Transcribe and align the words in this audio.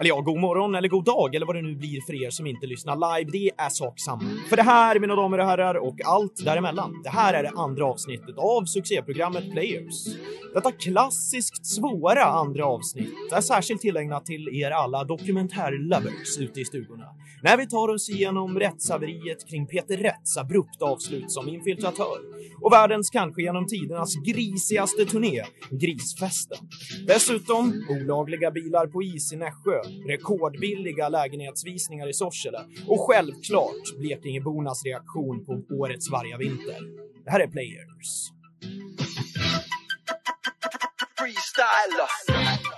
Eller 0.00 0.08
ja, 0.08 0.20
god 0.20 0.40
morgon 0.40 0.74
eller 0.74 0.88
god 0.88 1.04
dag 1.04 1.34
eller 1.34 1.46
vad 1.46 1.56
det 1.56 1.62
nu 1.62 1.74
blir 1.74 2.00
för 2.00 2.24
er 2.24 2.30
som 2.30 2.46
inte 2.46 2.66
lyssnar 2.66 3.18
live. 3.18 3.30
Det 3.30 3.50
är 3.56 3.68
sak 3.68 4.00
samma. 4.00 4.24
För 4.48 4.56
det 4.56 4.62
här, 4.62 4.98
mina 4.98 5.16
damer 5.16 5.38
och 5.38 5.46
herrar, 5.46 5.74
och 5.74 6.00
allt 6.04 6.44
däremellan. 6.44 7.00
Det 7.04 7.10
här 7.10 7.34
är 7.34 7.42
det 7.42 7.50
andra 7.56 7.86
avsnittet 7.86 8.38
av 8.38 8.64
succéprogrammet 8.64 9.52
Players. 9.52 10.06
Detta 10.54 10.72
klassiskt 10.72 11.66
svåra 11.66 12.24
andra 12.24 12.66
avsnitt 12.66 13.32
är 13.32 13.40
särskilt 13.40 13.80
tillägnat 13.80 14.26
till 14.26 14.48
er 14.48 14.70
alla 14.70 15.04
dokumentärlovers 15.04 16.38
ute 16.38 16.60
i 16.60 16.64
stugorna. 16.64 17.04
När 17.46 17.56
vi 17.56 17.66
tar 17.66 17.88
oss 17.88 18.08
igenom 18.10 18.58
rättshaveriet 18.58 19.48
kring 19.50 19.66
Peter 19.66 19.96
Rätts 19.96 20.36
abrupt 20.36 20.82
avslut 20.82 21.32
som 21.32 21.48
infiltratör 21.48 22.18
och 22.62 22.72
världens 22.72 23.10
kanske 23.10 23.42
genom 23.42 23.66
tidernas 23.66 24.14
grisigaste 24.26 25.04
turné, 25.04 25.44
Grisfesten. 25.70 26.58
Dessutom 27.06 27.86
olagliga 27.88 28.50
bilar 28.50 28.86
på 28.86 29.02
is 29.02 29.32
i 29.32 29.36
Nässjö, 29.36 29.80
rekordbilliga 30.08 31.08
lägenhetsvisningar 31.08 32.08
i 32.08 32.12
Sorsele 32.12 32.60
och 32.88 33.00
självklart 33.00 33.98
Blekingebornas 33.98 34.84
reaktion 34.84 35.44
på 35.46 35.74
årets 35.74 36.10
vargavinter. 36.10 36.80
Det 37.24 37.30
här 37.30 37.40
är 37.40 37.48
Players. 37.48 38.30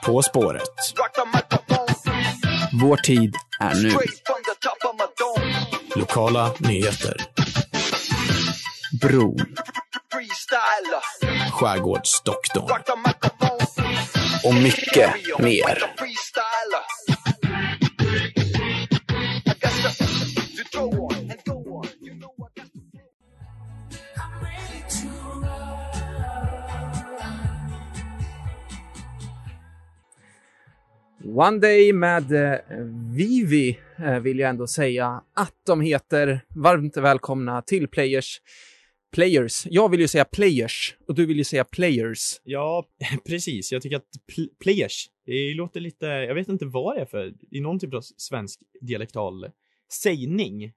På 0.07 0.23
spåret. 0.23 0.63
Vår 2.83 2.97
tid 2.97 3.35
är 3.61 3.83
nu. 3.83 3.91
Lokala 5.95 6.55
nyheter. 6.59 7.17
Bron. 9.01 9.37
Skärgårdsdoktorn. 11.53 12.83
Och 14.45 14.55
mycket 14.55 15.39
mer. 15.39 15.95
One 31.39 31.59
Day 31.59 31.93
med 31.93 32.33
eh, 32.33 32.59
Vivi 33.17 33.79
eh, 33.99 34.19
vill 34.19 34.39
jag 34.39 34.51
ändå 34.51 34.67
säga 34.67 35.23
att 35.35 35.55
de 35.67 35.81
heter. 35.81 36.41
Varmt 36.49 36.97
välkomna 36.97 37.63
till 37.63 37.89
Players. 37.89 38.41
Players. 39.13 39.67
Jag 39.67 39.89
vill 39.89 40.01
ju 40.01 40.09
säga 40.09 40.25
Players 40.25 40.97
och 41.09 41.15
du 41.15 41.27
vill 41.27 41.37
ju 41.39 41.45
säga 41.45 41.65
Players. 41.65 42.41
Ja, 42.45 42.85
precis. 43.27 43.73
Jag 43.73 43.83
tycker 43.83 43.97
att 43.97 44.05
pl- 44.37 44.49
players, 44.63 45.07
det 45.27 45.55
låter 45.55 45.81
lite, 45.81 46.07
jag 46.07 46.35
vet 46.35 46.49
inte 46.49 46.67
vad 46.67 46.97
det 46.97 47.01
är 47.01 47.07
för, 47.07 47.33
i 47.51 47.61
någon 47.61 47.79
typ 47.79 47.95
av 47.95 48.01
svensk 48.01 48.61
dialektal 48.81 49.47
sägning 49.93 50.65
eh, 50.65 50.71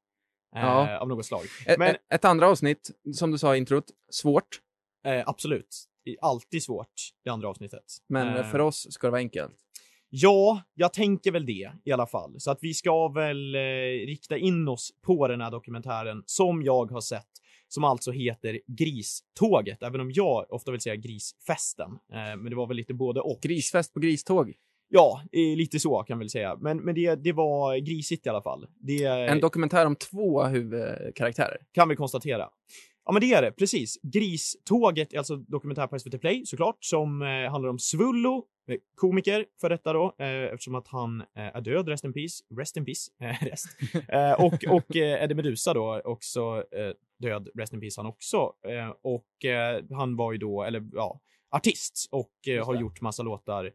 Ja. 0.53 0.97
av 0.99 1.07
något 1.07 1.25
slag. 1.25 1.45
Men 1.77 1.81
ett, 1.81 1.97
ett 2.13 2.25
andra 2.25 2.47
avsnitt, 2.47 2.91
som 3.13 3.31
du 3.31 3.37
sa 3.37 3.55
i 3.55 3.57
introt, 3.57 3.85
svårt, 4.09 4.59
eh, 5.05 5.23
absolut, 5.25 5.83
Det 6.05 6.17
alltid 6.21 6.63
svårt 6.63 6.93
i 7.25 7.29
andra 7.29 7.47
avsnittet. 7.49 7.83
men 8.09 8.51
för 8.51 8.59
oss 8.59 8.87
ska 8.93 9.07
det 9.07 9.11
vara 9.11 9.19
enkelt. 9.21 9.55
Ja, 10.13 10.61
jag 10.73 10.93
tänker 10.93 11.31
väl 11.31 11.45
det 11.45 11.71
i 11.85 11.91
alla 11.91 12.07
fall. 12.07 12.35
Så 12.39 12.51
att 12.51 12.57
vi 12.61 12.73
ska 12.73 13.07
väl 13.07 13.55
eh, 13.55 13.59
rikta 14.07 14.37
in 14.37 14.67
oss 14.67 14.91
på 15.05 15.27
den 15.27 15.41
här 15.41 15.51
dokumentären 15.51 16.23
som 16.25 16.63
jag 16.63 16.91
har 16.91 17.01
sett, 17.01 17.27
som 17.67 17.83
alltså 17.83 18.11
heter 18.11 18.59
Griståget, 18.67 19.83
även 19.83 20.01
om 20.01 20.11
jag 20.11 20.45
ofta 20.53 20.71
vill 20.71 20.81
säga 20.81 20.95
Grisfesten. 20.95 21.91
Eh, 21.91 22.37
men 22.37 22.45
det 22.45 22.55
var 22.55 22.67
väl 22.67 22.77
lite 22.77 22.93
både 22.93 23.21
och. 23.21 23.39
Grisfest 23.41 23.93
på 23.93 23.99
griståg. 23.99 24.53
Ja, 24.89 25.21
eh, 25.31 25.57
lite 25.57 25.79
så 25.79 26.03
kan 26.03 26.15
jag 26.15 26.19
väl 26.19 26.29
säga. 26.29 26.57
Men, 26.61 26.77
men 26.77 26.95
det, 26.95 27.15
det 27.15 27.31
var 27.31 27.77
grisigt 27.77 28.25
i 28.25 28.29
alla 28.29 28.41
fall. 28.41 28.67
Det 28.79 29.03
En 29.03 29.39
dokumentär 29.39 29.85
om 29.85 29.95
två 29.95 30.43
huvudkaraktärer. 30.43 31.57
kan 31.71 31.89
vi 31.89 31.95
konstatera. 31.95 32.49
Ja, 33.05 33.11
men 33.11 33.21
det 33.21 33.33
är 33.33 33.41
det. 33.41 33.51
Precis. 33.51 33.97
Griståget 34.03 35.13
är 35.13 35.17
alltså 35.17 35.35
dokumentär 35.35 35.87
på 35.87 35.99
SVT 35.99 36.21
Play 36.21 36.45
såklart, 36.45 36.77
som 36.79 37.21
eh, 37.21 37.51
handlar 37.51 37.69
om 37.69 37.79
Svullo, 37.79 38.45
eh, 38.67 38.77
komiker 38.95 39.45
för 39.61 39.69
detta 39.69 39.93
då, 39.93 40.15
eh, 40.19 40.27
eftersom 40.27 40.75
att 40.75 40.87
han 40.87 41.21
eh, 41.21 41.27
är 41.55 41.61
död, 41.61 41.87
rest 41.87 42.03
in 42.03 42.13
peace, 42.13 42.43
rest 42.57 42.77
in 42.77 42.85
peace, 42.85 43.11
eh, 43.19 43.45
rest. 43.45 43.67
Eh, 44.09 44.31
och 44.31 44.63
och 44.77 44.95
Eddie 44.95 45.35
Meduza 45.35 45.73
då 45.73 46.01
också 46.03 46.63
död, 47.19 47.49
rest 47.55 47.73
in 47.73 47.81
peace 47.81 48.01
han 48.01 48.05
också. 48.05 48.53
Och 49.01 49.27
han 49.89 50.15
var 50.15 50.31
ju 50.31 50.37
då, 50.37 50.63
eller 50.63 50.83
ja, 50.93 51.19
artist 51.51 52.07
och 52.11 52.33
har 52.65 52.75
gjort 52.75 53.01
massa 53.01 53.23
låtar 53.23 53.71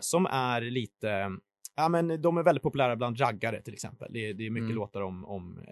som 0.00 0.26
är 0.26 0.60
lite 0.60 1.30
Ja, 1.78 1.88
men 1.88 2.22
de 2.22 2.38
är 2.38 2.42
väldigt 2.42 2.62
populära 2.62 2.96
bland 2.96 3.20
raggare 3.20 3.62
till 3.62 3.72
exempel. 3.74 4.08
Det 4.12 4.28
är, 4.28 4.34
det 4.34 4.46
är 4.46 4.50
mycket 4.50 4.64
Mm. 4.64 4.76
låtar 4.76 5.00
om, 5.00 5.24
om 5.24 5.58
eh, 5.58 5.64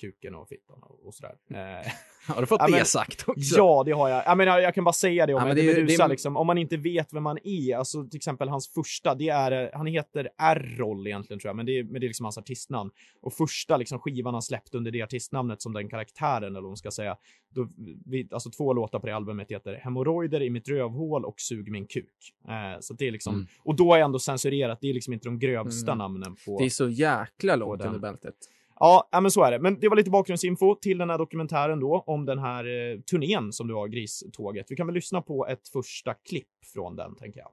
kuken 0.00 0.34
och 0.34 0.48
fittan 0.48 0.78
och, 0.82 1.06
och 1.06 1.14
sådär. 1.14 1.34
Eh, 1.50 1.92
Har 2.34 2.40
du 2.40 2.46
fått 2.46 2.60
Ja, 2.60 2.66
det 2.66 2.72
men- 2.72 2.84
sagt 2.86 3.24
också? 3.28 3.56
Ja, 3.56 3.82
det 3.86 3.92
har 3.92 4.08
jag. 4.08 4.22
Jag, 4.26 4.38
menar, 4.38 4.58
jag 4.58 4.74
kan 4.74 4.84
bara 4.84 4.92
säga 4.92 5.26
det 5.26 5.34
om 5.34 5.40
Ja, 5.40 5.46
men 5.46 5.56
det 5.56 5.62
är 5.70 5.74
det 5.86 5.94
är- 5.94 6.08
liksom. 6.08 6.36
Om 6.36 6.46
man 6.46 6.58
inte 6.58 6.76
vet 6.76 7.12
vem 7.12 7.26
han 7.26 7.38
är, 7.44 7.76
alltså 7.76 8.04
till 8.08 8.16
exempel 8.16 8.48
hans 8.48 8.72
första, 8.74 9.14
det 9.14 9.28
är, 9.28 9.70
han 9.74 9.86
heter 9.86 10.28
Errol 10.38 11.06
egentligen 11.06 11.40
tror 11.40 11.48
jag, 11.48 11.56
men 11.56 11.66
det 11.66 11.78
är, 11.78 11.84
men 11.84 12.00
det 12.00 12.06
är 12.06 12.08
liksom 12.08 12.24
hans 12.24 12.38
artistnamn. 12.38 12.90
Och 13.22 13.32
första 13.32 13.76
liksom 13.76 13.98
skivan 13.98 14.34
han 14.34 14.42
släppt 14.42 14.74
under 14.74 14.90
det 14.90 15.02
artistnamnet 15.02 15.62
som 15.62 15.72
den 15.72 15.88
karaktären, 15.88 16.44
eller 16.44 16.60
vad 16.60 16.70
man 16.70 16.76
ska 16.76 16.90
säga, 16.90 17.16
då, 17.56 17.68
vi, 18.06 18.28
alltså 18.32 18.50
två 18.50 18.72
låtar 18.72 18.98
på 18.98 19.06
det 19.06 19.16
albumet 19.16 19.50
heter 19.50 19.74
Hemorrojder 19.74 20.42
i 20.42 20.50
mitt 20.50 20.68
rövhål 20.68 21.24
och 21.24 21.40
Sug 21.40 21.70
min 21.70 21.86
kuk. 21.86 22.12
Eh, 22.48 22.80
så 22.80 22.94
det 22.94 23.08
är 23.08 23.12
liksom, 23.12 23.34
Mm. 23.34 23.46
och 23.64 23.76
då 23.76 23.94
är 23.94 24.00
ändå 24.00 24.18
censurerat, 24.18 24.78
det 24.80 24.90
är 24.90 24.94
liksom 24.94 25.12
inte 25.12 25.28
de 25.28 25.38
grövsta 25.38 25.92
Mm. 25.92 25.98
namnen 25.98 26.36
på... 26.46 26.58
Det 26.58 26.64
är 26.64 26.70
så 26.70 26.88
jäkla 26.88 27.56
långt 27.56 27.82
under 27.84 27.98
bältet. 27.98 28.34
Ja, 28.78 29.08
men 29.12 29.30
så 29.30 29.42
är 29.42 29.50
det. 29.50 29.58
Men 29.58 29.80
det 29.80 29.88
var 29.88 29.96
lite 29.96 30.10
bakgrundsinfo 30.10 30.74
till 30.74 30.98
den 30.98 31.10
här 31.10 31.18
dokumentären 31.18 31.80
då 31.80 32.04
om 32.06 32.24
den 32.24 32.38
här 32.38 32.64
eh, 32.64 33.00
turnén 33.00 33.52
som 33.52 33.68
du 33.68 33.74
har, 33.74 33.88
Griståget. 33.88 34.66
Vi 34.70 34.76
kan 34.76 34.86
väl 34.86 34.94
lyssna 34.94 35.22
på 35.22 35.46
ett 35.46 35.68
första 35.68 36.14
klipp 36.14 36.48
från 36.74 36.96
den, 36.96 37.14
tänker 37.14 37.40
jag. 37.40 37.50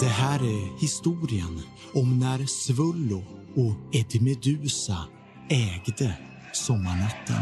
Det 0.00 0.06
här 0.06 0.38
är 0.40 0.80
historien 0.80 1.58
om 1.94 2.18
när 2.18 2.46
Svullo 2.46 3.22
och 3.54 3.94
Eddie 3.94 4.20
Meduza 4.24 4.96
ägde 5.50 6.18
sommarnatten. 6.52 7.36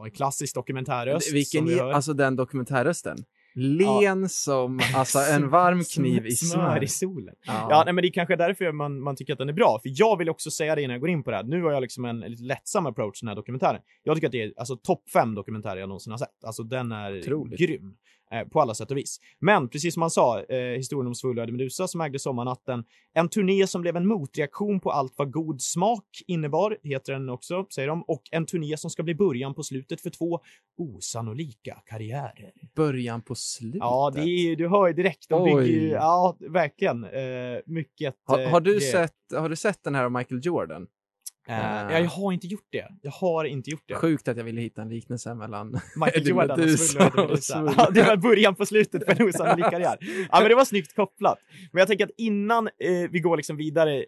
Ja, 0.00 0.06
en 0.06 0.10
klassisk 0.10 0.54
dokumentärröst. 0.54 1.32
Vilken, 1.32 1.66
vi 1.66 1.80
alltså 1.80 2.12
den 2.12 2.36
dokumentärrösten. 2.36 3.16
Len 3.54 4.28
som, 4.28 4.80
alltså 4.94 5.18
en 5.18 5.50
varm 5.50 5.84
kniv 5.84 6.26
i 6.26 6.30
smör. 6.30 6.84
i 6.84 6.88
solen. 6.88 7.34
Ja. 7.46 7.66
Ja, 7.70 7.82
nej, 7.84 7.94
men 7.94 8.02
det 8.02 8.08
är 8.08 8.12
kanske 8.12 8.36
därför 8.36 8.72
man, 8.72 9.00
man 9.00 9.16
tycker 9.16 9.32
att 9.32 9.38
den 9.38 9.48
är 9.48 9.52
bra. 9.52 9.78
För 9.82 9.90
jag 9.94 10.16
vill 10.18 10.28
också 10.28 10.50
säga 10.50 10.74
det 10.74 10.82
innan 10.82 10.94
jag 10.94 11.00
går 11.00 11.10
in 11.10 11.22
på 11.22 11.30
det 11.30 11.36
här. 11.36 11.44
Nu 11.44 11.62
har 11.62 11.72
jag 11.72 11.80
liksom 11.80 12.04
en 12.04 12.20
lite 12.20 12.42
lättsam 12.42 12.86
approach 12.86 13.18
till 13.18 13.26
den 13.26 13.28
här 13.28 13.36
dokumentären. 13.36 13.80
Jag 14.02 14.16
tycker 14.16 14.28
att 14.28 14.32
det 14.32 14.42
är 14.42 14.52
alltså 14.56 14.76
topp 14.76 15.10
fem 15.12 15.34
dokumentärer 15.34 15.80
jag 15.80 15.88
någonsin 15.88 16.10
har 16.10 16.18
sett. 16.18 16.44
Alltså 16.44 16.62
den 16.62 16.92
är 16.92 17.18
Otroligt. 17.18 17.58
grym. 17.58 17.94
Eh, 18.34 18.48
på 18.48 18.60
alla 18.60 18.74
sätt 18.74 18.90
och 18.90 18.96
vis. 18.96 19.20
Men 19.38 19.68
precis 19.68 19.94
som 19.94 20.02
han 20.02 20.10
sa, 20.10 20.42
eh, 20.42 20.76
historien 20.76 21.06
om 21.06 21.38
Eddie 21.38 21.52
Meduza 21.52 21.88
som 21.88 22.00
ägde 22.00 22.18
sommarnatten. 22.18 22.84
En 23.14 23.28
turné 23.28 23.66
som 23.66 23.82
blev 23.82 23.96
en 23.96 24.06
motreaktion 24.06 24.80
på 24.80 24.90
allt 24.90 25.14
vad 25.16 25.32
god 25.32 25.62
smak 25.62 26.04
innebar, 26.26 26.78
heter 26.82 27.12
den 27.12 27.28
också, 27.28 27.66
säger 27.70 27.88
de. 27.88 28.02
Och 28.02 28.22
en 28.30 28.46
turné 28.46 28.76
som 28.76 28.90
ska 28.90 29.02
bli 29.02 29.14
början 29.14 29.54
på 29.54 29.62
slutet 29.62 30.00
för 30.00 30.10
två 30.10 30.40
osannolika 30.78 31.82
karriärer. 31.86 32.52
Början 32.74 33.22
på 33.22 33.34
slutet. 33.34 33.80
Ja, 33.80 34.12
det 34.14 34.20
är, 34.20 34.56
du 34.56 34.68
hör 34.68 34.86
ju 34.86 34.92
direkt. 34.92 35.28
De 35.28 35.44
bygger 35.44 35.62
ju, 35.62 35.88
ja, 35.88 36.36
verkligen. 36.40 37.04
Eh, 37.04 37.60
mycket. 37.66 38.14
har, 38.24 38.40
eh, 38.40 38.48
har, 38.48 38.60
du 38.60 38.78
grejer. 38.78 38.92
sett, 38.92 39.14
har 39.34 39.48
du 39.48 39.56
sett 39.56 39.84
den 39.84 39.94
här 39.94 40.04
av 40.04 40.12
Michael 40.12 40.40
Jordan? 40.44 40.86
Ja, 41.50 41.98
jag 41.98 42.04
har 42.04 42.32
inte 42.32 42.46
gjort 42.46 42.68
det. 42.70 42.88
Jag 43.02 43.10
har 43.10 43.44
inte 43.44 43.70
gjort 43.70 43.84
det. 43.86 43.94
Sjukt 43.94 44.28
att 44.28 44.36
jag 44.36 44.44
ville 44.44 44.60
hitta 44.60 44.82
en 44.82 44.88
liknelse 44.88 45.34
mellan 45.34 45.80
Michael 45.96 46.28
Jordan 46.28 46.60
och. 46.60 47.38
Svullo. 47.38 47.72
Ja, 47.76 47.90
det 47.94 48.02
var 48.02 48.16
början 48.16 48.54
på 48.54 48.66
slutet 48.66 49.04
för 49.04 49.20
en 49.20 49.28
osannolik 49.28 49.70
karriär. 49.70 49.96
Ja, 50.30 50.40
men 50.40 50.48
det 50.48 50.54
var 50.54 50.64
snyggt 50.64 50.94
kopplat. 50.94 51.38
Men 51.72 51.78
jag 51.78 51.88
tänker 51.88 52.04
att 52.04 52.10
innan 52.16 52.66
eh, 52.66 53.10
vi 53.10 53.20
går 53.20 53.36
liksom 53.36 53.56
vidare 53.56 53.96
eh, 53.96 54.04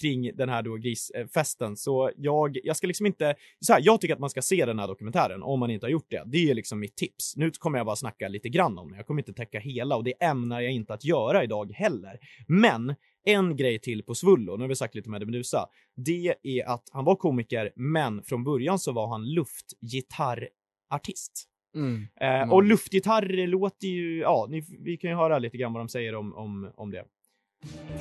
kring 0.00 0.36
den 0.36 0.48
här 0.48 0.62
då 0.62 0.76
grisfesten, 0.76 1.76
så 1.76 2.10
jag, 2.16 2.58
jag 2.62 2.76
ska 2.76 2.86
liksom 2.86 3.06
inte, 3.06 3.34
så 3.60 3.72
här, 3.72 3.80
jag 3.84 4.00
tycker 4.00 4.14
att 4.14 4.20
man 4.20 4.30
ska 4.30 4.42
se 4.42 4.66
den 4.66 4.78
här 4.78 4.88
dokumentären 4.88 5.42
om 5.42 5.60
man 5.60 5.70
inte 5.70 5.86
har 5.86 5.90
gjort 5.90 6.10
det. 6.10 6.22
Det 6.26 6.50
är 6.50 6.54
liksom 6.54 6.80
mitt 6.80 6.96
tips. 6.96 7.36
Nu 7.36 7.50
kommer 7.50 7.78
jag 7.78 7.86
bara 7.86 7.96
snacka 7.96 8.28
lite 8.28 8.48
grann 8.48 8.78
om 8.78 8.90
det. 8.90 8.96
Jag 8.96 9.06
kommer 9.06 9.20
inte 9.20 9.32
täcka 9.32 9.58
hela 9.58 9.96
och 9.96 10.04
det 10.04 10.24
ämnar 10.24 10.60
jag 10.60 10.72
inte 10.72 10.94
att 10.94 11.04
göra 11.04 11.44
idag 11.44 11.72
heller. 11.72 12.18
Men 12.48 12.94
en 13.26 13.56
grej 13.56 13.78
till 13.78 14.02
på 14.02 14.14
Svullo, 14.14 14.56
nu 14.56 14.62
har 14.62 14.68
vi 14.68 14.76
sagt 14.76 14.94
lite 14.94 15.10
med 15.10 15.22
Eddie 15.22 15.26
Meduza, 15.30 15.66
det 15.96 16.34
är 16.42 16.68
att 16.68 16.88
han 16.92 17.04
var 17.04 17.16
komiker, 17.16 17.72
men 17.76 18.22
från 18.22 18.44
början 18.44 18.78
så 18.78 18.92
var 18.92 19.08
han 19.08 19.34
luftgitarrartist. 19.34 21.44
Mm. 21.74 22.06
Eh, 22.20 22.26
Mm. 22.36 22.52
och 22.52 22.62
luftgitarr 22.62 23.46
låter 23.46 23.88
ju, 23.88 24.18
ja, 24.18 24.46
ni, 24.50 24.64
vi 24.84 24.96
kan 24.96 25.10
ju 25.10 25.16
höra 25.16 25.38
lite 25.38 25.56
grann 25.56 25.72
vad 25.72 25.80
de 25.80 25.88
säger 25.88 26.14
om, 26.14 26.34
om, 26.34 26.70
om 26.76 26.90
det. 26.90 27.04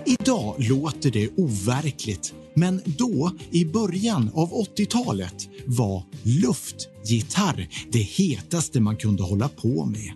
Idag 0.06 0.56
låter 0.70 1.12
det 1.12 1.30
overkligt, 1.38 2.36
men 2.54 2.82
då, 2.86 3.32
i 3.52 3.66
början 3.66 4.30
av 4.36 4.50
80-talet, 4.50 5.50
var 5.66 6.04
luftgitarr 6.24 7.68
det 7.92 8.00
hetaste 8.00 8.82
man 8.82 8.98
kunde 8.98 9.24
hålla 9.24 9.50
på 9.50 9.86
med. 9.86 10.14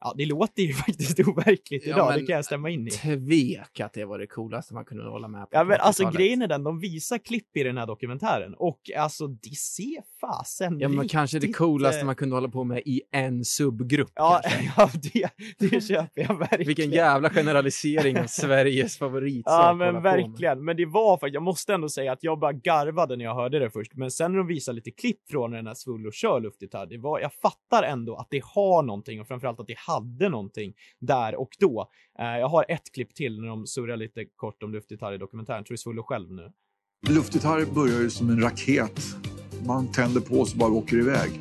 Ja, 0.00 0.14
det 0.16 0.26
låter 0.26 0.62
ju 0.62 0.72
faktiskt 0.86 1.20
overkligt 1.20 1.86
Ja, 1.86 1.94
idag, 1.94 2.14
det 2.14 2.26
kan 2.26 2.36
jag 2.36 2.44
stämma 2.44 2.70
in 2.70 2.86
i. 2.86 2.90
Tvek 2.90 3.80
att 3.80 3.92
det 3.92 4.04
var 4.04 4.18
det 4.18 4.26
coolaste 4.26 4.74
man 4.74 4.84
kunde 4.84 5.04
hålla 5.04 5.28
med 5.28 5.40
på. 5.40 5.48
Ja, 5.50 5.64
men 5.64 5.80
alltså 5.80 6.02
80-talet. 6.02 6.18
grejen 6.18 6.42
är 6.42 6.46
den, 6.46 6.64
de 6.64 6.80
visar 6.80 7.18
klipp 7.18 7.56
i 7.56 7.62
den 7.62 7.78
här 7.78 7.86
dokumentären 7.86 8.54
och 8.54 8.80
alltså 8.96 9.26
det 9.26 9.56
ser 9.56 10.02
fasen 10.20 10.80
Ja, 10.80 10.88
men 10.88 11.08
kanske 11.08 11.38
det 11.38 11.52
coolaste 11.52 12.00
eh, 12.00 12.06
man 12.06 12.14
kunde 12.14 12.36
hålla 12.36 12.48
på 12.48 12.64
med 12.64 12.82
i 12.84 13.02
en 13.12 13.44
subgrupp. 13.44 14.12
Ja, 14.14 14.40
kanske. 14.44 14.72
ja 14.76 14.90
det, 15.58 15.70
det 15.70 15.80
köper 15.80 16.22
jag 16.22 16.38
verkligen. 16.38 16.66
Vilken 16.66 16.90
jävla 16.90 17.30
generalisering 17.30 18.18
av 18.18 18.24
Sveriges 18.28 18.98
favoritsak 18.98 19.52
Ja 19.52 19.74
men 19.74 20.02
verkligen, 20.02 20.64
men 20.64 20.76
det 20.76 20.86
var 20.86 21.16
faktiskt, 21.16 21.34
jag 21.34 21.42
måste 21.42 21.74
ändå 21.74 21.88
säga 21.88 22.12
att 22.12 22.22
jag 22.22 22.38
bara 22.38 22.52
garvade 22.52 23.16
när 23.16 23.24
jag 23.24 23.34
hörde 23.34 23.58
det 23.58 23.70
först, 23.70 23.94
men 23.94 24.10
sen 24.10 24.32
när 24.32 24.38
de 24.38 24.46
visade 24.46 24.76
lite 24.76 24.90
klipp 24.90 25.30
från 25.30 25.50
när 25.50 25.56
den 25.56 25.66
här 25.66 25.74
Svullo 25.74 26.10
kör 26.10 26.40
luftgitarr, 26.40 26.86
det 26.86 26.98
var, 26.98 27.20
jag 27.20 27.32
fattar 27.32 27.82
ändå 27.82 28.16
att 28.16 28.26
det 28.30 28.42
har 28.44 28.82
någonting 28.82 29.20
och 29.20 29.28
framförallt 29.28 29.60
att 29.60 29.66
det 29.66 29.78
hade 29.88 30.28
någonting 30.28 30.74
där 31.00 31.36
och 31.36 31.50
då. 31.58 31.90
Eh, 32.18 32.26
jag 32.26 32.48
har 32.48 32.64
ett 32.68 32.92
klipp 32.94 33.14
till 33.14 33.40
när 33.40 33.48
de 33.48 33.66
surrar 33.66 33.96
lite 33.96 34.24
kort 34.36 34.62
om 34.62 34.72
luftgitarr 34.72 35.12
i 35.12 35.18
dokumentären, 35.18 35.64
tror 35.64 35.74
du 35.74 35.78
Svullo 35.78 36.02
själv 36.02 36.32
nu? 36.32 36.52
Luftgitarr 37.08 37.74
börjar 37.74 38.00
ju 38.00 38.10
som 38.10 38.30
en 38.30 38.40
raket. 38.40 39.00
Man 39.66 39.92
tänder 39.92 40.20
på 40.20 40.44
så 40.44 40.56
bara 40.56 40.72
åker 40.72 40.96
iväg. 40.96 41.30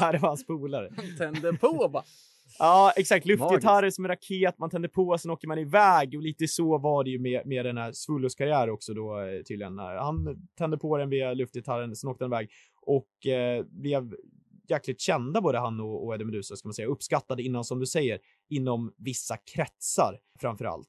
Här 0.00 0.18
var 0.18 0.28
hans 0.28 0.46
polare. 0.46 0.90
Tänder 1.18 1.52
på 1.52 1.88
bara. 1.88 2.02
Ja, 2.58 2.92
exakt. 2.96 3.26
Luftgitarr 3.26 3.82
är 3.82 3.90
som 3.90 4.04
en 4.04 4.08
raket, 4.08 4.58
man 4.58 4.70
tänder 4.70 4.88
på, 4.88 5.18
sen 5.18 5.30
åker 5.30 5.48
man 5.48 5.58
iväg 5.58 6.14
och 6.14 6.22
lite 6.22 6.48
så 6.48 6.78
var 6.78 7.04
det 7.04 7.10
ju 7.10 7.18
med, 7.18 7.46
med 7.46 7.64
den 7.64 7.76
här 7.76 7.92
Svullos 7.92 8.34
karriär 8.34 8.70
också 8.70 8.94
då 8.94 9.20
eh, 9.20 9.42
tydligen. 9.42 9.78
Han 9.78 10.48
tände 10.58 10.78
på 10.78 10.96
den 10.96 11.10
via 11.10 11.34
luftgitarren, 11.34 11.96
sen 11.96 12.10
åkte 12.10 12.24
den 12.24 12.32
iväg 12.32 12.48
och 12.82 13.26
eh, 13.26 13.64
blev 13.64 14.14
jäkligt 14.70 15.00
kända 15.00 15.40
både 15.40 15.58
han 15.58 15.80
och, 15.80 16.06
och 16.06 16.14
Eddie 16.14 16.24
Meduza 16.24 16.56
ska 16.56 16.68
man 16.68 16.74
säga, 16.74 16.88
uppskattade 16.88 17.42
innan 17.42 17.64
som 17.64 17.78
du 17.78 17.86
säger, 17.86 18.18
inom 18.50 18.92
vissa 18.98 19.36
kretsar 19.36 20.18
framför 20.40 20.64
allt. 20.64 20.88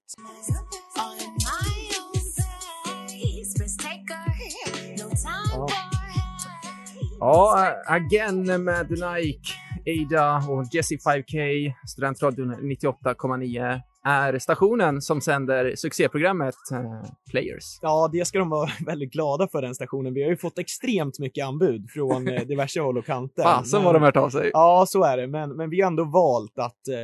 Ja, 7.19 7.73
Again 7.87 8.63
med 8.63 8.89
Nike, 8.89 9.53
Ada 9.87 10.49
och 10.49 10.65
Jesse 10.71 10.95
5K, 10.95 11.73
Studentradion 11.87 12.55
98,9 12.55 13.81
är 14.03 14.39
stationen 14.39 15.01
som 15.01 15.21
sänder 15.21 15.75
succéprogrammet 15.75 16.55
eh, 16.71 17.11
Players. 17.31 17.79
Ja, 17.81 18.09
det 18.13 18.25
ska 18.25 18.39
de 18.39 18.49
vara 18.49 18.69
väldigt 18.85 19.11
glada 19.11 19.47
för 19.47 19.61
den 19.61 19.75
stationen. 19.75 20.13
Vi 20.13 20.23
har 20.23 20.29
ju 20.29 20.37
fått 20.37 20.57
extremt 20.59 21.19
mycket 21.19 21.45
anbud 21.45 21.89
från 21.89 22.27
eh, 22.27 22.41
diverse 22.41 22.79
håll 22.79 22.97
och 22.97 23.05
kanter. 23.05 23.43
Fasen 23.43 23.83
vad 23.83 23.95
de 23.95 24.03
hört 24.03 24.17
av 24.17 24.29
sig. 24.29 24.49
Ja, 24.53 24.85
så 24.87 25.03
är 25.03 25.17
det, 25.17 25.27
men, 25.27 25.55
men 25.55 25.69
vi 25.69 25.81
har 25.81 25.87
ändå 25.87 26.03
valt 26.03 26.59
att 26.59 26.87
eh, 26.87 26.95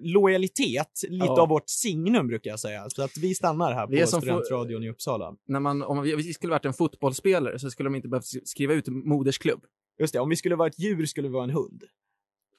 lojalitet, 0.00 0.90
lite 1.08 1.26
Ja. 1.26 1.42
av 1.42 1.48
vårt 1.48 1.68
signum 1.68 2.26
brukar 2.26 2.50
jag 2.50 2.60
säga. 2.60 2.90
Så 2.90 3.02
att 3.02 3.16
vi 3.18 3.34
stannar 3.34 3.72
här 3.72 3.86
Vi 3.86 4.00
på 4.00 4.06
Studentradion 4.06 4.84
i 4.84 4.90
Uppsala. 4.90 5.34
När 5.48 5.60
man, 5.60 5.82
om 5.82 6.02
vi 6.02 6.16
vi 6.16 6.34
skulle 6.34 6.50
varit 6.50 6.64
en 6.64 6.72
fotbollsspelare 6.72 7.58
så 7.58 7.70
skulle 7.70 7.86
de 7.86 7.94
inte 7.94 8.08
behövt 8.08 8.48
skriva 8.48 8.74
ut 8.74 8.88
modersklubb. 8.88 9.60
Just 10.00 10.12
det, 10.12 10.20
om 10.20 10.28
vi 10.28 10.36
skulle 10.36 10.56
vara 10.56 10.68
ett 10.68 10.78
djur 10.78 11.06
skulle 11.06 11.28
vi 11.28 11.34
vara 11.34 11.44
en 11.44 11.50
hund. 11.50 11.82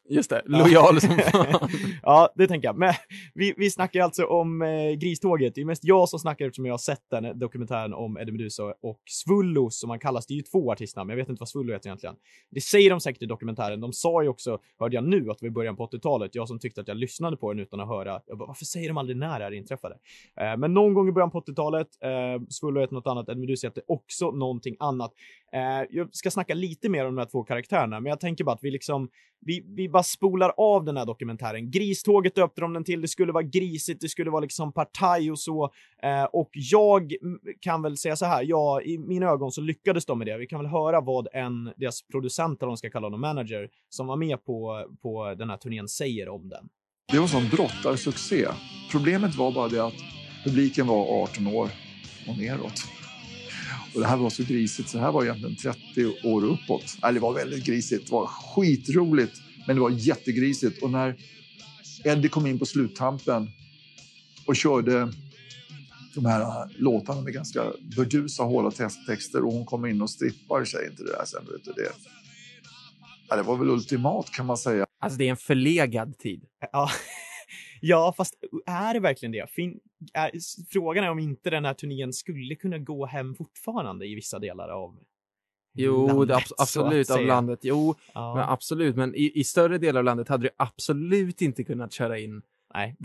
Just 0.09 0.29
det, 0.29 0.41
lojal 0.45 1.01
som 1.01 1.17
fan. 1.31 1.69
ja, 2.03 2.29
det 2.35 2.47
tänker 2.47 2.67
jag. 2.67 2.77
Men 2.77 2.94
vi, 3.33 3.53
vi 3.57 3.71
snackar 3.71 4.01
alltså 4.01 4.25
om 4.25 4.61
eh, 4.61 4.91
Griståget. 4.91 5.56
Det 5.56 5.61
är 5.61 5.65
mest 5.65 5.83
jag 5.83 6.09
som 6.09 6.19
snackar 6.19 6.45
eftersom 6.45 6.65
jag 6.65 6.73
har 6.73 6.77
sett 6.77 7.09
den 7.11 7.39
dokumentären 7.39 7.94
om 7.94 8.17
Eddie 8.17 8.31
Meduza 8.31 8.63
och 8.63 9.01
Svullo 9.06 9.69
som 9.69 9.89
han 9.89 10.00
kallas. 10.00 10.25
Det 10.27 10.33
är 10.33 10.35
ju 10.35 10.41
två 10.41 10.71
artistnamn, 10.71 11.07
men 11.07 11.17
jag 11.17 11.23
vet 11.23 11.29
inte 11.29 11.39
vad 11.39 11.50
Svullo 11.50 11.73
heter 11.73 11.88
egentligen. 11.88 12.15
Det 12.50 12.61
säger 12.61 12.89
de 12.89 13.00
säkert 13.00 13.21
i 13.21 13.25
dokumentären. 13.25 13.81
De 13.81 13.94
sa 13.94 14.23
ju 14.23 14.29
också, 14.29 14.59
hörde 14.79 14.95
jag 14.95 15.03
nu, 15.03 15.31
att 15.31 15.39
det 15.39 15.45
var 15.45 15.47
i 15.47 15.51
början 15.51 15.75
på 15.75 15.88
80-talet. 15.88 16.35
Jag 16.35 16.47
som 16.47 16.59
tyckte 16.59 16.81
att 16.81 16.88
jag 16.88 16.97
lyssnade 16.97 17.38
på 17.38 17.53
den 17.53 17.59
utan 17.59 17.79
att 17.79 17.88
höra. 17.88 18.21
Jag 18.25 18.38
bara, 18.38 18.47
varför 18.47 18.65
säger 18.65 18.88
de 18.88 18.97
aldrig 18.97 19.17
när 19.17 19.39
det 19.39 19.45
här 19.45 19.51
inträffade? 19.51 19.95
Eh, 20.41 20.57
men 20.57 20.73
någon 20.73 20.94
gång 20.94 21.09
i 21.09 21.11
början 21.11 21.31
på 21.31 21.41
80-talet. 21.41 21.88
Eh, 22.01 22.41
Svullo 22.50 22.81
heter 22.81 22.94
något 22.94 23.07
annat. 23.07 23.29
Eddie 23.29 23.39
Meduza 23.39 23.67
heter 23.67 23.83
också 23.88 24.31
någonting 24.31 24.75
annat. 24.79 25.13
Eh, 25.53 25.87
jag 25.89 26.15
ska 26.15 26.31
snacka 26.31 26.53
lite 26.53 26.89
mer 26.89 27.05
om 27.05 27.15
de 27.15 27.21
här 27.21 27.29
två 27.29 27.43
karaktärerna, 27.43 27.99
men 27.99 28.09
jag 28.09 28.19
tänker 28.19 28.43
bara 28.43 28.55
att 28.55 28.63
vi 28.63 28.71
liksom 28.71 29.09
vi, 29.41 29.65
vi 29.67 29.89
bara 29.89 30.03
spolar 30.03 30.53
av 30.57 30.85
den 30.85 30.97
här 30.97 31.05
dokumentären. 31.05 31.71
Griståget 31.71 32.35
döpte 32.35 32.61
de 32.61 32.73
den 32.73 32.83
till, 32.83 33.01
det 33.01 33.07
skulle 33.07 33.31
vara 33.31 33.43
grisigt, 33.43 34.01
det 34.01 34.09
skulle 34.09 34.31
vara 34.31 34.41
liksom 34.41 34.73
partaj 34.73 35.31
och 35.31 35.39
så. 35.39 35.71
Eh, 36.03 36.23
och 36.23 36.49
jag 36.53 37.13
kan 37.59 37.81
väl 37.81 37.97
säga 37.97 38.15
så 38.15 38.25
här, 38.25 38.43
ja, 38.47 38.81
i 38.81 38.97
mina 38.97 39.25
ögon 39.25 39.51
så 39.51 39.61
lyckades 39.61 40.05
de 40.05 40.17
med 40.17 40.27
det. 40.27 40.37
Vi 40.37 40.47
kan 40.47 40.59
väl 40.59 40.69
höra 40.69 41.01
vad 41.01 41.27
en, 41.33 41.73
deras 41.77 42.01
producent, 42.07 42.61
eller 42.61 42.67
vad 42.67 42.73
de 42.73 42.77
ska 42.77 42.89
kalla 42.89 43.05
honom, 43.05 43.21
manager, 43.21 43.69
som 43.89 44.07
var 44.07 44.15
med 44.15 44.45
på, 44.45 44.85
på 45.01 45.35
den 45.37 45.49
här 45.49 45.57
turnén 45.57 45.87
säger 45.87 46.29
om 46.29 46.49
den. 46.49 46.69
Det 47.11 47.19
var 47.19 47.27
sån 47.27 47.49
brottarsuccé. 47.49 48.47
Problemet 48.91 49.35
var 49.35 49.51
bara 49.51 49.67
det 49.67 49.85
att 49.85 49.93
publiken 50.45 50.87
var 50.87 51.23
18 51.23 51.47
år 51.47 51.69
och 52.27 52.37
neråt. 52.37 52.99
Och 53.94 54.01
det 54.01 54.07
här 54.07 54.18
var 54.18 54.30
så 54.30 54.44
grisigt, 54.44 54.89
så 54.89 54.97
det 54.97 55.03
här 55.03 55.12
var 55.12 55.24
egentligen 55.24 55.56
30 55.56 56.27
år 56.27 56.45
uppåt. 56.45 56.97
Eller 57.03 57.13
det 57.13 57.19
var 57.19 57.33
väldigt 57.33 57.65
grisigt, 57.65 58.06
det 58.06 58.12
var 58.12 58.25
skitroligt, 58.27 59.41
men 59.68 59.75
det 59.75 59.81
var 59.81 59.89
jättegrisigt. 59.89 60.83
Och 60.83 60.89
när 60.89 61.15
Eddie 62.03 62.30
kom 62.30 62.47
in 62.47 62.59
på 62.59 62.65
sluttampen 62.65 63.50
och 64.47 64.56
körde 64.56 65.12
de 66.15 66.25
här 66.25 66.41
äh, 66.41 66.71
låtarna 66.77 67.21
med 67.21 67.33
ganska 67.33 67.74
burdusa 67.95 68.44
hårda 68.44 68.71
texter 69.07 69.45
och 69.45 69.53
hon 69.53 69.65
kommer 69.65 69.88
in 69.88 70.01
och 70.01 70.09
strippar 70.09 70.65
sig 70.65 70.88
inte 70.88 71.03
det 71.03 71.12
där 71.12 71.25
sen. 71.25 71.45
Vet 71.45 71.63
du, 71.63 71.71
det, 71.71 71.92
ja, 73.30 73.35
det 73.35 73.44
var 73.44 73.57
väl 73.57 73.69
ultimat 73.69 74.31
kan 74.31 74.45
man 74.45 74.57
säga. 74.57 74.85
Alltså 75.00 75.18
det 75.18 75.25
är 75.25 75.30
en 75.30 75.38
förlegad 75.38 76.18
tid. 76.18 76.44
Ja, 76.71 76.89
ja 77.81 78.13
fast 78.18 78.33
är 78.65 78.94
det 78.94 79.00
verkligen 79.00 79.31
det? 79.31 79.51
Fin, 79.51 79.80
är, 80.13 80.31
frågan 80.69 81.03
är 81.03 81.09
om 81.11 81.19
inte 81.19 81.49
den 81.49 81.65
här 81.65 81.73
turnén 81.73 82.13
skulle 82.13 82.55
kunna 82.55 82.77
gå 82.77 83.05
hem 83.05 83.35
fortfarande 83.35 84.07
i 84.07 84.15
vissa 84.15 84.39
delar 84.39 84.69
av 84.69 84.97
Jo, 85.73 86.07
landet, 86.07 86.37
att 86.37 86.51
absolut 86.61 87.09
av 87.09 87.21
landet. 87.25 87.59
Jo, 87.63 87.95
Ja. 88.13 88.35
men 88.35 88.43
absolut. 88.49 88.95
Men 88.95 89.15
i, 89.15 89.31
i 89.35 89.43
större 89.43 89.77
delar 89.77 89.99
av 89.99 90.05
landet 90.05 90.27
hade 90.27 90.44
du 90.44 90.49
absolut 90.57 91.41
inte 91.41 91.63
kunnat 91.63 91.94
köra 91.94 92.19
in 92.19 92.41
Nej. 92.73 92.95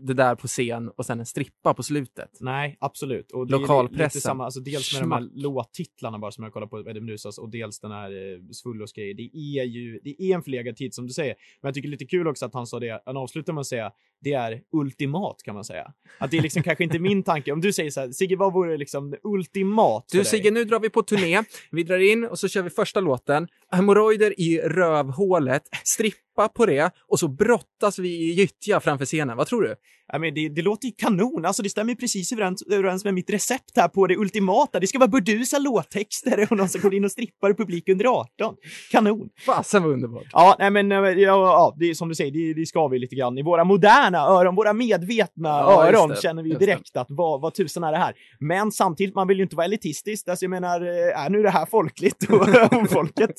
det, 0.00 0.14
där 0.14 0.34
på 0.34 0.46
scen 0.46 0.88
och 0.88 1.06
sen 1.06 1.20
en 1.20 1.26
strippa 1.26 1.74
på 1.74 1.82
slutet. 1.82 2.38
Nej, 2.40 2.76
absolut. 2.80 3.32
Och 3.32 3.46
det 3.46 3.52
Lokalpressen. 3.52 4.20
samma, 4.20 4.44
alltså 4.44 4.60
dels 4.60 4.94
med 4.94 5.02
de 5.02 5.12
här 5.12 5.20
Schmack. 5.20 5.32
låttitlarna 5.34 6.18
bara 6.18 6.30
som 6.30 6.44
jag 6.44 6.52
kollar 6.52 6.66
på 6.66 6.80
Eddie 6.80 7.00
Meduzas 7.00 7.38
och 7.38 7.50
dels 7.50 7.80
den 7.80 7.90
här 7.90 8.10
eh, 8.10 8.40
Svullos 8.50 8.92
grej. 8.92 9.14
Det 9.14 9.30
är 9.58 9.64
ju, 9.64 10.00
det 10.04 10.22
är 10.22 10.34
en 10.34 10.42
förlegad 10.42 10.76
tid 10.76 10.94
som 10.94 11.06
du 11.06 11.12
säger. 11.12 11.34
Men 11.60 11.68
jag 11.68 11.74
tycker 11.74 11.88
det 11.88 11.90
är 11.90 11.98
lite 11.98 12.06
kul 12.06 12.28
också 12.28 12.46
att 12.46 12.54
han 12.54 12.66
sa 12.66 12.80
det, 12.80 13.02
han 13.06 13.16
avslutar 13.16 13.52
med 13.52 13.60
att 13.60 13.66
säga, 13.66 13.92
det 14.20 14.32
är 14.32 14.62
ultimat 14.72 15.42
kan 15.44 15.54
man 15.54 15.64
säga. 15.64 15.92
Att 16.18 16.30
det 16.30 16.38
är 16.38 16.42
liksom 16.42 16.62
kanske 16.62 16.84
inte 16.84 16.98
min 16.98 17.22
tanke. 17.22 17.52
Om 17.52 17.60
du 17.60 17.72
säger 17.72 17.90
så 17.90 18.00
här, 18.00 18.10
Sigge, 18.12 18.36
vad 18.36 18.52
vore 18.52 18.76
liksom 18.76 19.14
ultimat 19.22 20.10
för 20.10 20.18
Du 20.18 20.22
dig? 20.22 20.30
Sigge, 20.30 20.50
nu 20.50 20.64
drar 20.64 20.80
vi 20.80 20.90
på 20.90 21.02
turné. 21.02 21.42
Vi 21.70 21.82
drar 21.82 21.98
in 21.98 22.24
och 22.24 22.38
så 22.38 22.48
kör 22.48 22.62
vi 22.62 22.70
första 22.70 23.00
låten. 23.00 23.48
Hemorrojder 23.70 24.40
i 24.40 24.60
rövhålet, 24.60 25.62
strippa 25.84 26.22
på 26.54 26.66
det 26.66 26.90
och 27.08 27.18
så 27.18 27.28
brottas 27.28 27.98
vi 27.98 28.08
i 28.08 28.32
gyttja 28.32 28.80
framför 28.80 29.04
scenen. 29.04 29.36
Vad 29.36 29.46
tror 29.46 29.62
du? 29.62 29.76
Ja, 30.12 30.18
men 30.18 30.34
det, 30.34 30.48
det 30.48 30.62
låter 30.62 30.86
ju 30.86 30.92
kanon. 30.96 31.44
Alltså 31.44 31.62
det 31.62 31.68
stämmer 31.68 31.94
precis 31.94 32.32
överens, 32.32 32.62
överens 32.62 33.04
med 33.04 33.14
mitt 33.14 33.30
recept 33.30 33.76
här 33.76 33.88
på 33.88 34.06
det 34.06 34.16
ultimata. 34.16 34.80
Det 34.80 34.86
ska 34.86 34.98
vara 34.98 35.08
burdusa 35.08 35.58
låttexter 35.58 36.46
och 36.50 36.56
någon 36.56 36.68
som 36.68 36.80
går 36.80 36.94
in 36.94 37.04
och 37.04 37.10
strippar 37.10 37.50
i 37.50 37.54
publik 37.54 37.88
under 37.88 38.04
18. 38.04 38.56
Kanon. 38.90 39.28
Fasen 39.46 39.82
vad 39.82 39.92
underbart. 39.92 40.26
Ja, 40.32 40.56
nej 40.58 40.70
men 40.70 40.92
eh, 40.92 40.98
ja, 40.98 41.14
ja, 41.22 41.76
det 41.78 41.90
är 41.90 41.94
som 41.94 42.08
du 42.08 42.14
säger, 42.14 42.30
det, 42.30 42.60
det 42.60 42.66
ska 42.66 42.88
vi 42.88 42.98
lite 42.98 43.16
grann. 43.16 43.38
I 43.38 43.42
våra 43.42 43.64
moderna 43.64 44.18
öron, 44.18 44.54
våra 44.54 44.72
medvetna 44.72 45.48
Ja, 45.48 45.88
öron 45.88 46.14
känner 46.16 46.42
vi 46.42 46.50
ju 46.50 46.56
direkt 46.56 46.96
att 46.96 47.06
vad, 47.10 47.40
vad 47.40 47.54
tusan 47.54 47.84
är 47.84 47.92
det 47.92 47.98
här? 47.98 48.14
Men 48.40 48.72
samtidigt, 48.72 49.14
man 49.14 49.28
vill 49.28 49.36
ju 49.36 49.42
inte 49.42 49.56
vara 49.56 49.66
elitistisk. 49.66 50.28
Alltså 50.28 50.44
jag 50.44 50.50
menar, 50.50 50.80
eh, 50.80 51.24
är 51.24 51.30
nu 51.30 51.42
det 51.42 51.50
här 51.50 51.66
folkligt 51.66 52.30
och, 52.30 52.40
och 52.82 52.90
folket 52.90 53.36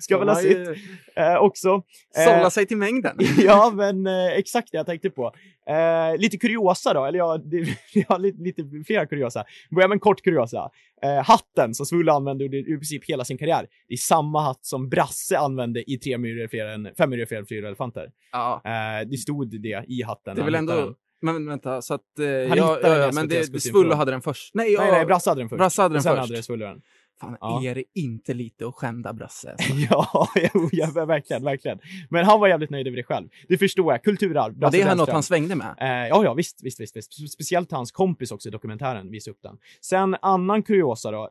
ska 0.00 0.18
väl 0.18 0.28
ha 0.28 0.36
sitt 0.36 0.68
eh, 1.16 1.36
också. 1.36 1.82
Sålla 2.14 2.50
sig 2.50 2.66
till 2.66 2.76
mängden. 2.76 3.16
ja, 3.38 3.72
men 3.74 4.06
eh, 4.06 4.26
exakt 4.26 4.68
det 4.72 4.76
jag 4.76 4.86
tänkte 4.86 5.10
på. 5.10 5.32
Eh, 5.68 6.07
lite 6.16 6.38
kuriosa 6.38 6.94
då, 6.94 7.04
eller 7.04 7.18
ja, 7.18 7.38
det, 7.44 7.56
jag 7.94 8.04
har 8.08 8.18
lite, 8.18 8.42
lite 8.42 8.62
flera 8.86 9.06
kuriosa. 9.06 9.44
Börjar 9.70 9.88
med 9.88 9.96
en 9.96 10.00
kort 10.00 10.22
kuriosa. 10.22 10.70
Eh, 11.02 11.24
hatten 11.24 11.74
som 11.74 11.86
Svulle 11.86 12.12
använde 12.12 12.44
under 12.44 12.58
i 12.58 12.64
princip 12.64 13.04
hela 13.04 13.24
sin 13.24 13.38
karriär, 13.38 13.66
det 13.88 13.94
är 13.94 13.98
samma 13.98 14.42
hatt 14.42 14.66
som 14.66 14.88
Brasse 14.88 15.38
använde 15.38 15.90
i 15.90 15.98
Tre 15.98 16.18
myror 16.18 16.48
fler 16.48 16.66
än, 16.66 16.88
Fem 16.98 17.10
myror 17.10 17.26
fler 17.26 17.38
än 17.38 17.46
fyra 17.46 17.66
elefanter. 17.66 18.10
Ja, 18.32 18.62
Eh, 18.64 19.08
det 19.08 19.16
stod 19.16 19.60
det 19.62 19.84
i 19.88 20.02
hatten. 20.02 20.36
det 20.36 20.42
är 20.42 20.44
väl 20.44 20.54
ändå... 20.54 20.74
den. 20.74 20.94
Men 21.22 21.46
vänta, 21.48 21.82
så 21.82 21.94
att... 21.94 22.18
Eh, 22.18 22.48
Han 22.48 22.58
ja, 22.58 22.78
ja, 22.82 23.10
men 23.14 23.28
det, 23.28 23.62
från- 23.72 23.92
hade 23.92 24.10
den 24.10 24.22
först. 24.22 24.54
Nej, 24.54 24.72
ja, 24.72 24.80
Nej, 24.80 24.92
nej, 24.92 25.06
Brasse 25.06 25.30
hade 25.30 25.40
den 25.40 25.48
först. 25.48 25.58
Brasse 25.58 25.82
hade 25.82 25.94
den 25.94 26.02
Sen 26.02 26.16
först. 26.16 26.30
hade 26.30 26.42
Svulle 26.42 26.66
den. 26.66 26.82
Fan, 27.20 27.36
Ja. 27.40 27.62
är 27.64 27.74
det 27.74 27.84
inte 27.94 28.34
lite 28.34 28.66
att 28.68 28.74
skända 28.74 29.12
Brasse? 29.12 29.56
Ja, 29.90 30.28
ja, 30.72 30.90
verkligen, 31.06 31.44
verkligen. 31.44 31.78
Men 32.10 32.24
han 32.24 32.40
var 32.40 32.48
jävligt 32.48 32.70
nöjd 32.70 32.86
över 32.86 32.96
det 32.96 33.02
själv. 33.04 33.28
Det 33.48 33.58
förstår 33.58 33.92
jag. 33.92 34.02
Kulturarv. 34.04 34.54
Var 34.60 34.70
det 34.70 34.82
här 34.82 34.96
något 34.96 35.08
han 35.08 35.22
svängde 35.22 35.54
med? 35.54 35.74
Eh, 35.80 36.08
ja, 36.08 36.24
ja, 36.24 36.34
visst, 36.34 36.62
visst, 36.62 36.80
visst, 36.80 36.96
visst. 36.96 37.12
Spe- 37.20 37.26
Speciellt 37.26 37.72
hans 37.72 37.92
kompis 37.92 38.30
också 38.32 38.48
i 38.48 38.52
dokumentären 38.52 39.10
visade 39.10 39.32
upp 39.32 39.42
den. 39.42 39.56
Sen 39.80 40.16
annan 40.22 40.62
kuriosa 40.62 41.10
då. 41.10 41.30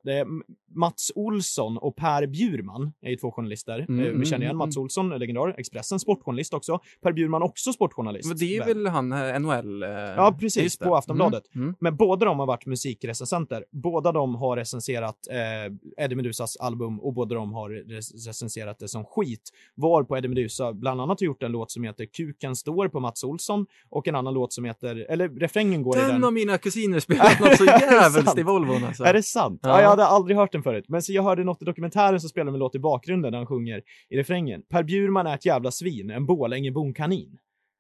Mats 0.75 1.12
Olsson 1.15 1.77
och 1.77 1.96
Per 1.96 2.27
Bjurman 2.27 2.94
är 3.01 3.10
ju 3.10 3.15
två 3.15 3.32
journalister. 3.32 3.86
Mm, 3.89 4.06
eh, 4.06 4.12
vi 4.12 4.25
känner 4.25 4.41
igen 4.46 4.51
mm, 4.56 4.58
Mats 4.58 4.77
Olsson, 4.77 5.10
legendar, 5.10 5.56
Expressen, 5.58 6.00
sportsportjournalist 6.00 6.53
också. 6.53 6.79
Per 7.01 7.12
Bjurman 7.12 7.41
också 7.44 7.74
sportjournalist. 7.74 8.27
Men 8.27 8.38
det 8.38 8.58
är 8.58 8.65
väl 8.65 8.88
han, 8.88 9.12
eh, 9.12 9.39
NHL? 9.39 9.84
eh, 9.84 9.89
Ja, 9.89 10.36
precis, 10.39 10.77
på 10.77 10.96
Aftonbladet. 10.96 11.44
Mm, 11.56 11.63
mm. 11.67 11.75
Men 11.79 11.96
båda 11.96 12.25
de 12.25 12.39
har 12.39 12.46
varit 12.46 12.65
musikrecensenter. 12.65 13.65
Båda 13.72 14.12
de 14.12 14.36
har 14.36 14.56
recenserat 14.58 15.15
eh, 15.32 15.74
Eddie 15.98 16.15
Medusas 16.15 16.57
album 16.57 17.00
och 17.00 17.13
båda 17.13 17.36
de 17.36 17.53
har 17.53 17.69
rec- 17.69 18.27
recenserat 18.27 18.79
det 18.79 18.88
som 18.88 19.05
skit. 19.05 19.50
Var 19.75 20.03
på 20.03 20.17
Eddie 20.17 20.27
Medusa 20.27 20.74
bland 20.74 21.01
annat 21.01 21.19
har 21.19 21.25
gjort 21.25 21.43
en 21.43 21.51
låt 21.51 21.72
som 21.72 21.84
heter 21.84 22.05
Kuken 22.05 22.55
står 22.55 22.88
på 22.88 23.00
Mats 23.00 23.24
Olsson 23.24 23.65
och 23.89 24.07
en 24.07 24.15
annan 24.15 24.34
låt 24.34 24.53
som 24.53 24.65
heter, 24.65 24.96
eller 25.10 25.29
refrängen 25.29 25.84
går 25.84 25.98
i 25.98 26.00
Den 26.00 26.10
den. 26.10 26.24
av 26.24 26.34
mina 26.34 26.57
kusiner 26.57 27.00
spelat 27.07 27.39
något 27.39 27.57
så 27.57 27.65
jävligt 27.65 28.38
i 28.38 28.43
Volvon 28.43 28.84
alltså. 28.84 29.03
Är 29.03 29.13
det 29.13 29.24
sant? 29.24 29.60
Ja. 29.63 29.69
Ja. 29.69 29.81
jag 29.81 29.89
hade 29.89 30.05
aldrig 30.05 30.38
hört 30.38 30.51
den 30.51 30.63
förut. 30.63 30.86
Men 30.88 31.01
så 31.01 31.13
jag 31.13 31.24
hörde 31.24 31.43
något 31.43 31.62
i 31.62 31.65
dokumentären 31.65 32.19
som 32.19 32.29
spelar 32.29 32.51
med 32.51 32.60
låt 32.60 32.75
i 32.75 32.79
bakgrunden 32.79 33.31
där 33.31 33.38
han 33.39 33.48
sjunger 33.48 33.81
i 34.10 34.17
refrängen. 34.17 34.62
Per 34.69 34.84
Bjurman 34.84 35.27
är 35.27 35.36
ett 35.36 35.46
jävla 35.46 35.72
svin, 35.72 36.10
en 36.10 36.25
Borlängebon 36.25 36.93
kanin. 36.93 37.38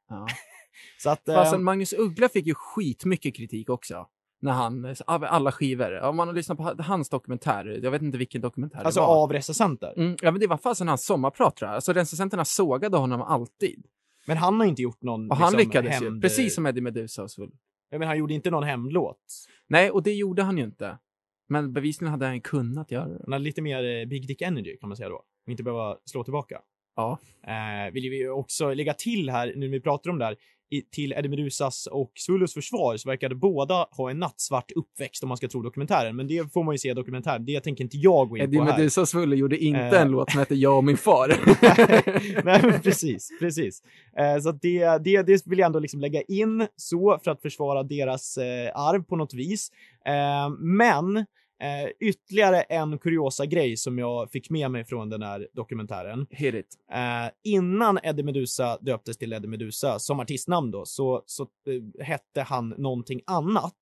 Ja. 0.09 0.27
Så 1.03 1.09
att... 1.09 1.21
Fasen, 1.25 1.53
eh, 1.59 1.63
Magnus 1.63 1.93
Uggla 1.93 2.29
fick 2.29 2.45
ju 2.45 2.53
skitmycket 2.55 3.35
kritik 3.35 3.69
också. 3.69 4.07
När 4.39 4.51
han, 4.51 4.95
alla 5.07 5.51
skivor. 5.51 5.99
Om 5.99 6.15
man 6.15 6.27
har 6.27 6.35
lyssnat 6.35 6.57
på 6.57 6.63
hans 6.83 7.09
dokumentär, 7.09 7.79
jag 7.83 7.91
vet 7.91 8.01
inte 8.01 8.17
vilken 8.17 8.41
dokumentär 8.41 8.83
alltså 8.83 8.99
det 8.99 9.07
var. 9.07 9.23
av 9.23 9.33
recensenter. 9.33 9.93
Mm, 9.97 10.17
ja, 10.21 10.31
men 10.31 10.39
det 10.41 10.47
var 10.47 10.57
fasen 10.57 10.87
hans 10.87 11.05
sommarprat 11.05 11.55
tror 11.55 11.67
jag. 11.69 11.75
Alltså 11.75 11.93
recensenterna 11.93 12.45
sågade 12.45 12.97
honom 12.97 13.21
alltid. 13.21 13.85
Men 14.27 14.37
han 14.37 14.59
har 14.59 14.67
inte 14.67 14.81
gjort 14.81 15.01
någon 15.01 15.31
Och 15.31 15.37
han 15.37 15.53
liksom, 15.53 15.67
lyckades 15.67 16.01
ju, 16.01 16.09
hämnd- 16.09 16.21
precis 16.21 16.55
som 16.55 16.65
Eddie 16.65 16.81
Meduza 16.81 17.23
och 17.23 17.31
så. 17.31 17.49
Ja, 17.89 17.99
men 17.99 18.07
han 18.07 18.17
gjorde 18.17 18.33
inte 18.33 18.51
någon 18.51 18.63
hämndlåt. 18.63 19.19
Nej, 19.67 19.91
och 19.91 20.03
det 20.03 20.13
gjorde 20.13 20.43
han 20.43 20.57
ju 20.57 20.63
inte. 20.63 20.97
Men 21.49 21.73
bevisligen 21.73 22.11
hade 22.11 22.25
han 22.25 22.35
ju 22.35 22.41
kunnat 22.41 22.91
göra 22.91 23.07
det. 23.07 23.19
Han 23.23 23.33
hade 23.33 23.43
lite 23.45 23.61
mer 23.61 23.99
eh, 24.01 24.05
Big 24.05 24.27
Dick 24.27 24.41
Energy 24.41 24.77
kan 24.77 24.89
man 24.89 24.97
säga 24.97 25.09
då. 25.09 25.15
Och 25.15 25.51
inte 25.51 25.63
behöva 25.63 25.97
slå 26.05 26.23
tillbaka. 26.23 26.61
Ja. 26.95 27.17
Eh, 27.47 27.93
vill 27.93 28.09
vi 28.09 28.17
ju 28.17 28.29
också 28.29 28.73
lägga 28.73 28.93
till 28.93 29.29
här, 29.29 29.47
nu 29.55 29.59
när 29.67 29.67
vi 29.67 29.81
pratar 29.81 30.09
om 30.09 30.17
det 30.19 30.25
här, 30.25 30.35
i, 30.69 30.81
till 30.81 31.13
Eddie 31.13 31.29
Medusas 31.29 31.87
och 31.91 32.11
Svullos 32.15 32.53
försvar 32.53 32.97
så 32.97 33.09
verkade 33.09 33.35
båda 33.35 33.87
ha 33.91 34.11
en 34.11 34.19
nattsvart 34.19 34.71
uppväxt 34.71 35.23
om 35.23 35.29
man 35.29 35.37
ska 35.37 35.47
tro 35.47 35.61
dokumentären. 35.61 36.15
Men 36.15 36.27
det 36.27 36.53
får 36.53 36.63
man 36.63 36.73
ju 36.73 36.77
se 36.77 36.89
i 36.89 36.93
dokumentären. 36.93 37.45
Det 37.45 37.59
tänker 37.59 37.83
inte 37.83 37.97
jag 37.97 38.29
gå 38.29 38.37
in 38.37 38.43
Eddie 38.43 38.57
på 38.57 38.63
här. 38.63 38.77
Meduza 38.77 39.01
och 39.01 39.09
Svulle 39.09 39.35
gjorde 39.35 39.57
inte 39.57 39.79
Eh. 39.79 40.01
en 40.01 40.11
låt 40.11 40.31
som 40.31 40.39
hette 40.39 40.55
Jag 40.55 40.77
och 40.77 40.83
min 40.83 40.97
far. 40.97 41.27
Nej, 42.45 42.59
men 42.63 42.81
precis, 42.81 43.29
precis. 43.39 43.81
Eh, 44.17 44.41
så 44.41 44.51
det, 44.51 44.97
det, 44.97 45.21
det 45.21 45.47
vill 45.47 45.59
jag 45.59 45.65
ändå 45.65 45.79
liksom 45.79 45.99
lägga 45.99 46.21
in 46.21 46.67
så 46.75 47.19
för 47.23 47.31
att 47.31 47.41
försvara 47.41 47.83
deras 47.83 48.37
eh, 48.37 48.71
arv 48.75 49.03
på 49.03 49.15
något 49.15 49.33
vis. 49.33 49.71
Eh, 50.05 50.49
men 50.59 51.25
eh, 51.61 51.89
ytterligare 51.99 52.61
en 52.61 52.97
kuriosa 52.97 53.45
grej 53.45 53.77
som 53.77 53.97
jag 53.99 54.31
fick 54.31 54.49
med 54.49 54.71
mig 54.71 54.83
från 54.85 55.09
den 55.09 55.21
här 55.21 55.47
dokumentären. 55.53 56.27
Hit 56.29 56.55
it. 56.55 56.75
Eh, 56.91 57.31
innan 57.43 57.99
Eddie 58.03 58.23
Meduza 58.23 58.77
döptes 58.81 59.17
till 59.17 59.33
Eddie 59.33 59.47
Meduza 59.47 59.99
som 59.99 60.19
artistnamn 60.19 60.71
då, 60.71 60.85
så, 60.85 61.23
så 61.25 61.43
eh, 61.43 62.03
hette 62.05 62.41
han 62.41 62.69
någonting 62.69 63.21
annat. 63.27 63.73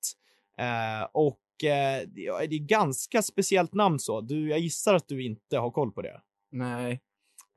Eh, 0.58 1.08
och 1.14 1.40
eh, 1.64 2.02
det 2.08 2.26
är 2.28 2.48
det 2.48 2.56
är 2.56 2.60
ganska 2.68 3.22
speciellt 3.22 3.74
namn 3.74 4.00
så. 4.00 4.22
Du, 4.22 4.50
jag 4.50 4.60
gissar 4.60 4.94
att 4.94 5.08
du 5.08 5.24
inte 5.26 5.58
har 5.58 5.72
koll 5.72 5.92
på 5.92 6.02
det. 6.02 6.22
Nej. 6.52 7.02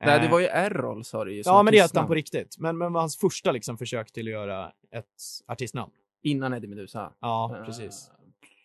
Nej, 0.05 0.19
det 0.19 0.25
Eh, 0.25 0.31
var 0.31 0.39
ju 0.39 0.45
Errol 0.45 1.03
sa 1.03 1.25
du 1.25 1.35
ju. 1.35 1.41
Ja, 1.45 1.63
men 1.63 1.73
det 1.73 1.81
hette 1.81 1.99
han 1.99 2.07
på 2.07 2.13
riktigt. 2.13 2.55
Men, 2.59 2.77
men 2.77 2.93
var 2.93 2.99
hans 3.01 3.17
första 3.17 3.51
liksom 3.51 3.77
försök 3.77 4.11
till 4.11 4.27
att 4.27 4.31
göra 4.31 4.71
ett 4.91 5.05
artistnamn. 5.47 5.91
Innan 6.23 6.53
Eddie 6.53 6.67
Meduza. 6.67 7.13
Ja, 7.19 7.55
Eh, 7.59 7.65
precis. 7.65 8.11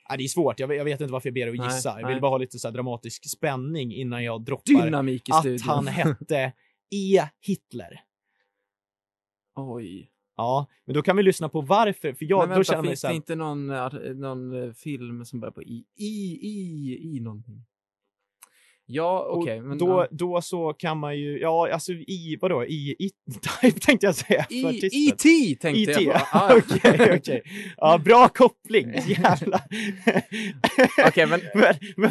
Ja, 0.08 0.16
det 0.16 0.24
är 0.24 0.28
svårt. 0.28 0.60
Jag 0.60 0.68
vet, 0.68 0.76
jag 0.78 0.84
vet 0.84 1.00
inte 1.00 1.12
varför 1.12 1.28
jag 1.28 1.34
ber 1.34 1.40
dig 1.46 1.50
att 1.50 1.56
Nej, 1.58 1.66
gissa. 1.76 1.88
jag 2.00 2.06
vill 2.08 2.14
nej. 2.14 2.20
bara 2.20 2.30
ha 2.30 2.38
lite 2.38 2.58
så 2.58 2.70
dramatisk 2.70 3.30
spänning 3.30 3.92
innan 3.94 4.24
jag 4.24 4.44
droppar 4.44 4.84
Dynamik 4.84 5.28
i 5.28 5.32
att 5.32 5.40
studion. 5.40 5.68
han 5.68 5.86
hette 5.86 6.52
E. 6.94 7.22
Hitler. 7.40 8.00
Oj. 9.56 10.10
Ja, 10.36 10.66
men 10.84 10.94
då 10.94 11.02
kan 11.02 11.16
vi 11.16 11.22
lyssna 11.22 11.48
på 11.48 11.60
varför. 11.60 12.12
För 12.12 12.24
jag, 12.30 12.38
men 12.40 12.48
då 12.48 12.54
vänta, 12.54 12.64
känner 12.64 12.78
man 12.82 12.84
ju 12.84 12.90
finns 12.90 13.00
så 13.00 13.06
det 13.06 13.10
här, 13.10 13.16
inte 13.16 13.34
någon, 13.34 13.70
ar- 13.70 14.14
någon 14.14 14.62
eh, 14.62 14.72
film 14.72 15.24
som 15.24 15.40
börjar 15.40 15.52
på 15.52 15.62
i, 15.62 15.84
i, 15.96 16.38
i, 16.42 17.16
i 17.16 17.20
någonting? 17.20 17.64
Ja, 18.86 19.20
och 19.20 19.38
okej. 19.38 19.60
men 19.60 19.78
då, 19.78 19.88
ja. 19.88 20.08
då 20.10 20.40
så 20.42 20.72
kan 20.72 20.98
man 20.98 21.18
ju, 21.18 21.38
ja, 21.40 21.72
alltså 21.72 21.92
i, 21.92 22.38
vadå, 22.40 22.64
i, 22.64 22.96
i 22.98 23.10
type 23.60 23.80
tänkte 23.86 24.06
jag 24.06 24.14
säga. 24.14 24.46
I. 24.50 24.64
E.T. 25.08 25.28
tänkte 25.60 25.92
E.T. 25.92 26.02
jag. 26.04 26.20
Ah, 26.32 26.56
Okej, 26.56 27.16
okej. 27.20 27.42
Ja, 27.76 27.98
bra 28.04 28.28
koppling. 28.28 28.92
Jävlar. 29.06 29.60
Okej, 31.08 31.26
men- 31.26 31.40
men, 31.54 31.74
men, 31.96 32.10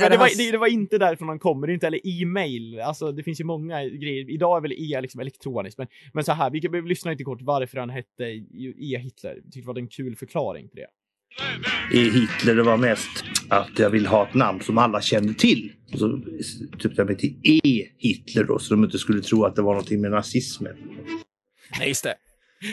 men 0.00 0.10
det, 0.10 0.16
var, 0.16 0.36
det, 0.38 0.50
det 0.52 0.58
var 0.58 0.66
inte 0.66 0.98
därifrån 0.98 1.28
han 1.28 1.38
kommer, 1.38 1.66
det 1.66 1.72
är 1.72 1.74
inte 1.74 1.86
heller 1.86 2.00
e-mail. 2.22 2.80
Alltså 2.80 3.12
det 3.12 3.22
finns 3.22 3.40
ju 3.40 3.44
många 3.44 3.84
grejer. 3.84 4.30
Idag 4.30 4.56
är 4.56 4.60
väl 4.60 4.72
e 4.72 5.00
liksom 5.00 5.20
elektroniskt, 5.20 5.78
men, 5.78 5.86
men 6.12 6.24
så 6.24 6.32
här, 6.32 6.50
vi 6.50 6.60
kan 6.60 6.72
vi 6.72 6.82
lyssna 6.82 7.10
lite 7.10 7.24
kort 7.24 7.42
varför 7.42 7.78
han 7.78 7.90
hette 7.90 8.24
e 8.24 8.98
Hitler. 8.98 9.34
Jag 9.34 9.44
tyckte 9.44 9.60
det 9.60 9.66
var 9.66 9.78
en 9.78 9.88
kul 9.88 10.16
förklaring 10.16 10.68
till 10.68 10.80
det. 10.80 10.88
i 11.98 12.10
Hitler 12.10 12.54
det 12.54 12.62
var 12.62 12.76
mest 12.76 13.24
att 13.50 13.78
jag 13.78 13.90
vill 13.90 14.06
ha 14.06 14.28
ett 14.28 14.34
namn 14.34 14.60
som 14.60 14.78
alla 14.78 15.00
kände 15.00 15.34
till. 15.34 15.72
Så 15.94 16.20
typ 16.78 16.92
jag 16.96 17.06
mig 17.06 17.16
till 17.16 17.40
E. 17.42 17.86
Hitler 17.98 18.44
då, 18.44 18.58
så 18.58 18.74
de 18.74 18.84
inte 18.84 18.98
skulle 18.98 19.22
tro 19.22 19.44
att 19.44 19.56
det 19.56 19.62
var 19.62 19.72
någonting 19.72 20.00
med 20.00 20.10
nazismen. 20.10 20.76
Nej, 21.78 21.88
just 21.88 22.04
det. 22.04 22.14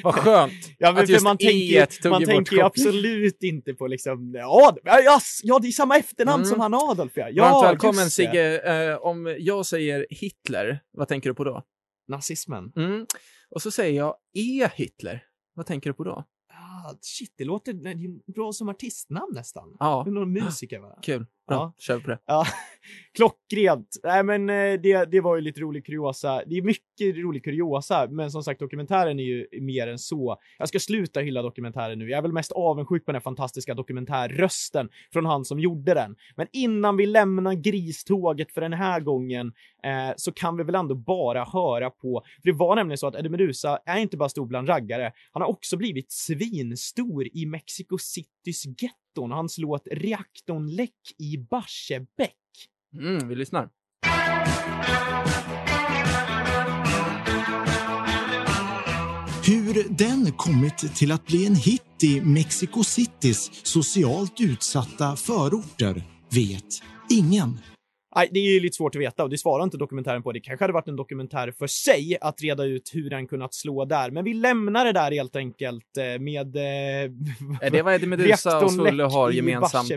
Vad 0.03 0.15
skönt. 0.15 0.53
Ja, 0.79 0.91
men 0.91 1.03
att 1.03 1.09
just 1.09 1.23
man 1.23 1.37
tänker, 1.37 1.81
E 1.81 1.85
tog 1.85 2.11
man 2.11 2.25
tänker 2.25 2.63
absolut 2.63 3.43
inte 3.43 3.73
på 3.73 3.87
liksom, 3.87 4.33
ja, 4.35 4.77
ja, 5.43 5.59
det 5.59 5.67
är 5.67 5.71
samma 5.71 5.97
efternamn 5.97 6.43
Mm. 6.43 6.49
som 6.49 6.59
han 6.59 6.73
Adolf 6.73 7.11
ja. 7.15 7.23
Varmt 7.23 7.35
Ja, 7.35 7.61
välkommen 7.61 8.03
just 8.03 8.17
det. 8.17 8.23
Sigge. 8.25 8.91
Eh, 8.91 8.97
om 8.97 9.35
jag 9.39 9.65
säger 9.65 10.05
Hitler, 10.09 10.79
vad 10.91 11.07
tänker 11.07 11.29
du 11.29 11.33
på 11.35 11.43
då? 11.43 11.63
Nazismen. 12.07 12.71
Mm. 12.75 13.05
Och 13.49 13.61
så 13.61 13.71
säger 13.71 13.97
jag 13.97 14.15
E. 14.33 14.69
Hitler. 14.75 15.23
Vad 15.53 15.65
tänker 15.65 15.89
du 15.89 15.93
på 15.93 16.03
då? 16.03 16.23
Ah, 16.85 16.97
shit, 17.01 17.33
det 17.37 17.43
låter 17.45 17.73
det 17.73 18.33
bra 18.33 18.53
som 18.53 18.69
artistnamn 18.69 19.31
nästan. 19.33 19.75
Ja, 19.79 20.01
Det 20.05 20.09
är 20.09 20.13
någon 20.13 20.31
musiker 20.33 20.79
va? 20.79 20.99
kul. 21.01 21.25
Ja. 21.47 21.73
kör 21.77 21.99
på 21.99 22.09
det. 22.09 22.19
Ja, 22.25 22.45
klockrent. 23.15 23.97
Nej, 24.03 24.23
men 24.23 24.49
eh, 24.49 24.73
det, 24.73 25.11
det 25.11 25.21
var 25.21 25.35
ju 25.35 25.41
lite 25.41 25.61
rolig 25.61 25.85
kuriosa. 25.85 26.41
Det 26.45 26.57
är 26.57 26.61
mycket 26.61 27.15
rolig 27.15 27.43
kuriosa, 27.43 28.07
men 28.09 28.31
som 28.31 28.43
sagt, 28.43 28.59
dokumentären 28.59 29.19
är 29.19 29.23
ju 29.23 29.47
mer 29.61 29.87
än 29.87 29.99
så. 29.99 30.37
Jag 30.57 30.67
ska 30.67 30.79
sluta 30.79 31.19
hylla 31.19 31.41
dokumentären 31.41 31.99
nu. 31.99 32.09
Jag 32.09 32.17
är 32.17 32.21
väl 32.21 32.31
mest 32.31 32.51
avundsjuk 32.51 33.05
på 33.05 33.11
den 33.11 33.21
fantastiska 33.21 33.73
dokumentärrösten 33.73 34.89
från 35.13 35.25
han 35.25 35.45
som 35.45 35.59
gjorde 35.59 35.93
den. 35.93 36.15
Men 36.35 36.47
innan 36.51 36.97
vi 36.97 37.05
lämnar 37.05 37.53
griståget 37.53 38.51
för 38.51 38.61
den 38.61 38.73
här 38.73 38.99
gången 38.99 39.53
eh, 39.83 40.13
så 40.15 40.31
kan 40.31 40.57
vi 40.57 40.63
väl 40.63 40.75
ändå 40.75 40.95
bara 40.95 41.43
höra 41.43 41.89
på, 41.89 42.23
för 42.41 42.51
det 42.51 42.57
var 42.57 42.75
nämligen 42.75 42.97
så 42.97 43.07
att 43.07 43.15
Eddie 43.15 43.29
Meduza 43.29 43.79
är 43.85 43.97
inte 43.97 44.17
bara 44.17 44.29
stor 44.29 44.45
bland 44.45 44.69
raggare, 44.69 45.11
han 45.31 45.41
har 45.41 45.49
också 45.49 45.77
blivit 45.77 46.11
svinstor 46.11 47.27
i 47.33 47.45
Mexico 47.45 47.97
Citys 47.97 48.65
getton. 49.15 49.31
Hans 49.31 49.57
låt 49.57 49.87
Reaktorn 49.91 50.67
läck 50.75 50.91
i 51.17 51.37
Barsebäck. 51.37 52.35
Mm, 52.99 53.27
vi 53.27 53.35
lyssnar. 53.35 53.69
Hur 59.47 59.97
den 59.97 60.31
kommit 60.31 60.95
till 60.95 61.11
att 61.11 61.25
bli 61.25 61.45
en 61.47 61.55
hit 61.55 62.03
i 62.03 62.21
Mexico 62.21 62.83
Citys 62.83 63.51
socialt 63.63 64.41
utsatta 64.41 65.15
förorter 65.15 66.03
vet 66.31 66.81
ingen. 67.09 67.59
Nej, 68.15 68.29
det 68.31 68.39
är 68.39 68.53
ju 68.53 68.59
lite 68.59 68.75
svårt 68.75 68.95
att 68.95 69.01
veta 69.01 69.23
och 69.23 69.29
det 69.29 69.37
svarar 69.37 69.63
inte 69.63 69.77
dokumentären 69.77 70.23
på. 70.23 70.31
Det 70.31 70.39
kanske 70.39 70.63
hade 70.63 70.73
varit 70.73 70.87
en 70.87 70.95
dokumentär 70.95 71.51
för 71.51 71.67
sig 71.67 72.17
att 72.21 72.41
reda 72.41 72.63
ut 72.63 72.91
hur 72.93 73.09
den 73.09 73.27
kunnat 73.27 73.53
slå 73.53 73.85
där, 73.85 74.11
men 74.11 74.23
vi 74.23 74.33
lämnar 74.33 74.85
det 74.85 74.91
där 74.91 75.11
helt 75.11 75.35
enkelt 75.35 75.97
eh, 75.97 76.19
med... 76.19 76.55
Eh, 76.55 76.61
Är 77.61 77.69
det 77.71 77.81
vad 77.81 77.93
Eddie 77.93 78.07
Meduza 78.07 78.65
och 78.65 78.93
läck 78.93 79.11
har 79.11 79.31
gemensamt, 79.31 79.91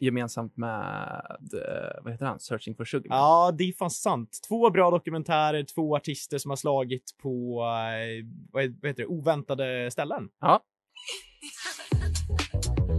gemensamt 0.00 0.56
med, 0.56 1.22
eh, 1.54 2.02
vad 2.02 2.12
heter 2.12 2.26
han, 2.26 2.40
Searching 2.40 2.74
for 2.74 2.84
Sugar? 2.84 3.06
Ja, 3.08 3.54
det 3.58 3.64
är 3.64 3.72
fan 3.72 3.90
sant. 3.90 4.38
Två 4.48 4.70
bra 4.70 4.90
dokumentärer, 4.90 5.64
två 5.74 5.96
artister 5.96 6.38
som 6.38 6.50
har 6.50 6.56
slagit 6.56 7.04
på, 7.22 7.60
eh, 7.62 8.26
vad 8.52 8.64
heter 8.64 9.02
det, 9.02 9.06
oväntade 9.06 9.90
ställen. 9.90 10.28
Ja. 10.40 10.62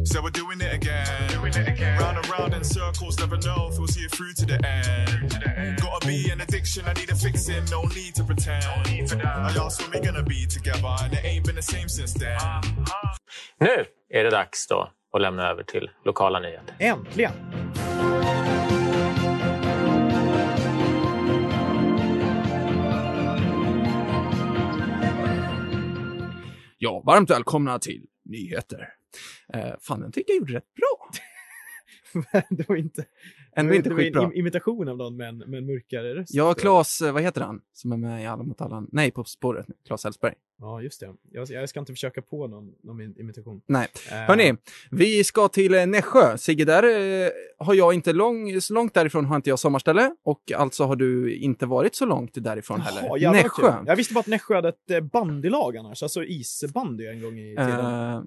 So 0.04 0.22
we're 0.22 0.30
doing 0.30 0.62
it 0.62 0.74
again. 0.74 1.30
Doing 1.30 1.54
it 1.54 1.68
again. 1.68 2.00
Round 2.00 2.18
and 2.18 2.30
round 2.30 2.54
in 2.54 2.64
circles, 2.64 3.18
never 3.20 3.38
know 3.38 3.70
if 3.72 3.78
we'll 3.78 3.88
see 3.88 4.02
it 4.02 4.12
through 4.12 4.34
to 4.34 4.46
the 4.46 4.66
end. 4.66 5.44
End. 5.58 5.82
Gotta 5.82 6.08
be 6.08 6.30
an 6.30 6.42
addiction, 6.42 6.84
I 6.86 6.94
need 6.94 7.10
a 7.10 7.16
fixin', 7.16 7.66
no 7.72 7.84
need 7.84 8.16
to 8.16 8.24
pretend. 8.24 8.66
No 8.66 8.92
need 8.92 9.10
for 9.10 9.16
that. 9.16 9.58
I 9.58 9.66
asked 9.66 9.82
when 9.82 9.92
we 9.92 10.00
gonna 10.06 10.24
be 10.24 10.46
together 10.46 10.96
and 11.04 11.14
it 11.14 11.24
ain't 11.24 11.46
been 11.46 11.56
the 11.56 11.62
same 11.62 11.90
since 11.90 12.14
then. 12.20 12.38
Uh 12.38 12.62
-huh. 12.62 13.18
Nu 13.60 13.86
är 14.10 14.24
det 14.24 14.30
dags 14.30 14.68
då 14.68 14.92
att 15.14 15.22
lämna 15.22 15.50
över 15.50 15.64
till 15.64 15.90
lokala 16.06 16.40
nyheter. 16.40 16.76
Äntligen! 16.80 17.32
Ja, 26.80 27.04
varmt 27.06 27.30
välkomna 27.30 27.80
till 27.80 28.06
nyheter. 28.26 28.97
Eh, 29.54 29.76
fan, 29.80 30.02
den 30.02 30.12
tycker 30.12 30.34
jag 30.34 30.40
gjorde 30.40 30.54
rätt 30.54 30.74
bra. 30.76 31.12
det 32.50 32.70
var 32.70 32.76
inte... 32.76 33.06
Ändå 33.56 33.72
det 33.72 33.78
inte 33.78 33.90
det 33.90 34.12
var 34.16 34.26
en 34.26 34.34
imitation 34.34 34.88
av 34.88 34.98
någon 34.98 35.18
med 35.18 35.28
en, 35.28 35.38
mörkare 35.66 36.16
röst. 36.16 36.34
Ja, 36.34 36.54
Claes, 36.54 37.02
eh, 37.02 37.14
vad 37.14 37.24
heter 37.24 37.42
han? 37.42 37.62
Som 37.74 37.92
är 37.92 37.98
med 37.98 38.24
i 38.24 38.26
Alla 38.26 38.44
mot 38.44 38.62
alla? 38.62 38.88
Nej, 38.92 39.12
På 39.12 39.24
spåret. 39.24 39.68
Claes 39.88 40.06
Elfsberg. 40.06 40.34
Ja, 40.60 40.82
just 40.82 41.00
det. 41.00 41.14
Jag, 41.32 41.50
jag 41.50 41.70
ska 41.70 41.80
inte 41.80 41.94
försöka 41.94 42.22
på 42.22 42.48
någon, 42.48 42.74
någon 42.84 43.02
imitation. 43.02 43.62
Nej. 43.68 43.88
Eh, 44.12 44.18
Hörni, 44.18 44.56
vi 44.92 45.24
ska 45.24 45.48
till 45.48 45.74
eh, 45.74 45.86
Nässjö. 45.86 46.38
Sigge, 46.38 46.66
där 46.66 46.84
eh, 46.84 47.30
har 47.58 47.74
jag 47.74 47.94
inte 47.94 48.14
lång, 48.14 48.62
så 48.62 48.74
långt 48.74 48.94
därifrån 48.94 49.26
har 49.26 49.36
inte 49.36 49.50
jag 49.50 49.60
sommarställe 49.60 50.16
och 50.24 50.52
alltså 50.56 50.84
har 50.84 50.96
du 50.96 51.36
inte 51.36 51.66
varit 51.66 51.96
så 51.96 52.06
långt 52.06 52.32
därifrån 52.34 52.82
heller. 52.82 53.02
Jaha, 53.18 53.32
vad 53.34 53.44
Nässjö. 53.44 53.84
Jag 53.86 53.96
visste 53.96 54.14
bara 54.14 54.20
att 54.20 54.28
Nässjö 54.28 54.56
hade 54.56 54.70
ett 54.70 55.12
bandylag 55.12 55.78
annars, 55.78 56.04
alltså 56.04 56.24
isbandy 56.24 57.08
en 57.08 57.22
gång 57.22 57.40
i 57.40 57.56
tiden. 57.56 57.86
Eh, 57.86 58.22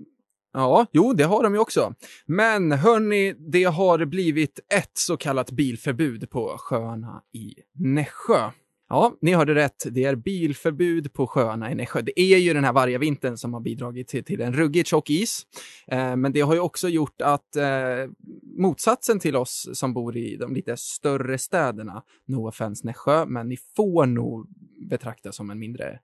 ja, 0.53 0.87
jo, 0.93 1.13
det 1.13 1.25
har 1.25 1.43
de 1.43 1.55
ju 1.55 1.61
också. 1.61 1.95
Men 2.27 2.73
hörni, 2.73 3.35
det 3.39 3.65
har 3.65 4.05
blivit 4.05 4.61
ett 4.75 4.91
så 4.95 5.17
kallat 5.17 5.51
bilförbud 5.51 6.31
på 6.31 6.57
sjöarna 6.59 7.23
i 7.33 7.55
Nässjö. 7.75 8.51
Ja, 8.93 9.17
ni 9.21 9.35
hörde 9.35 9.55
rätt. 9.55 9.87
Det 9.91 10.05
är 10.05 10.15
bilförbud 10.15 11.13
på 11.13 11.27
sjöarna 11.27 11.73
i 11.73 11.75
Nässjö. 11.75 12.03
Det 12.03 12.21
är 12.21 12.39
ju 12.39 12.55
den 12.55 12.65
här 12.65 12.73
varje 12.73 12.99
vintern 12.99 13.37
som 13.37 13.55
har 13.55 13.61
bidragit 13.61 14.09
till, 14.09 14.25
till 14.25 14.41
en 14.41 14.53
ruggigt 14.53 14.89
tjock 14.89 15.11
is. 15.11 15.47
Eh, 15.87 16.17
men 16.17 16.33
det 16.33 16.41
har 16.41 16.55
ju 16.55 16.61
också 16.61 16.89
gjort 16.89 17.23
att 17.23 17.57
eh, 17.57 17.65
motsatsen 18.59 19.21
till 19.21 19.37
oss 19.37 19.69
som 19.73 19.95
bor 19.95 20.17
i 20.17 20.37
de 20.37 20.55
lite 20.55 20.77
större 20.77 21.39
städerna, 21.39 22.03
no 22.27 22.49
offense 22.49 22.87
Nässjö, 22.87 23.25
men 23.27 23.49
ni 23.49 23.57
får 23.77 24.07
nog 24.07 24.47
betrakta 24.91 25.33
som 25.33 25.51
en 25.51 25.59
mindre, 25.59 25.99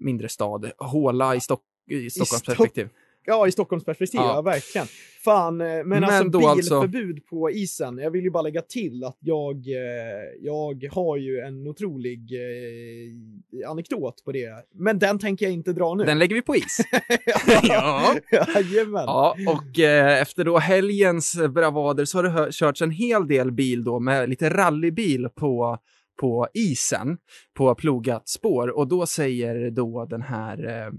mindre 0.00 0.28
stad. 0.28 0.72
Håla 0.78 1.36
i, 1.36 1.40
Stock 1.40 1.62
i 1.90 2.10
Stockholms 2.10 2.42
Stock- 2.42 2.46
perspektiv. 2.46 2.88
Ja, 3.24 3.48
i 3.48 3.52
Stockholms 3.52 3.84
perspektiv, 3.84 4.20
ja. 4.20 4.34
Ja. 4.34 4.42
verkligen. 4.42 4.86
Fan, 5.24 5.60
eh, 5.60 5.66
men, 5.66 5.88
Men 5.88 6.04
alltså 6.04 6.48
alltså- 6.48 6.80
bilförbud 6.80 7.26
på 7.26 7.50
isen. 7.50 7.98
Jag 7.98 8.10
vill 8.10 8.24
ju 8.24 8.30
bara 8.30 8.42
lägga 8.42 8.62
till 8.62 9.04
att 9.04 9.18
jag, 9.20 9.56
eh, 9.56 10.40
jag 10.40 10.88
har 10.92 11.16
ju 11.16 11.38
en 11.38 11.66
otrolig 11.66 12.32
eh, 12.32 13.70
anekdot 13.70 14.24
på 14.24 14.32
det. 14.32 14.66
Men 14.74 14.98
den 14.98 15.18
tänker 15.18 15.46
jag 15.46 15.52
inte 15.52 15.72
dra 15.72 15.94
nu. 15.94 16.04
Den 16.04 16.18
lägger 16.18 16.34
vi 16.34 16.42
på 16.42 16.56
is. 16.56 16.78
ja. 17.62 18.14
Jajamän. 18.30 19.04
Ja, 19.06 19.36
och 19.48 19.78
eh, 19.78 20.20
efter 20.22 20.44
då 20.44 20.58
helgens 20.58 21.38
bravader 21.50 22.04
så 22.04 22.18
har 22.18 22.22
det 22.46 22.52
körts 22.52 22.82
en 22.82 22.90
hel 22.90 23.28
del 23.28 23.52
bil 23.52 23.84
då 23.84 24.00
med 24.00 24.28
lite 24.28 24.50
rallybil 24.50 25.28
på, 25.34 25.78
på 26.20 26.48
isen, 26.54 27.18
på 27.54 27.74
plogat 27.74 28.28
spår. 28.28 28.68
Och 28.78 28.88
då 28.88 29.06
säger 29.06 29.70
då 29.70 30.06
den 30.10 30.22
här 30.22 30.68
eh, 30.68 30.92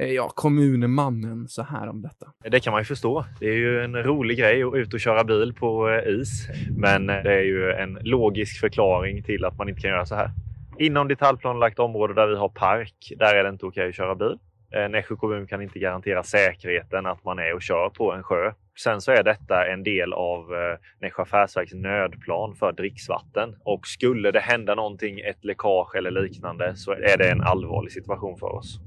Eh, 0.00 0.12
ja, 0.12 0.30
kommunmannen 0.34 1.48
så 1.48 1.62
här 1.62 1.88
om 1.88 2.02
detta. 2.02 2.26
Eh, 2.44 2.50
det 2.50 2.60
kan 2.60 2.70
man 2.70 2.80
ju 2.80 2.84
förstå. 2.84 3.24
Det 3.40 3.46
är 3.46 3.56
ju 3.56 3.84
en 3.84 4.02
rolig 4.02 4.38
grej 4.38 4.62
att 4.62 4.74
ut 4.74 4.94
och 4.94 5.00
köra 5.00 5.24
bil 5.24 5.54
på 5.54 5.88
eh, 5.88 6.20
is. 6.20 6.48
Men 6.76 7.06
det 7.06 7.34
är 7.34 7.42
ju 7.42 7.70
en 7.70 7.98
logisk 8.02 8.60
förklaring 8.60 9.22
till 9.22 9.44
att 9.44 9.58
man 9.58 9.68
inte 9.68 9.80
kan 9.80 9.90
göra 9.90 10.06
så 10.06 10.14
här. 10.14 10.30
Inom 10.78 11.08
detaljplanlagt 11.08 11.78
område 11.78 12.14
där 12.14 12.26
vi 12.26 12.36
har 12.36 12.48
park, 12.48 13.12
där 13.18 13.34
är 13.34 13.44
det 13.44 13.50
inte 13.50 13.66
okej 13.66 13.88
att 13.88 13.94
köra 13.94 14.14
bil. 14.14 14.38
Nässjö 14.90 15.16
kommun 15.16 15.46
kan 15.46 15.62
inte 15.62 15.78
garantera 15.78 16.22
säkerheten 16.22 17.06
att 17.06 17.24
man 17.24 17.38
är 17.38 17.54
och 17.54 17.62
kör 17.62 17.90
på 17.90 18.12
en 18.12 18.22
sjö. 18.22 18.52
Sen 18.78 19.00
så 19.00 19.12
är 19.12 19.22
detta 19.22 19.66
en 19.72 19.82
del 19.82 20.12
av 20.12 20.44
Nässjö 21.00 21.22
affärsverks 21.22 21.74
nödplan 21.74 22.54
för 22.54 22.72
dricksvatten. 22.72 23.56
Och 23.64 23.86
skulle 23.86 24.30
det 24.30 24.40
hända 24.40 24.74
någonting, 24.74 25.20
ett 25.20 25.44
läckage 25.44 25.96
eller 25.96 26.10
liknande, 26.10 26.76
så 26.76 26.92
är 26.92 27.18
det 27.18 27.30
en 27.30 27.40
allvarlig 27.40 27.92
situation 27.92 28.38
för 28.38 28.54
oss. 28.54 28.80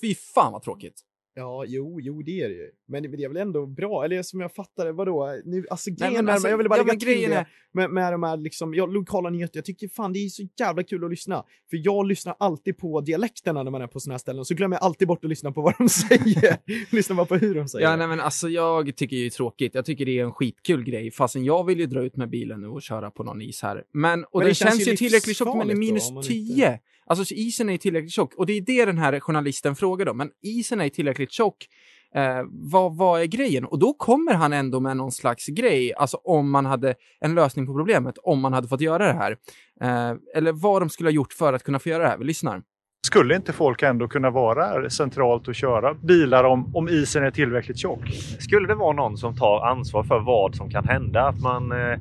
Fy 0.00 0.14
fan 0.14 0.52
vad 0.52 0.62
tråkigt. 0.62 1.00
Ja, 1.36 1.64
jo, 1.66 2.00
jo, 2.00 2.22
det 2.22 2.40
är 2.40 2.48
det 2.48 2.54
ju. 2.54 2.70
Men 2.88 3.02
det 3.02 3.08
det 3.08 3.24
är 3.24 3.28
väl 3.28 3.36
ändå 3.36 3.66
bra, 3.66 4.04
eller 4.04 4.22
som 4.22 4.40
jag 4.40 4.54
fattar 4.54 4.86
det, 4.86 4.92
vadå? 4.92 5.40
Nu, 5.44 5.64
alltså 5.70 5.90
grejen 5.90 6.14
men 6.14 6.24
med, 6.24 6.32
alltså, 6.34 6.48
jag 6.48 6.58
vill 6.58 6.68
bara 6.68 6.78
ja, 6.78 6.82
lägga 6.82 6.92
men 6.92 6.98
till 6.98 7.08
det 7.30 7.34
är- 7.36 7.46
med, 7.72 7.90
med 7.90 8.12
de 8.12 8.22
här 8.22 8.36
liksom, 8.36 8.74
ja, 8.74 8.86
lokala 8.86 9.30
nyheter. 9.30 9.58
Jag 9.58 9.64
tycker 9.64 9.88
fan 9.88 10.12
det 10.12 10.18
är 10.18 10.28
så 10.28 10.42
jävla 10.58 10.82
kul 10.82 11.04
att 11.04 11.10
lyssna. 11.10 11.44
För 11.70 11.80
jag 11.84 12.06
lyssnar 12.06 12.36
alltid 12.38 12.78
på 12.78 13.00
dialekterna 13.00 13.62
när 13.62 13.70
man 13.70 13.82
är 13.82 13.86
på 13.86 14.00
såna 14.00 14.14
här 14.14 14.18
ställen, 14.18 14.44
så 14.44 14.54
glömmer 14.54 14.76
jag 14.76 14.82
alltid 14.84 15.08
bort 15.08 15.24
att 15.24 15.28
lyssna 15.30 15.52
på 15.52 15.60
vad 15.62 15.74
de 15.78 15.88
säger. 16.08 16.56
lyssna 16.94 17.14
bara 17.14 17.26
på 17.26 17.36
hur 17.36 17.54
de 17.54 17.68
säger. 17.68 17.86
Ja, 17.86 17.96
nej, 17.96 18.08
men 18.08 18.20
alltså 18.20 18.48
jag 18.48 18.96
tycker 18.96 19.16
det 19.16 19.26
är 19.26 19.30
tråkigt. 19.30 19.74
Jag 19.74 19.84
tycker 19.84 20.06
det 20.06 20.18
är 20.18 20.24
en 20.24 20.32
skitkul 20.32 20.84
grej, 20.84 21.10
fastän 21.10 21.44
jag 21.44 21.66
vill 21.66 21.80
ju 21.80 21.86
dra 21.86 22.02
ut 22.02 22.16
med 22.16 22.30
bilen 22.30 22.60
nu 22.60 22.66
och 22.66 22.82
köra 22.82 23.10
på 23.10 23.22
någon 23.24 23.42
is 23.42 23.62
här. 23.62 23.82
Men, 23.92 24.24
och 24.24 24.30
Men 24.32 24.40
det, 24.44 24.50
det 24.50 24.54
känns 24.54 24.74
känns 24.76 24.88
ju 24.88 24.96
tillräckligt 24.96 25.36
tjockt, 25.36 25.56
men 25.56 25.66
det 25.66 25.72
är 25.72 25.74
då, 25.74 25.80
minus 25.80 26.08
om 26.08 26.14
man 26.14 26.24
10. 26.24 26.80
Alltså 27.06 27.24
så 27.24 27.34
isen 27.34 27.68
är 27.68 27.72
ju 27.72 27.78
tillräckligt 27.78 28.12
tjock. 28.12 28.34
Och 28.34 28.46
det 28.46 28.52
är 28.52 28.60
det 28.60 28.84
den 28.84 28.98
här 28.98 29.20
journalisten 29.20 29.76
frågar 29.76 30.06
då. 30.06 30.14
Men 30.14 30.30
isen 30.42 30.80
är 30.80 30.88
tillräckligt 30.88 31.23
tjock. 31.30 31.66
Eh, 32.14 32.42
vad, 32.50 32.96
vad 32.96 33.20
är 33.20 33.24
grejen? 33.24 33.64
Och 33.64 33.78
då 33.78 33.92
kommer 33.92 34.34
han 34.34 34.52
ändå 34.52 34.80
med 34.80 34.96
någon 34.96 35.12
slags 35.12 35.46
grej, 35.46 35.94
alltså 35.94 36.16
om 36.16 36.50
man 36.50 36.66
hade 36.66 36.94
en 37.20 37.34
lösning 37.34 37.66
på 37.66 37.74
problemet, 37.74 38.14
om 38.22 38.40
man 38.40 38.52
hade 38.52 38.68
fått 38.68 38.80
göra 38.80 39.06
det 39.06 39.12
här. 39.12 39.36
Eh, 39.80 40.16
eller 40.36 40.52
vad 40.52 40.82
de 40.82 40.88
skulle 40.88 41.06
ha 41.06 41.14
gjort 41.14 41.32
för 41.32 41.52
att 41.52 41.62
kunna 41.62 41.78
få 41.78 41.88
göra 41.88 42.02
det 42.02 42.08
här. 42.08 42.18
Vi 42.18 42.24
lyssnar. 42.24 42.62
Skulle 43.06 43.36
inte 43.36 43.52
folk 43.52 43.82
ändå 43.82 44.08
kunna 44.08 44.30
vara 44.30 44.64
här 44.64 44.88
centralt 44.88 45.48
och 45.48 45.54
köra 45.54 45.94
bilar 45.94 46.44
om, 46.44 46.76
om 46.76 46.88
isen 46.88 47.24
är 47.24 47.30
tillräckligt 47.30 47.78
tjock? 47.78 48.00
Skulle 48.38 48.68
det 48.68 48.74
vara 48.74 48.92
någon 48.92 49.16
som 49.16 49.36
tar 49.36 49.66
ansvar 49.66 50.02
för 50.02 50.20
vad 50.20 50.54
som 50.54 50.70
kan 50.70 50.84
hända, 50.84 51.28
att 51.28 51.40
man 51.40 51.72
eh, 51.72 51.98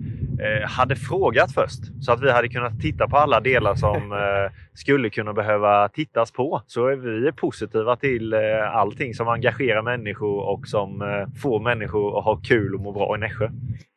hade 0.68 0.96
frågat 0.96 1.54
först 1.54 1.80
så 2.02 2.12
att 2.12 2.22
vi 2.22 2.32
hade 2.32 2.50
kunnat 2.50 2.80
titta 2.82 3.08
på 3.08 3.18
alla 3.18 3.40
delar 3.40 3.76
som 3.76 4.12
eh, 4.12 4.52
skulle 4.74 5.10
kunna 5.10 5.34
behöva 5.34 5.90
tittas 5.90 6.32
på. 6.32 6.62
Så 6.68 6.88
är 6.88 6.96
vi 6.96 7.32
positiva 7.32 7.96
till 7.96 8.34
eh, 8.34 8.40
allting 8.76 9.14
som 9.14 9.28
engagerar 9.28 9.82
människor 9.82 10.42
och 10.50 10.68
som 10.68 11.02
eh, 11.02 11.42
får 11.42 11.60
människor 11.60 12.18
att 12.20 12.26
ha 12.26 12.36
kul 12.36 12.76
och 12.76 12.82
må 12.82 12.92
bra 12.92 13.16
i 13.16 13.20
Nässjö. 13.20 13.50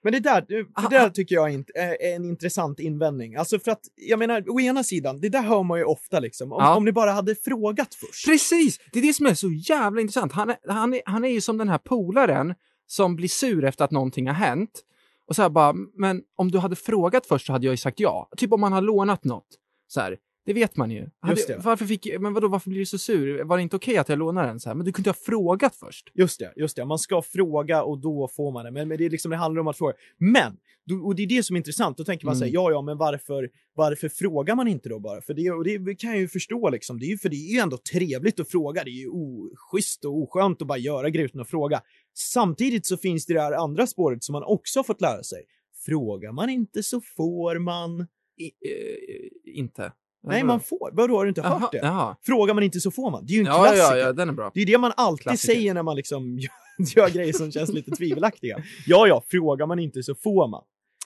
Men 0.03 0.12
det 0.12 0.20
där, 0.20 0.44
det 0.49 0.57
det 0.90 0.99
där 0.99 1.11
tycker 1.11 1.35
jag 1.35 1.55
är 1.55 1.64
är 1.75 2.16
en 2.16 2.25
intressant 2.25 2.81
invändning. 2.81 3.37
Alltså 3.37 3.59
för 3.59 3.70
att, 3.70 3.81
jag 3.94 4.18
menar, 4.18 4.44
å 4.51 4.61
ena 4.61 4.83
sidan, 4.85 5.20
det 5.20 5.29
där 5.29 5.42
hör 5.42 5.62
man 5.62 5.79
ju 5.79 5.85
ofta 5.85 6.20
liksom. 6.20 6.53
Om, 6.53 6.59
Ja. 6.61 6.77
om 6.77 6.85
ni 6.85 6.92
bara 6.92 7.11
hade 7.11 7.35
frågat 7.35 7.94
först. 7.94 8.27
Precis! 8.27 8.81
Det 8.92 8.99
är 8.99 9.03
det 9.03 9.12
som 9.12 9.27
är 9.27 9.35
så 9.35 9.49
jävla 9.51 10.01
intressant. 10.01 10.33
Han 10.33 10.51
är, 10.51 10.57
han 10.68 10.94
är, 10.94 11.01
han 11.07 11.25
är 11.25 11.29
ju 11.29 11.40
som 11.40 11.59
den 11.59 11.68
här 11.68 11.79
polaren 11.79 12.55
som 12.87 13.16
blir 13.16 13.29
sur 13.29 13.64
efter 13.64 13.85
att 13.85 13.90
någonting 13.90 14.27
har 14.27 14.35
hänt. 14.35 14.83
Och 15.29 15.37
så 15.37 15.43
här 15.43 15.49
bara, 15.49 15.73
men 15.95 16.23
om 16.37 16.51
du 16.51 16.59
hade 16.59 16.77
frågat 16.77 17.27
först 17.27 17.47
så 17.47 17.53
hade 17.53 17.67
jag 17.67 17.73
ju 17.73 17.77
sagt 17.77 18.01
ja. 18.01 18.29
Typ 18.37 18.53
om 18.53 18.61
man 18.61 18.73
har 18.73 18.81
lånat 18.81 19.25
något. 19.25 19.47
Så 19.87 20.01
här, 20.01 20.19
det 20.47 20.53
vet 20.53 20.77
man 20.77 20.91
ju. 20.91 21.09
Hade, 21.21 21.35
Just 21.35 21.49
det. 21.49 21.59
Varför 21.65 21.87
fick, 21.87 22.21
men 22.21 22.35
vadå, 22.35 22.49
varför 22.49 22.71
blir 22.71 22.79
du 22.79 22.87
så 22.87 22.99
sur? 22.99 23.45
Var 23.45 23.57
det 23.57 23.63
inte 23.63 23.77
okej 23.77 23.97
att 23.97 24.09
jag 24.09 24.19
lånade 24.19 24.49
den? 24.49 24.61
Så 24.61 24.69
här, 24.69 24.75
men 24.75 24.87
du 24.87 24.93
kunde 24.93 25.11
ha 25.11 25.15
frågat 25.15 25.77
först. 25.77 26.11
Just 26.15 26.39
det, 26.39 26.53
just 26.57 26.77
det. 26.77 26.85
Man 26.85 26.99
ska 26.99 27.23
fråga 27.23 27.83
och 27.83 27.99
då 28.01 28.29
får 28.29 28.53
man 28.53 28.65
det. 28.65 28.71
Men, 28.71 28.89
men 28.89 28.99
det, 28.99 29.05
är 29.05 29.11
liksom, 29.11 29.31
det 29.31 29.37
handlar 29.37 29.61
om 29.61 29.69
att 29.69 29.79
fråga. 29.79 29.95
Men, 30.19 30.57
och 31.05 31.15
det 31.15 31.23
är 31.23 31.27
det 31.27 31.43
som 31.43 31.57
är 31.57 31.59
intressant. 31.59 31.97
Då 31.97 32.05
tänker 32.05 32.27
man 32.27 32.35
Mm. 32.35 32.41
säga, 32.41 32.53
ja, 32.55 32.71
ja, 32.71 32.83
men 32.83 32.99
varför, 32.99 33.51
varför 33.75 34.09
frågar 34.09 34.55
man 34.55 34.69
inte 34.69 34.89
då 34.89 35.01
bara? 35.01 35.21
För 35.23 35.35
det, 35.35 35.51
och 35.51 35.65
det 35.65 35.95
kan 35.95 36.11
jag 36.11 36.19
ju 36.19 36.29
förstå 36.29 36.71
liksom. 36.71 36.99
Det 36.99 37.07
är 37.07 37.11
ju, 37.11 37.19
för 37.19 37.29
det 37.29 37.37
är 37.37 37.53
ju 37.53 37.59
ändå 37.59 37.77
trevligt 37.77 38.41
att 38.41 38.51
fråga. 38.51 38.85
Det 38.85 38.91
är 38.91 39.01
ju 39.01 39.09
oschysst 39.09 40.05
och 40.05 40.23
oskönt 40.23 40.63
att 40.63 40.69
bara 40.69 40.79
göra 40.79 41.11
grejer 41.11 41.27
utan 41.27 41.41
att 41.41 41.51
fråga. 41.51 41.81
Samtidigt 42.15 42.87
så 42.87 42.97
finns 42.97 43.27
det 43.27 43.35
det 43.35 43.41
här 43.41 43.53
andra 43.53 43.87
spåret 43.87 44.25
som 44.25 44.33
man 44.33 44.43
också 44.43 44.79
har 44.79 44.85
fått 44.85 45.01
lära 45.01 45.23
sig. 45.23 45.43
Frågar 45.87 46.33
man 46.33 46.51
inte 46.51 46.83
så 46.83 47.01
får 47.01 47.59
man. 47.59 48.07
I, 48.39 48.45
eh, 48.45 49.59
inte. 49.59 49.93
Nej, 50.27 50.45
man 50.45 50.61
får. 50.61 50.91
Vadå, 50.93 51.17
har 51.17 51.25
du 51.25 51.29
inte 51.29 51.41
Jaha, 51.41 51.59
hört 51.59 51.73
det? 51.73 51.79
jaha. 51.79 52.17
Frågar 52.23 52.55
man 52.55 52.62
inte 52.62 52.81
så 52.81 52.91
får 52.91 53.11
man. 53.11 53.27
Det 53.27 53.33
är 53.33 53.35
ju 53.35 53.41
en 53.41 53.47
Ja, 53.47 53.62
klassiker. 53.65 53.83
ja, 53.83 53.97
ja, 53.97 54.12
den 54.12 54.29
är 54.29 54.33
bra. 54.33 54.51
Det 54.55 54.61
är 54.62 54.67
det 54.67 54.79
man 54.79 54.93
alltid 54.97 55.23
Klassiker. 55.23 55.55
säger 55.55 55.75
när 55.75 55.83
man 55.83 55.97
liksom 55.97 56.39
gör 56.97 57.11
grejer 57.11 57.33
som 57.33 57.53
känns 57.53 57.71
lite 57.73 57.91
tvivelaktiga. 57.97 58.62
Ja, 58.87 59.07
ja, 59.07 59.23
frågar 59.31 59.67
man 59.67 59.79
inte 59.79 60.03
så 60.03 60.15
får 60.15 60.49
man. 60.49 60.62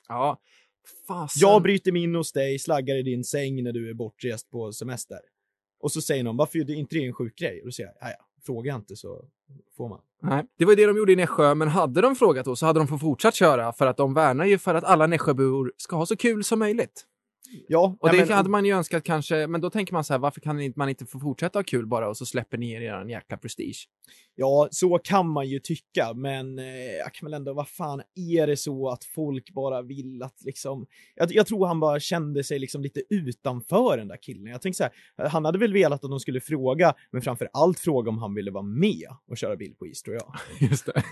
Ja. 0.09 0.39
Fasen. 1.09 1.41
Jag 1.49 1.63
bryter 1.63 1.93
mig 1.93 2.03
in 2.03 2.15
hos 2.15 2.33
dig, 2.33 2.59
slaggar 2.59 2.97
i 2.97 3.03
din 3.03 3.25
säng 3.25 3.63
när 3.63 3.73
du 3.73 3.91
är 3.91 3.95
bortrest 3.95 4.51
på 4.51 4.73
semester. 4.73 5.19
Och 5.83 5.93
så 5.93 6.01
säger 6.03 6.25
någon, 6.25 6.37
varför 6.37 6.59
är 6.59 6.65
det 6.65 6.75
inte 6.75 6.97
det 6.97 7.07
en 7.07 7.13
sjuk 7.15 7.37
grej? 7.39 7.61
Och 7.61 7.67
då 7.67 7.73
säger 7.73 7.89
jag, 8.01 8.09
"Ja, 8.09 8.15
ja, 8.19 8.25
fråga 8.47 8.75
inte 8.75 8.97
så 8.97 9.25
får 9.77 9.89
man. 9.89 10.01
Nej, 10.23 10.45
det 10.59 10.65
var 10.65 10.73
ju 10.73 10.77
det 10.77 10.87
de 10.87 10.97
gjorde 10.97 11.13
i 11.13 11.17
Nässjö, 11.17 11.55
men 11.55 11.69
hade 11.69 12.01
de 12.01 12.17
frågat 12.17 12.45
då 12.45 12.57
så 12.57 12.67
hade 12.67 12.81
de 12.81 12.89
fått 12.89 13.01
fortsatt 13.01 13.35
köra 13.35 13.73
för 13.73 13.87
att 13.87 13.97
de 13.97 14.15
värnar 14.15 14.45
ju 14.45 14.59
för 14.59 14.75
att 14.75 14.85
alla 14.85 15.07
Nässjöbor 15.07 15.73
ska 15.77 15.97
ha 15.97 16.07
så 16.07 16.17
kul 16.17 16.45
som 16.45 16.59
möjligt. 16.59 17.07
Ja, 17.69 17.97
Och 18.01 18.11
det 18.11 18.17
men- 18.17 18.37
hade 18.37 18.49
man 18.51 18.65
ju 18.65 18.73
önskat 18.73 19.05
kanske, 19.05 19.47
men 19.47 19.61
då 19.61 19.71
tänker 19.71 19.93
man 19.93 20.05
så 20.05 20.13
här, 20.15 20.19
varför 20.19 20.41
kan 20.41 20.73
man 20.77 20.89
inte 20.89 21.07
få 21.07 21.21
fortsätta 21.21 21.59
ha 21.59 21.65
kul 21.65 21.87
bara 21.87 22.09
och 22.09 22.17
så 22.17 22.27
släpper 22.27 22.59
ni 22.59 22.73
er 22.73 22.93
en 22.93 23.09
jäkla 23.09 23.37
prestige? 23.37 23.89
Ja, 24.41 24.69
så 24.71 24.99
kan 24.99 25.29
man 25.29 25.49
ju 25.49 25.59
tycka, 25.59 26.13
men 26.15 26.59
eh, 26.59 26.93
jag 26.99 27.15
kan 27.15 27.27
väl 27.27 27.35
ändå, 27.35 27.53
vad 27.53 27.69
fan, 27.69 28.03
är 28.15 28.47
det 28.47 28.57
så 28.57 28.89
att 28.89 29.05
folk 29.05 29.51
bara 29.51 29.83
vill 29.83 30.23
att 30.23 30.43
liksom... 30.45 30.87
Jag, 31.15 31.33
jag 31.33 31.47
tror 31.47 31.67
han 31.67 31.81
bara 31.81 32.01
kände 32.01 32.45
sig 32.45 32.59
liksom 32.59 32.83
lite 32.83 33.03
utanför 33.11 33.97
den 33.97 34.09
där 34.09 34.17
killen. 34.17 34.47
Jag 34.47 34.63
tänker 34.63 34.77
så 34.77 34.85
här, 35.17 35.29
han 35.29 35.45
hade 35.45 35.59
väl 35.59 35.73
velat 35.73 36.05
att 36.05 36.11
de 36.11 36.21
skulle 36.21 36.41
fråga, 36.41 36.95
men 37.11 37.23
framför 37.23 37.49
allt 37.53 37.81
fråga 37.81 38.09
om 38.11 38.19
han 38.19 38.35
ville 38.35 38.51
vara 38.51 38.63
med 38.63 39.09
och 39.31 39.37
köra 39.37 39.57
bil 39.57 39.75
på 39.79 39.87
is, 39.87 40.03
tror 40.03 40.17
jag. 40.17 40.35
Just 40.71 40.87
det. 40.87 40.93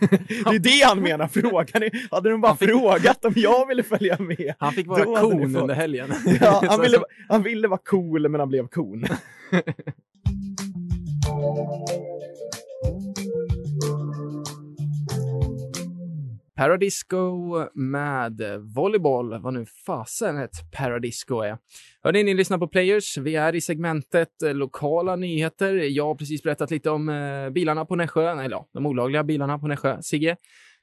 Det 0.51 0.57
är 0.57 0.59
det 0.59 0.85
han 0.87 1.03
menar, 1.03 1.29
frågan 1.29 1.83
är, 1.83 2.11
hade 2.11 2.31
de 2.31 2.41
bara 2.41 2.57
frågat 2.57 3.25
om 3.25 3.33
jag 3.37 3.67
ville 3.67 3.83
följa 3.83 4.19
med? 4.19 4.55
Han 4.59 4.73
fick 4.73 4.87
vara 4.87 5.05
kon 5.05 5.57
under 5.57 5.75
helgen. 5.75 6.13
Ja, 6.41 6.63
han 6.69 6.81
ville, 6.81 6.99
han 7.29 7.43
ville 7.43 7.69
vara 7.69 7.81
cool, 7.85 8.29
men 8.29 8.41
han 8.41 8.49
blev 8.49 8.69
kon. 8.69 9.05
Paradisco 16.59 17.65
med 17.75 18.43
volleyboll, 18.75 19.43
vad 19.43 19.55
nu 19.55 19.67
fasen 19.87 20.39
ett 20.39 20.73
Paradisco 20.73 21.41
är. 21.41 21.59
Hörni, 22.03 22.23
ni 22.23 22.35
lyssnar 22.35 22.59
på 22.59 22.69
Players. 22.69 23.19
Vi 23.19 23.37
är 23.37 23.55
i 23.55 23.61
segmentet 23.61 24.43
eh, 24.43 24.55
lokala 24.55 25.17
nyheter. 25.17 25.75
Jag 25.75 26.05
har 26.05 26.15
precis 26.15 26.43
berättat 26.43 26.71
lite 26.71 26.91
om 26.91 27.09
eh, 27.09 27.51
bilarna 27.51 27.85
på 27.85 27.97
Nässjö, 27.97 28.31
eller 28.31 28.51
ja, 28.51 28.69
de 28.73 28.87
olagliga 28.87 29.25
bilarna 29.25 29.59
på 29.59 29.67
Nässjö. 29.67 30.03
Sigge, 30.03 30.37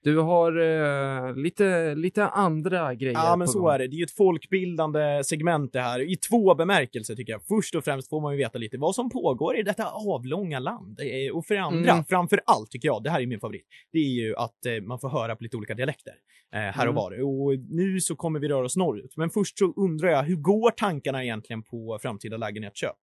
du 0.05 0.17
har 0.19 0.57
eh, 0.59 1.35
lite, 1.35 1.95
lite 1.95 2.27
andra 2.27 2.93
grejer 2.95 3.13
Ja, 3.13 3.35
men 3.35 3.47
så 3.47 3.59
gång. 3.61 3.71
är 3.73 3.79
det. 3.79 3.87
Det 3.87 3.95
är 3.95 3.97
ju 3.97 4.03
ett 4.03 4.11
folkbildande 4.17 5.23
segment 5.23 5.73
det 5.73 5.81
här, 5.81 5.99
i 5.99 6.15
två 6.15 6.55
bemärkelser 6.55 7.15
tycker 7.15 7.33
jag. 7.33 7.41
Först 7.47 7.75
och 7.75 7.83
främst 7.83 8.09
får 8.09 8.21
man 8.21 8.33
ju 8.33 8.37
veta 8.37 8.57
lite 8.57 8.77
vad 8.77 8.95
som 8.95 9.09
pågår 9.09 9.57
i 9.57 9.63
detta 9.63 9.85
avlånga 9.91 10.59
land. 10.59 10.99
Eh, 10.99 11.35
Och 11.35 11.45
för 11.45 11.55
det 11.55 11.61
andra, 11.61 11.91
Mm. 11.91 12.05
framför 12.05 12.41
allt 12.45 12.71
tycker 12.71 12.87
jag, 12.87 13.03
det 13.03 13.09
här 13.09 13.21
är 13.21 13.25
min 13.27 13.39
favorit, 13.39 13.65
det 13.91 13.97
är 13.99 14.09
ju 14.25 14.35
att 14.35 14.65
eh, 14.65 14.81
man 14.83 14.99
får 14.99 15.09
höra 15.09 15.35
på 15.35 15.43
lite 15.43 15.57
olika 15.57 15.73
dialekter 15.73 16.13
eh, 16.53 16.59
här 16.59 16.87
och 16.87 16.93
Mm. 16.93 16.95
var. 16.95 17.11
Och 17.23 17.59
nu 17.69 17.99
så 17.99 18.15
kommer 18.15 18.39
vi 18.39 18.47
röra 18.47 18.65
oss 18.65 18.75
norrut. 18.77 19.17
Men 19.17 19.29
först 19.29 19.57
så 19.59 19.73
undrar 19.75 20.09
jag, 20.09 20.23
hur 20.23 20.35
går 20.35 20.71
tankarna 20.71 21.23
egentligen 21.23 21.63
på 21.63 21.99
framtida 22.01 22.37
lägenhetsköp? 22.37 22.95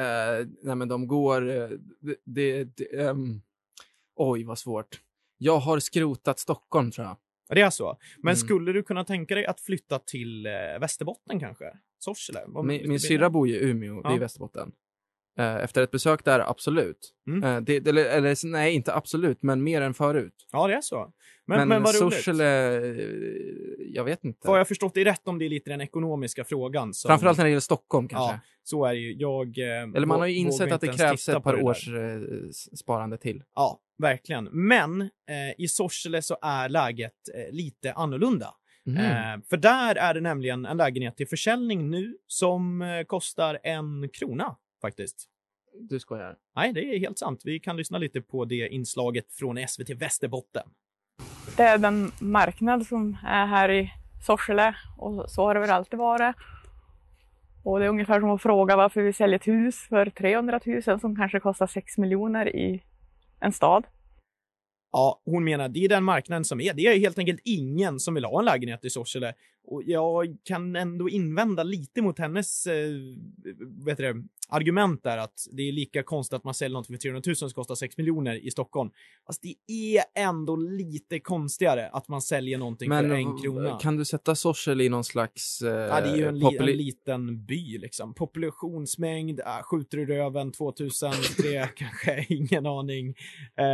Eh, 0.00 0.46
nej, 0.62 0.76
men 0.76 0.88
de 0.88 1.06
går... 1.06 1.50
eh, 1.56 1.68
det, 2.24 2.64
det, 2.64 3.00
ehm, 3.00 3.40
oj, 4.16 4.44
vad 4.44 4.58
svårt. 4.58 5.00
Jag 5.38 5.58
har 5.58 5.78
skrotat 5.78 6.38
Stockholm, 6.38 6.90
tror 6.90 7.06
jag. 7.06 7.16
Ja, 7.48 7.54
det 7.54 7.60
är 7.60 7.70
så. 7.70 7.98
Men 8.22 8.30
Mm. 8.32 8.36
skulle 8.36 8.72
du 8.72 8.82
kunna 8.82 9.04
tänka 9.04 9.34
dig 9.34 9.46
att 9.46 9.60
flytta 9.60 9.98
till 9.98 10.46
eh, 10.46 10.52
Västerbotten 10.80 11.40
kanske? 11.40 11.64
Sorsele? 11.98 12.40
Min, 12.64 12.88
min 12.88 13.00
syrra 13.00 13.30
bor 13.30 13.48
ju 13.48 13.54
i 13.54 13.70
Umeå, 13.70 14.02
det 14.02 14.08
är 14.08 14.10
Ja. 14.10 14.16
i 14.16 14.18
Västerbotten. 14.18 14.72
Eh, 15.38 15.56
efter 15.56 15.82
ett 15.82 15.90
besök 15.90 16.24
där, 16.24 16.40
absolut. 16.40 17.12
Mm. 17.26 17.44
Eh, 17.44 17.60
det, 17.60 17.88
eller, 17.88 18.04
eller 18.04 18.46
nej, 18.46 18.74
inte 18.74 18.94
absolut, 18.94 19.42
men 19.42 19.62
mer 19.62 19.80
än 19.80 19.94
förut. 19.94 20.34
Ja, 20.52 20.66
det 20.66 20.74
är 20.74 20.80
så. 20.80 21.12
Men, 21.46 21.58
Men, 21.58 21.68
men, 21.68 21.82
vad 21.82 22.02
roligt. 22.02 22.14
Sorsele, 22.14 22.76
eh, 22.76 22.96
jag 23.78 24.04
vet 24.04 24.24
inte. 24.24 24.48
Har 24.48 24.58
jag 24.58 24.68
förstått 24.68 24.94
det 24.94 25.04
rätt 25.04 25.28
om 25.28 25.38
det 25.38 25.44
är 25.44 25.48
lite 25.48 25.70
den 25.70 25.80
ekonomiska 25.80 26.44
frågan? 26.44 26.94
Som... 26.94 27.08
Framförallt 27.08 27.38
när 27.38 27.44
det 27.44 27.50
gäller 27.50 27.60
Stockholm 27.60 28.08
kanske. 28.08 28.34
Ja, 28.34 28.40
så 28.62 28.84
är 28.84 28.94
det 28.94 29.00
ju. 29.00 29.14
Jag... 29.14 29.58
Eller 29.58 30.06
man 30.06 30.20
har 30.20 30.26
ju 30.26 30.36
insett 30.36 30.72
att 30.72 30.80
det 30.80 30.96
krävs 30.96 31.28
ett 31.28 31.42
par 31.42 31.62
års 31.62 31.88
sparande 32.74 33.18
till. 33.18 33.42
Ja, 33.54 33.80
verkligen. 33.98 34.44
Men 34.44 35.00
eh, 35.00 35.08
i 35.58 35.68
Sorsele 35.68 36.22
så 36.22 36.36
är 36.42 36.68
läget 36.68 37.12
eh, 37.34 37.54
lite 37.54 37.92
annorlunda. 37.92 38.54
Mhm. 38.86 38.96
Eh, 38.96 39.40
för 39.50 39.56
där 39.56 39.96
är 39.96 40.14
det 40.14 40.20
nämligen 40.20 40.66
en 40.66 40.76
lägenhet 40.76 41.16
till 41.16 41.28
försäljning 41.28 41.90
nu 41.90 42.16
som 42.26 42.84
kostar 43.08 43.58
en 43.62 44.08
krona 44.12 44.56
faktiskt. 44.86 45.28
Du 45.80 46.00
skojar? 46.00 46.36
Nej, 46.56 46.72
det 46.72 46.80
är 46.80 46.98
helt 46.98 47.18
sant. 47.18 47.40
Vi 47.44 47.60
kan 47.60 47.76
lyssna 47.76 47.98
lite 47.98 48.20
på 48.20 48.44
det 48.44 48.68
inslaget 48.68 49.32
från 49.32 49.68
SVT 49.68 49.90
Västerbotten. 49.90 50.66
Det 51.56 51.62
är 51.62 51.78
den 51.78 52.12
marknad 52.20 52.86
som 52.86 53.16
är 53.24 53.46
här 53.46 53.70
i 53.70 53.92
Sorsele 54.26 54.76
och 54.98 55.30
så 55.30 55.42
har 55.42 55.54
det 55.54 55.60
väl 55.60 55.70
alltid 55.70 55.98
varit. 55.98 56.36
Och 57.64 57.78
det 57.78 57.84
är 57.84 57.88
ungefär 57.88 58.20
som 58.20 58.30
att 58.30 58.42
fråga 58.42 58.76
varför 58.76 59.02
vi 59.02 59.12
säljer 59.12 59.36
ett 59.36 59.46
hus 59.46 59.86
för 59.88 60.10
300 60.10 60.60
000 60.86 61.00
som 61.00 61.16
kanske 61.16 61.40
kostar 61.40 61.66
6 61.66 61.98
miljoner 61.98 62.56
i 62.56 62.82
en 63.40 63.52
stad. 63.52 63.84
Ja, 64.92 65.22
hon 65.24 65.44
menar 65.44 65.68
det 65.68 65.84
är 65.84 65.88
den 65.88 66.04
marknaden 66.04 66.44
som 66.44 66.60
är. 66.60 66.74
Det 66.74 66.82
är 66.82 66.98
helt 66.98 67.18
enkelt 67.18 67.40
ingen 67.44 68.00
som 68.00 68.14
vill 68.14 68.24
ha 68.24 68.38
en 68.38 68.44
lägenhet 68.44 68.84
i 68.84 68.90
Sorsele. 68.90 69.34
Och 69.66 69.82
jag 69.86 70.36
kan 70.44 70.76
ändå 70.76 71.08
invända 71.08 71.62
lite 71.62 72.02
mot 72.02 72.18
hennes 72.18 72.66
eh, 72.66 72.88
vet 73.86 73.96
du 73.96 74.12
det, 74.12 74.22
argument 74.48 75.02
där 75.02 75.18
att 75.18 75.46
det 75.52 75.62
är 75.68 75.72
lika 75.72 76.02
konstigt 76.02 76.36
att 76.36 76.44
man 76.44 76.54
säljer 76.54 76.78
något 76.78 76.86
för 76.86 76.96
300 76.96 77.22
000 77.26 77.36
som 77.36 77.50
kostar 77.50 77.74
6 77.74 77.96
miljoner 77.98 78.46
i 78.46 78.50
Stockholm. 78.50 78.90
Alltså 79.24 79.40
det 79.42 79.54
är 79.94 80.04
ändå 80.28 80.56
lite 80.56 81.20
konstigare 81.20 81.88
att 81.92 82.08
man 82.08 82.22
säljer 82.22 82.58
någonting 82.58 82.88
Men 82.88 83.08
för 83.08 83.14
en 83.14 83.38
krona. 83.42 83.78
kan 83.78 83.96
du 83.96 84.04
sätta 84.04 84.34
Sorsele 84.34 84.84
i 84.84 84.88
någon 84.88 85.04
slags... 85.04 85.62
Eh, 85.62 85.68
Ja, 85.74 86.00
det 86.00 86.08
är 86.10 86.16
ju 86.16 86.26
en, 86.26 86.38
li- 86.38 86.56
en 86.60 86.66
liten 86.66 87.44
by 87.46 87.78
liksom. 87.78 88.14
Populationsmängd, 88.14 89.40
äh, 89.40 89.62
skjuter 89.62 89.98
i 89.98 90.06
röven 90.06 90.52
2003, 90.52 91.68
kanske, 91.76 92.26
ingen 92.28 92.66
aning. 92.66 93.14
Eh, 93.58 93.64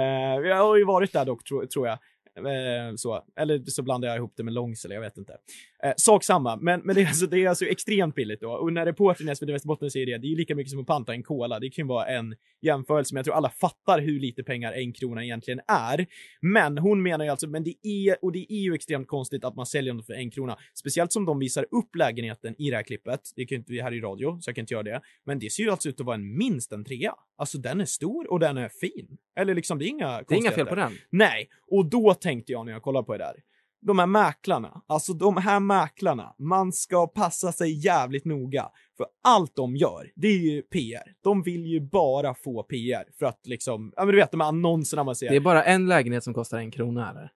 jag 0.48 0.56
har 0.56 0.76
ju 0.76 0.84
varit 0.84 1.12
där 1.12 1.24
dock, 1.24 1.44
tro, 1.44 1.66
tror 1.66 1.86
jag. 1.88 1.98
Eh, 2.36 2.94
så. 2.96 3.24
Eller 3.36 3.62
så 3.66 3.82
blandar 3.82 4.08
jag 4.08 4.16
ihop 4.16 4.32
det 4.36 4.42
med 4.42 4.54
Långsele, 4.54 4.94
jag 4.94 5.00
vet 5.00 5.18
inte. 5.18 5.36
Eh, 5.82 5.92
sak 5.96 6.24
samma, 6.24 6.56
men, 6.56 6.80
men 6.80 6.94
det, 6.94 7.02
är 7.02 7.06
alltså, 7.06 7.26
det 7.26 7.44
är 7.44 7.48
alltså 7.48 7.64
extremt 7.64 8.14
billigt 8.14 8.40
då. 8.40 8.50
Och 8.50 8.72
när 8.72 8.86
reportern 8.86 9.28
i 9.28 9.36
SVT 9.36 9.48
Västerbotten 9.48 9.90
säger 9.90 10.06
det, 10.06 10.18
det 10.18 10.26
är 10.26 10.30
ju 10.30 10.36
lika 10.36 10.54
mycket 10.54 10.70
som 10.70 10.80
att 10.80 10.86
panta 10.86 11.12
en 11.12 11.22
cola. 11.22 11.60
Det 11.60 11.70
kan 11.70 11.84
ju 11.84 11.88
vara 11.88 12.06
en 12.06 12.36
jämförelse, 12.62 13.14
men 13.14 13.18
jag 13.18 13.24
tror 13.24 13.34
alla 13.34 13.50
fattar 13.50 14.00
hur 14.00 14.20
lite 14.20 14.42
pengar 14.42 14.72
en 14.72 14.92
krona 14.92 15.24
egentligen 15.24 15.60
är. 15.68 16.06
Men 16.40 16.78
hon 16.78 17.02
menar 17.02 17.24
ju 17.24 17.30
alltså, 17.30 17.46
men 17.46 17.64
det 17.64 17.74
är, 17.82 18.24
och 18.24 18.32
det 18.32 18.52
är 18.52 18.60
ju 18.60 18.74
extremt 18.74 19.08
konstigt 19.08 19.44
att 19.44 19.56
man 19.56 19.66
säljer 19.66 19.94
dem 19.94 20.02
för 20.02 20.12
en 20.12 20.30
krona. 20.30 20.58
Speciellt 20.74 21.12
som 21.12 21.24
de 21.24 21.38
visar 21.38 21.66
upp 21.70 21.96
lägenheten 21.96 22.54
i 22.58 22.70
det 22.70 22.76
här 22.76 22.82
klippet. 22.82 23.20
Det 23.36 23.46
kan 23.46 23.58
inte 23.58 23.72
vi 23.72 23.80
här 23.80 23.94
i 23.94 24.00
radio, 24.00 24.40
så 24.40 24.48
jag 24.48 24.54
kan 24.54 24.62
inte 24.62 24.74
göra 24.74 24.82
det. 24.82 25.00
Men 25.24 25.38
det 25.38 25.52
ser 25.52 25.62
ju 25.62 25.70
alltså 25.70 25.88
ut 25.88 26.00
att 26.00 26.06
vara 26.06 26.16
en 26.16 26.38
minst 26.38 26.72
en 26.72 26.84
trea. 26.84 27.14
Alltså 27.36 27.58
den 27.58 27.80
är 27.80 27.84
stor 27.84 28.30
och 28.32 28.40
den 28.40 28.56
är 28.56 28.68
fin. 28.68 29.18
Eller 29.36 29.54
liksom, 29.54 29.78
det 29.78 29.84
är 29.84 29.88
inga 29.88 30.22
Det 30.28 30.34
är 30.34 30.38
inga 30.38 30.50
fel 30.50 30.66
på 30.66 30.74
den. 30.74 30.92
Nej, 31.10 31.48
och 31.70 31.90
då 31.90 32.14
tänkte 32.20 32.52
jag 32.52 32.66
när 32.66 32.72
jag 32.72 32.82
kollade 32.82 33.06
på 33.06 33.12
det 33.12 33.24
där. 33.24 33.34
De 33.82 33.98
här 33.98 34.06
mäklarna, 34.06 34.82
alltså 34.86 35.12
de 35.12 35.36
här 35.36 35.60
mäklarna, 35.60 36.34
man 36.38 36.72
ska 36.72 37.06
passa 37.06 37.52
sig 37.52 37.86
jävligt 37.86 38.24
noga. 38.24 38.68
För 38.96 39.06
allt 39.24 39.56
de 39.56 39.76
gör, 39.76 40.10
det 40.16 40.28
är 40.28 40.38
ju 40.38 40.62
PR. 40.62 41.14
De 41.22 41.42
vill 41.42 41.66
ju 41.66 41.80
bara 41.80 42.34
få 42.34 42.62
PR 42.62 43.04
för 43.18 43.26
att 43.26 43.40
liksom, 43.44 43.92
ja 43.96 44.04
men 44.04 44.12
du 44.12 44.20
vet 44.20 44.30
de 44.30 44.40
här 44.40 44.48
annonserna 44.48 45.04
man 45.04 45.16
ser. 45.16 45.30
Det 45.30 45.36
är 45.36 45.40
bara 45.40 45.64
en 45.64 45.86
lägenhet 45.88 46.24
som 46.24 46.34
kostar 46.34 46.58
en 46.58 46.70
krona, 46.70 47.10
eller? 47.10 47.32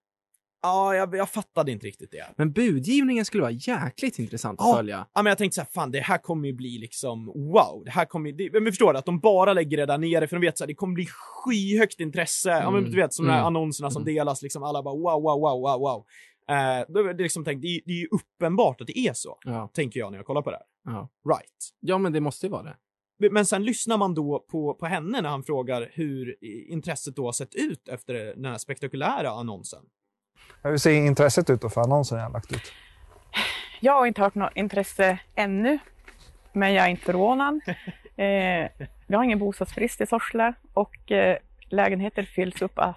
Ja, 0.67 0.95
jag, 0.95 1.15
jag 1.15 1.31
fattade 1.31 1.73
inte 1.73 1.87
riktigt 1.87 2.11
det. 2.11 2.25
Men 2.37 2.53
budgivningen 2.53 3.25
skulle 3.25 3.41
vara 3.43 3.53
jäkligt 3.53 4.19
intressant 4.19 4.61
att 4.61 4.67
Ja, 4.67 4.75
följa. 4.77 5.07
Ja, 5.15 5.23
men 5.23 5.31
jag 5.31 5.39
tänkte 5.39 5.55
så 5.55 5.61
här, 5.61 5.69
fan 5.69 5.91
det 5.91 6.01
här 6.01 6.19
kommer 6.19 6.49
ju 6.49 6.55
bli 6.55 6.79
liksom 6.79 7.27
wow. 7.27 7.83
Det 7.85 7.91
här 7.91 8.05
kommer 8.05 8.31
ju, 8.31 8.37
det, 8.37 8.61
men 8.61 8.73
förstår 8.73 8.93
du 8.93 8.99
att 8.99 9.07
de 9.07 9.21
bara 9.21 9.53
lägger 9.53 9.77
det 9.77 9.87
där 9.87 9.99
nere 9.99 10.27
för 10.29 10.37
de 10.37 10.47
vet 10.47 10.59
så 10.59 10.65
här, 10.65 10.67
det 10.69 10.75
kommer 10.75 10.95
bli 10.95 11.07
skyhögt 11.11 12.01
intresse. 12.01 12.51
Ja, 12.51 12.71
men 12.71 12.79
Mm. 12.81 12.91
du 12.91 12.97
vet 12.97 13.15
som 13.15 13.25
de 13.27 13.31
här 13.33 13.39
Mm. 13.39 13.47
annonserna 13.47 13.91
som 13.91 14.05
delas 14.05 14.43
liksom 14.43 14.63
alla 14.63 14.83
bara 14.83 14.95
wow, 14.95 15.23
wow, 15.23 15.41
wow, 15.41 15.61
wow, 15.61 15.81
wow. 15.81 16.05
Eh, 16.49 16.85
då 16.89 17.01
är 17.09 17.15
det 17.15 17.23
liksom 17.23 17.45
tänkt, 17.45 17.63
det, 17.63 17.69
är- 17.69 17.81
det 17.85 17.93
är 17.93 17.97
ju 18.01 18.09
uppenbart 18.11 18.81
att 18.81 18.87
det 18.87 18.99
är 18.99 19.13
så, 19.13 19.39
Ja. 19.45 19.71
tänker 19.75 20.01
jag 20.01 20.11
när 20.13 20.19
jag 20.19 20.27
kollar 20.27 20.43
på 20.43 20.51
det 20.51 20.57
här. 20.57 20.67
Ja. 20.95 21.09
Right. 21.35 21.71
ja, 21.81 21.99
men 21.99 22.13
det 22.13 22.21
måste 22.21 22.47
ju 22.47 22.51
vara 22.51 22.63
det. 22.63 22.77
Men 23.31 23.47
sen 23.47 23.65
lyssnar 23.65 23.99
man 23.99 24.15
då 24.15 24.45
på, 24.51 24.75
på 24.75 24.87
henne 24.87 25.21
när 25.21 25.29
han 25.29 25.43
frågar 25.45 25.91
hur 25.93 26.37
intresset 26.71 27.17
då 27.17 27.25
har 27.25 27.33
sett 27.33 27.55
ut 27.55 27.89
efter 27.89 28.15
den 28.15 28.45
här 28.45 28.59
spektakulära 28.59 29.31
annonsen. 29.31 29.83
Hur 30.63 30.77
ser 30.77 30.91
intresset 30.93 31.51
ut 31.51 31.61
då 31.61 31.69
för 31.69 31.81
annonsen 31.81 32.19
jag 32.19 32.25
har 32.25 32.33
lagt 32.33 32.53
ut? 32.53 32.73
Jag 33.81 33.93
har 33.93 34.07
inte 34.07 34.21
hört 34.21 34.35
något 34.35 34.53
intresse 34.57 35.19
ännu, 35.35 35.79
men 36.53 36.75
jag 36.75 36.85
är 36.85 36.89
inte 36.89 37.05
förvånad. 37.05 37.61
Eh, 38.17 38.71
vi 39.07 39.15
har 39.17 39.25
ingen 39.25 39.39
bostadsbrist 39.39 40.01
i 40.01 40.07
Sorsele 40.07 40.55
och 40.75 41.13
eh, 41.13 41.39
lägenheter 41.71 42.23
fylls 42.23 42.63
upp 42.63 42.79
av, 42.79 42.95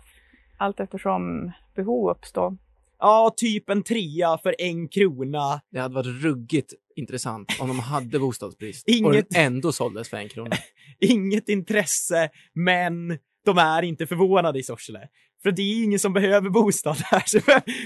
allt 0.58 0.80
eftersom 0.80 1.52
behov 1.76 2.10
uppstår. 2.10 2.58
Ja, 3.00 3.34
typ 3.38 3.70
en 3.70 3.84
trea 3.84 4.38
för 4.38 4.56
en 4.60 4.88
krona. 4.88 5.62
Det 5.72 5.80
hade 5.80 5.96
varit 5.96 6.24
ruggigt 6.24 6.74
intressant 6.96 7.58
om 7.60 7.68
de 7.68 7.80
hade 7.80 8.20
bostadsbrist 8.20 8.88
och 8.88 8.94
Inget- 8.94 9.30
den 9.30 9.46
ändå 9.46 9.72
såldes 9.72 10.10
för 10.10 10.18
en 10.18 10.30
krona. 10.30 10.56
inget 11.00 11.50
intresse, 11.50 12.30
men 12.54 13.20
de 13.46 13.58
är 13.58 13.82
inte 13.82 14.08
förvånade 14.08 14.60
i 14.60 14.64
Sorsele. 14.64 15.00
För 15.48 15.52
det 15.52 15.62
är 15.62 15.84
ingen 15.84 16.00
som 16.00 16.14
behöver 16.14 16.50
bostad 16.50 16.96
här. 16.96 17.24
Så, 17.26 17.40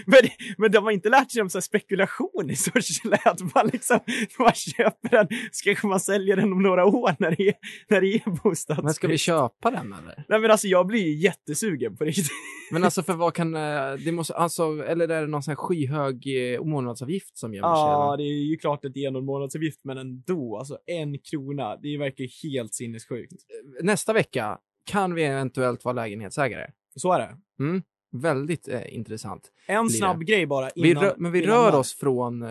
men, 0.06 0.20
men 0.58 0.72
de 0.72 0.84
har 0.84 0.92
inte 0.92 1.10
lärt 1.10 1.32
sig 1.32 1.42
om 1.42 1.50
så 1.50 1.62
spekulation 1.62 2.50
i 2.50 2.56
Sorsele, 2.56 3.18
att 3.26 3.56
man 3.56 3.68
liksom, 3.74 4.00
man 4.40 4.54
köper 4.54 5.10
den, 5.10 5.28
så 5.52 5.64
kanske 5.64 5.88
man 5.88 6.00
säljer 6.00 6.36
den 6.36 6.54
om 6.54 6.64
några 6.64 6.86
år 6.86 7.16
när 7.20 7.36
det 7.36 7.48
är, 7.48 7.54
när 7.90 8.02
det 8.02 8.08
är 8.08 8.30
bostadsbrist. 8.44 8.84
Men 8.84 8.94
ska 8.94 9.08
vi 9.08 9.18
köpa 9.18 9.72
den 9.72 9.94
eller? 9.94 10.26
Nej 10.30 10.40
men 10.40 10.52
alltså 10.52 10.68
jag 10.68 10.88
blir 10.88 11.08
ju 11.08 11.18
jättesugen 11.18 11.98
på 11.98 12.04
riktigt. 12.04 12.30
Men 12.72 12.84
alltså 12.84 13.04
för 13.04 13.14
vad 13.14 13.34
kan, 13.34 13.56
eh, 13.56 13.94
det 14.06 14.12
måste, 14.12 14.34
alltså, 14.34 14.64
eller 14.64 15.08
är 15.10 15.22
det 15.22 15.28
någon 15.28 15.44
sån 15.44 15.52
här 15.52 15.56
skyhög 15.56 16.54
eh, 16.54 16.64
månadsavgift 16.64 17.38
som 17.38 17.52
sig? 17.52 17.60
Ja, 17.60 18.16
det 18.18 18.24
är 18.24 18.50
ju 18.50 18.58
klart 18.58 18.86
att 18.86 18.94
det 18.94 19.06
är 19.06 19.12
någon 19.12 19.26
månadsavgift, 19.26 19.80
men 19.84 19.98
ändå, 19.98 20.58
alltså 20.58 20.78
en 20.86 21.20
krona, 21.20 21.78
det 21.78 21.98
verkar 21.98 22.50
helt 22.50 22.74
sinnessjukt. 22.74 23.34
Nästa 23.82 24.14
vecka 24.14 24.58
kan 24.86 25.14
vi 25.14 25.24
eventuellt 25.24 25.86
vara 25.86 25.94
lägenhetsägare. 25.94 26.72
Så 26.96 27.14
är 27.14 27.20
det. 27.20 27.38
Mm. 27.62 27.91
Väldigt 28.14 28.68
eh, 28.68 28.96
intressant. 28.96 29.52
En 29.66 29.88
blir 29.88 29.98
snabb 29.98 30.20
det. 30.20 30.26
grej 30.26 30.46
bara 30.46 30.70
vi 30.76 30.90
innan- 30.92 31.04
rö- 31.04 31.14
Men 31.18 31.32
vi 31.32 31.44
innan 31.44 31.56
rör 31.56 31.76
oss 31.80 31.94
från 32.00 32.44
eh, 32.44 32.50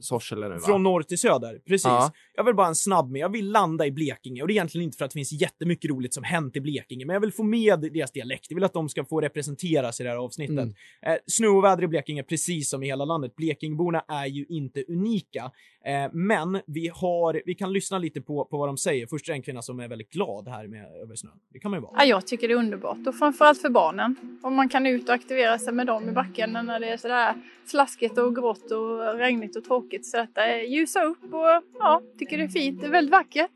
Sorsele 0.00 0.48
nu 0.48 0.54
va? 0.54 0.60
Från 0.60 0.82
norr 0.82 1.02
till 1.02 1.18
söder, 1.18 1.60
precis. 1.66 1.84
Ja. 1.84 2.12
Jag 2.34 2.44
vill 2.44 2.54
bara 2.54 2.66
en 2.66 2.74
snabb 2.74 3.10
med. 3.10 3.20
Jag 3.20 3.28
vill 3.28 3.50
landa 3.50 3.86
i 3.86 3.90
Blekinge 3.90 4.42
och 4.42 4.48
det 4.48 4.52
är 4.52 4.54
egentligen 4.54 4.84
inte 4.84 4.98
för 4.98 5.04
att 5.04 5.10
det 5.10 5.14
finns 5.18 5.32
jättemycket 5.32 5.90
roligt 5.90 6.14
som 6.14 6.24
hänt 6.24 6.56
i 6.56 6.60
Blekinge, 6.60 7.06
men 7.06 7.14
jag 7.14 7.20
vill 7.20 7.32
få 7.32 7.42
med 7.42 7.80
deras 7.92 8.12
dialekt. 8.12 8.46
Jag 8.48 8.54
vill 8.54 8.64
att 8.64 8.72
de 8.72 8.88
ska 8.88 9.04
få 9.04 9.20
representeras 9.20 10.00
i 10.00 10.02
det 10.02 10.08
här 10.10 10.16
avsnittet. 10.16 10.58
Mm. 10.58 10.74
Eh, 11.02 11.16
snö 11.26 11.46
och 11.48 11.64
väder 11.64 11.82
i 11.82 11.86
Blekinge, 11.88 12.22
precis 12.22 12.70
som 12.70 12.82
i 12.82 12.86
hela 12.86 13.04
landet. 13.04 13.36
Blekingeborna 13.36 14.04
är 14.08 14.26
ju 14.26 14.44
inte 14.48 14.84
unika, 14.88 15.50
eh, 15.86 16.10
men 16.12 16.60
vi 16.66 16.88
har, 16.94 17.42
vi 17.46 17.54
kan 17.54 17.72
lyssna 17.72 17.98
lite 17.98 18.20
på, 18.20 18.44
på 18.44 18.58
vad 18.58 18.68
de 18.68 18.76
säger. 18.76 19.06
Först 19.06 19.28
är 19.28 19.32
det 19.32 19.36
en 19.36 19.42
kvinna 19.42 19.62
som 19.62 19.80
är 19.80 19.88
väldigt 19.88 20.10
glad 20.10 20.48
här 20.48 20.66
med 20.66 20.86
över 21.02 21.16
snön. 21.16 21.32
Det 21.52 21.58
kan 21.58 21.70
man 21.70 21.80
ju 21.80 21.82
vara. 21.82 21.92
Ja, 21.98 22.04
jag 22.04 22.26
tycker 22.26 22.48
det 22.48 22.54
är 22.54 22.58
underbart 22.58 23.06
och 23.06 23.14
framförallt 23.18 23.60
för 23.60 23.68
barnen. 23.70 24.16
Om 24.42 24.54
man 24.54 24.68
kan 24.68 24.86
ut 24.94 25.08
och 25.08 25.14
aktivera 25.14 25.58
sig 25.58 25.72
med 25.74 25.86
dem 25.86 26.08
i 26.08 26.12
backen 26.12 26.52
när 26.52 26.80
det 26.80 26.88
är 26.88 26.96
sådär 26.96 27.34
slaskigt 27.66 28.18
och 28.18 28.34
grått 28.34 28.70
och 28.70 29.18
regnigt 29.18 29.56
och 29.56 29.64
tråkigt. 29.64 30.06
Så 30.06 30.16
detta 30.16 30.44
är 30.44 30.62
ljusa 30.62 31.02
upp 31.04 31.24
och 31.34 31.62
ja, 31.78 32.02
tycker 32.18 32.38
det 32.38 32.44
är 32.44 32.48
fint. 32.48 32.80
Det 32.80 32.86
är 32.86 32.90
väldigt 32.90 33.12
vackert. 33.12 33.50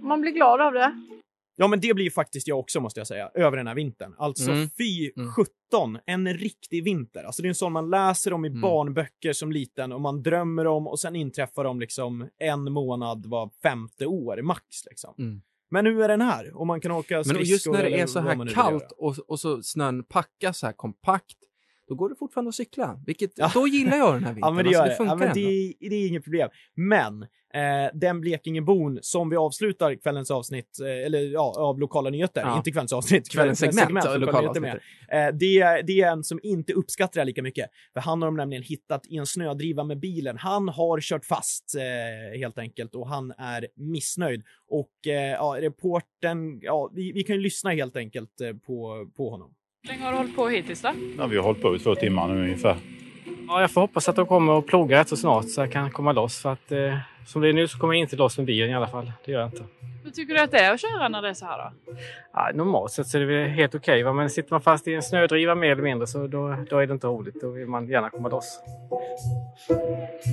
Man 0.00 0.20
blir 0.20 0.32
glad 0.32 0.60
av 0.60 0.72
det. 0.72 1.02
Ja, 1.60 1.68
men 1.68 1.80
det 1.80 1.94
blir 1.94 2.10
faktiskt 2.10 2.48
jag 2.48 2.58
också 2.58 2.80
måste 2.80 3.00
jag 3.00 3.06
säga, 3.06 3.30
över 3.34 3.56
den 3.56 3.66
här 3.66 3.74
vintern. 3.74 4.14
Alltså 4.18 4.50
Mm. 4.50 4.68
fy 4.78 5.10
17, 5.36 5.98
en 6.06 6.28
riktig 6.34 6.84
vinter. 6.84 7.24
Alltså 7.24 7.42
det 7.42 7.46
är 7.46 7.50
en 7.50 7.54
sån 7.54 7.72
man 7.72 7.90
läser 7.90 8.32
om 8.32 8.44
i 8.44 8.48
Mm. 8.48 8.60
barnböcker 8.60 9.32
som 9.32 9.52
liten 9.52 9.92
och 9.92 10.00
man 10.00 10.22
drömmer 10.22 10.66
om 10.66 10.86
och 10.86 11.00
sen 11.00 11.16
inträffar 11.16 11.64
de 11.64 11.80
liksom 11.80 12.28
en 12.38 12.72
månad 12.72 13.26
var 13.26 13.50
femte 13.62 14.06
år 14.06 14.42
max 14.42 14.64
liksom. 14.86 15.14
Mm. 15.18 15.42
Men 15.70 15.84
nu 15.84 16.02
är 16.02 16.08
den 16.08 16.20
här? 16.20 16.56
Och 16.56 16.66
man 16.66 16.80
kan 16.80 16.90
åka 16.90 17.14
Men 17.14 17.24
skridskor 17.24 17.52
just 17.52 17.66
när 17.66 17.82
det 17.82 18.00
är 18.00 18.06
så 18.06 18.20
här 18.20 18.54
kallt 18.54 18.92
och, 18.98 19.18
och 19.18 19.40
så 19.40 19.62
snön 19.62 20.04
packas 20.04 20.58
så 20.58 20.66
här 20.66 20.72
kompakt, 20.72 21.36
då 21.88 21.94
går 21.94 22.08
det 22.08 22.14
fortfarande 22.18 22.48
att 22.48 22.54
cykla. 22.54 23.00
Vilket, 23.06 23.36
Då 23.54 23.68
gillar 23.68 23.96
jag 23.96 24.14
den 24.14 24.24
här 24.24 24.34
vintern. 24.34 24.48
Ja, 24.48 24.50
men 24.50 24.64
det 24.64 24.68
alltså, 24.68 24.82
gör 24.82 24.84
det 24.84 24.90
det. 24.90 24.96
funkar 24.96 25.12
Ja, 25.12 25.16
men 25.16 25.34
det, 25.34 25.74
det 25.88 25.96
är 25.96 26.08
inget 26.08 26.24
problem. 26.24 26.48
Men 26.74 27.22
eh, 27.22 27.90
den 27.94 28.20
Blekingebon 28.20 28.98
som 29.02 29.30
vi 29.30 29.36
avslutar 29.36 29.94
kvällens 29.94 30.30
avsnitt, 30.30 30.80
eh, 30.80 31.06
eller 31.06 31.18
ja, 31.18 31.54
av 31.58 31.80
lokala 31.80 32.10
nyheter, 32.10 32.40
Ja. 32.40 32.56
inte 32.56 32.70
kvällens 32.72 32.92
avsnitt, 32.92 33.30
Kvällens 33.30 33.60
kvällens 33.60 33.76
segment 33.76 34.06
av 34.06 34.12
av 34.12 34.20
lokala 34.20 34.40
nyheter 34.40 34.60
med. 34.60 35.28
Eh, 35.28 35.34
det, 35.34 35.82
det 35.86 36.00
är 36.00 36.12
en 36.12 36.24
som 36.24 36.40
inte 36.42 36.72
uppskattar 36.72 37.20
det 37.20 37.24
lika 37.24 37.42
mycket. 37.42 37.70
För 37.92 38.00
han 38.00 38.22
har 38.22 38.26
de 38.28 38.36
nämligen 38.36 38.62
hittat 38.62 39.06
i 39.06 39.16
en 39.16 39.26
snödriva 39.26 39.84
med 39.84 39.98
bilen. 40.00 40.36
Han 40.38 40.68
har 40.68 41.00
kört 41.00 41.24
fast 41.24 41.74
eh, 41.74 42.38
helt 42.38 42.58
enkelt 42.58 42.94
och 42.94 43.08
han 43.08 43.32
är 43.38 43.66
missnöjd. 43.76 44.42
Och 44.70 45.06
eh, 45.06 45.12
ja, 45.32 45.56
reporten, 45.60 46.60
ja, 46.60 46.90
vi, 46.94 47.12
vi 47.12 47.22
kan 47.22 47.36
ju 47.36 47.42
lyssna 47.42 47.70
helt 47.70 47.96
enkelt 47.96 48.40
eh, 48.40 48.52
på, 48.52 49.08
på 49.16 49.30
honom. 49.30 49.54
Hur 49.88 49.94
länge 49.94 50.04
har 50.04 50.12
du 50.12 50.18
hållit 50.18 50.36
på 50.36 50.48
hittills 50.48 50.82
då? 50.82 50.88
Ja, 51.18 51.26
vi 51.26 51.36
har 51.36 51.44
hållit 51.44 51.62
på 51.62 51.76
i 51.76 51.78
två 51.78 51.94
timmar 51.94 52.28
nu 52.28 52.42
ungefär. 52.42 52.76
Ja, 53.48 53.60
jag 53.60 53.70
får 53.70 53.80
hoppas 53.80 54.08
att 54.08 54.16
de 54.16 54.26
kommer 54.26 54.52
och 54.52 54.66
plogar 54.66 54.98
rätt 54.98 55.08
så 55.08 55.16
snart 55.16 55.48
så 55.48 55.60
jag 55.60 55.72
kan 55.72 55.90
komma 55.90 56.12
loss. 56.12 56.42
För 56.42 56.52
att 56.52 56.72
eh, 56.72 56.98
som 57.26 57.42
det 57.42 57.48
är 57.48 57.52
nu 57.52 57.68
så 57.68 57.78
kommer 57.78 57.94
jag 57.94 58.00
inte 58.00 58.16
loss 58.16 58.38
med 58.38 58.46
bilen 58.46 58.70
i 58.70 58.74
alla 58.74 58.86
fall. 58.88 59.12
Det 59.24 59.32
gör 59.32 59.40
jag 59.40 59.48
inte. 59.48 59.64
Hur 60.08 60.12
tycker 60.12 60.34
du 60.34 60.40
att 60.40 60.50
det 60.50 60.58
är 60.58 60.72
att 60.74 60.80
köra 60.80 61.08
när 61.08 61.22
det 61.22 61.28
är 61.28 61.34
så 61.34 61.46
här 61.46 61.58
då? 61.58 61.96
Ja, 62.32 62.50
normalt 62.54 62.92
sett 62.92 63.06
så 63.06 63.16
är 63.18 63.20
det 63.20 63.26
väl 63.26 63.48
helt 63.48 63.74
okej. 63.74 64.02
va, 64.02 64.12
men 64.12 64.30
sitter 64.30 64.52
man 64.52 64.60
fast 64.60 64.88
i 64.88 64.94
en 64.94 65.02
snödriva 65.02 65.54
mer 65.54 65.72
eller 65.72 65.82
mindre 65.82 66.06
så 66.06 66.26
då, 66.26 66.64
då 66.70 66.78
är 66.78 66.86
det 66.86 66.92
inte 66.92 67.06
roligt. 67.06 67.40
Då 67.40 67.50
vill 67.50 67.66
man 67.66 67.88
gärna 67.88 68.10
komma 68.10 68.28
loss. 68.28 68.60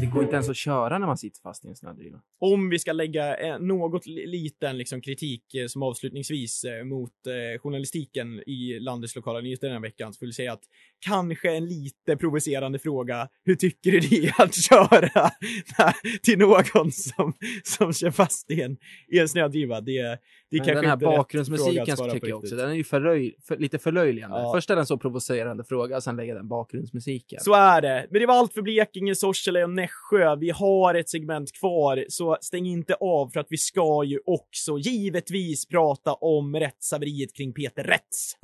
Det 0.02 0.06
går 0.06 0.24
inte 0.24 0.34
ens 0.36 0.50
att 0.50 0.56
köra 0.58 0.98
när 0.98 1.08
man 1.08 1.18
sitter 1.18 1.42
fast 1.42 1.66
i 1.66 1.68
en 1.68 1.76
snödriva. 1.76 2.20
om 2.40 2.70
vi 2.70 2.80
ska 2.80 2.92
lägga 2.94 3.38
eh, 3.38 3.60
något 3.60 4.06
li- 4.06 4.28
liten 4.28 4.78
liksom, 4.78 5.02
kritik 5.02 5.56
eh, 5.56 5.68
som 5.68 5.84
avslutningsvis 5.84 6.64
eh, 6.64 6.84
mot 6.84 7.12
eh, 7.28 7.60
journalistiken 7.62 8.44
i 8.48 8.80
landets 8.80 9.16
lokala 9.16 9.40
nyheter 9.40 9.68
den 9.68 9.76
här 9.76 9.82
veckan 9.82 10.14
så 10.14 10.20
får 10.20 10.26
vi 10.26 10.34
säga 10.34 10.54
att 10.54 10.64
kanske 11.00 11.56
en 11.56 11.66
lite 11.66 12.18
provocerande 12.18 12.80
fråga. 12.80 13.28
Hur 13.46 13.56
tycker 13.56 13.92
du 13.92 14.00
det 14.00 14.16
är 14.16 14.42
att 14.42 14.56
köra 14.56 15.32
till 16.24 16.40
någon 16.40 16.92
som, 16.92 17.34
som 17.64 17.94
kör 17.94 18.12
fast 18.12 18.52
i 18.52 18.62
en, 18.62 18.78
i 19.12 19.20
en 19.20 19.30
snödriva? 19.30 19.82
Det, 19.82 19.92
det 19.92 20.02
är 20.02 20.18
Men 20.52 20.66
kanske 20.66 20.74
den 20.74 20.86
här 20.86 20.94
inte 20.94 21.06
bakgrundsmusiken 21.06 21.86
tycker 21.86 22.20
på 22.20 22.28
jag 22.28 22.38
också, 22.38 22.56
den 22.56 22.70
är 22.70 22.74
ju 22.74 22.84
förlöj, 22.84 23.36
för, 23.48 23.58
lite 23.58 23.80
förlöjligande. 23.80 24.38
Ja. 24.38 24.52
Först 24.54 24.70
är 24.70 24.76
den 24.76 24.86
så 24.86 24.98
provocerande 24.98 25.64
fråga, 25.64 26.02
sen 26.02 26.16
lägger 26.16 26.36
den 26.36 26.48
bakgrundsmusiken. 26.48 27.40
Så 27.42 27.54
är 27.54 27.82
det. 27.82 28.08
Men 28.12 28.22
det 28.22 28.28
var 28.28 28.36
allt 28.36 28.54
för 28.54 28.62
Blekinge, 28.62 29.16
Sorsele 29.16 29.64
och 29.64 29.70
Nässjö. 29.70 30.36
Vi 30.36 30.50
har 30.50 30.96
ett 30.96 31.10
segment 31.10 31.52
kvar, 31.60 32.06
så 32.10 32.38
stäng 32.42 32.66
inte 32.66 32.94
av 32.94 33.30
för 33.30 33.40
att 33.40 33.48
vi 33.50 33.58
ska 33.58 34.04
ju 34.04 34.20
också 34.26 34.78
givetvis 34.78 35.68
prata 35.68 36.14
om 36.14 36.56
rättshaveriet 36.56 37.36
kring 37.36 37.54
Peter 37.54 37.84
Rätts. 37.84 38.36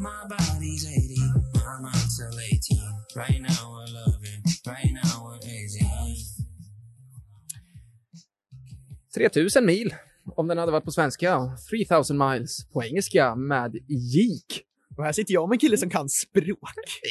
3000 9.13 9.65
mil, 9.65 9.95
om 10.35 10.47
den 10.47 10.57
hade 10.57 10.71
varit 10.71 10.85
på 10.85 10.91
svenska. 10.91 11.57
3000 11.69 12.17
miles 12.17 12.69
på 12.73 12.83
engelska 12.83 13.35
med 13.35 13.75
Geek. 13.87 14.63
Och 14.97 15.03
här 15.03 15.11
sitter 15.11 15.33
jag 15.33 15.49
med 15.49 15.55
en 15.55 15.59
kille 15.59 15.77
som 15.77 15.89
kan 15.89 16.09
språk. 16.09 16.59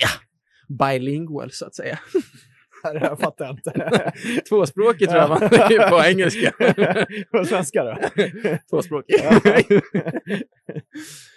Ja. 0.01 0.09
Bilingual, 0.69 1.51
så 1.53 1.67
att 1.67 1.75
säga. 1.75 1.99
Här 2.83 3.16
fattar 3.16 3.45
jag 3.45 3.55
inte. 3.55 4.12
Tvåspråkig 4.49 5.09
tror 5.09 5.21
jag 5.21 5.29
man 5.29 5.38
på 5.90 6.03
engelska. 6.07 6.53
På 7.33 7.45
svenska 7.45 7.85
då? 7.85 7.97
Tvåspråkig. 8.71 9.16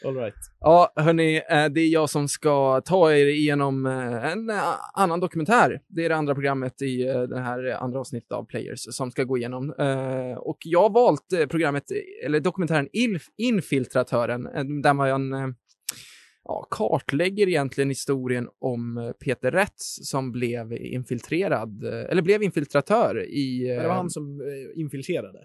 All 0.05 0.15
right. 0.15 0.35
Ja, 0.59 0.93
hörni, 0.95 1.35
eh, 1.49 1.65
det 1.65 1.81
är 1.81 1.87
jag 1.87 2.09
som 2.09 2.27
ska 2.27 2.81
ta 2.81 3.13
er 3.13 3.25
igenom 3.25 3.85
eh, 3.85 4.31
en 4.31 4.49
eh, 4.49 4.63
annan 4.93 5.19
dokumentär. 5.19 5.81
Det 5.87 6.05
är 6.05 6.09
det 6.09 6.15
andra 6.15 6.33
programmet 6.33 6.81
i 6.81 7.03
det 7.03 7.39
här 7.39 7.77
andra 7.83 7.99
avsnittet 7.99 8.31
av 8.31 8.45
Players 8.45 8.79
som 8.95 9.11
ska 9.11 9.23
gå 9.23 9.37
igenom. 9.37 9.73
Och 10.37 10.57
jag 10.59 10.81
har 10.81 10.89
valt 10.89 11.49
programmet, 11.49 11.83
eller 12.25 12.39
dokumentären 12.39 12.87
Inf- 12.87 13.29
Infiltratören, 13.37 14.43
där 14.81 14.93
man 14.93 15.09
ja, 16.43 16.67
kartlägger 16.69 17.47
egentligen 17.47 17.89
historien 17.89 18.49
om 18.59 18.97
eh, 18.97 19.11
Peter 19.11 19.51
Rätts 19.51 20.09
som 20.09 20.31
blev 20.31 20.73
infiltrerad, 20.73 21.83
eh, 21.83 22.11
eller 22.11 22.21
blev 22.21 22.43
infiltratör 22.43 23.25
i... 23.25 23.67
Men 23.67 23.81
det 23.81 23.87
var 23.87 23.95
han 23.95 24.09
som 24.09 24.41
eh, 24.41 24.81
infiltrerade. 24.81 25.43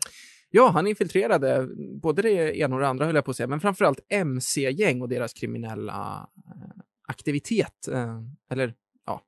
Ja, 0.50 0.68
han 0.68 0.86
infiltrerade 0.86 1.68
både 2.02 2.22
det 2.22 2.58
ena 2.58 2.74
och 2.74 2.80
det 2.80 2.88
andra, 2.88 3.06
höll 3.06 3.14
jag 3.14 3.24
på 3.24 3.30
att 3.30 3.36
säga, 3.36 3.46
men 3.46 3.60
framförallt 3.60 4.00
MC-gäng 4.08 5.02
och 5.02 5.08
deras 5.08 5.32
kriminella 5.32 6.28
aktivitet. 7.08 7.88
Eller, 8.50 8.74
ja, 9.06 9.22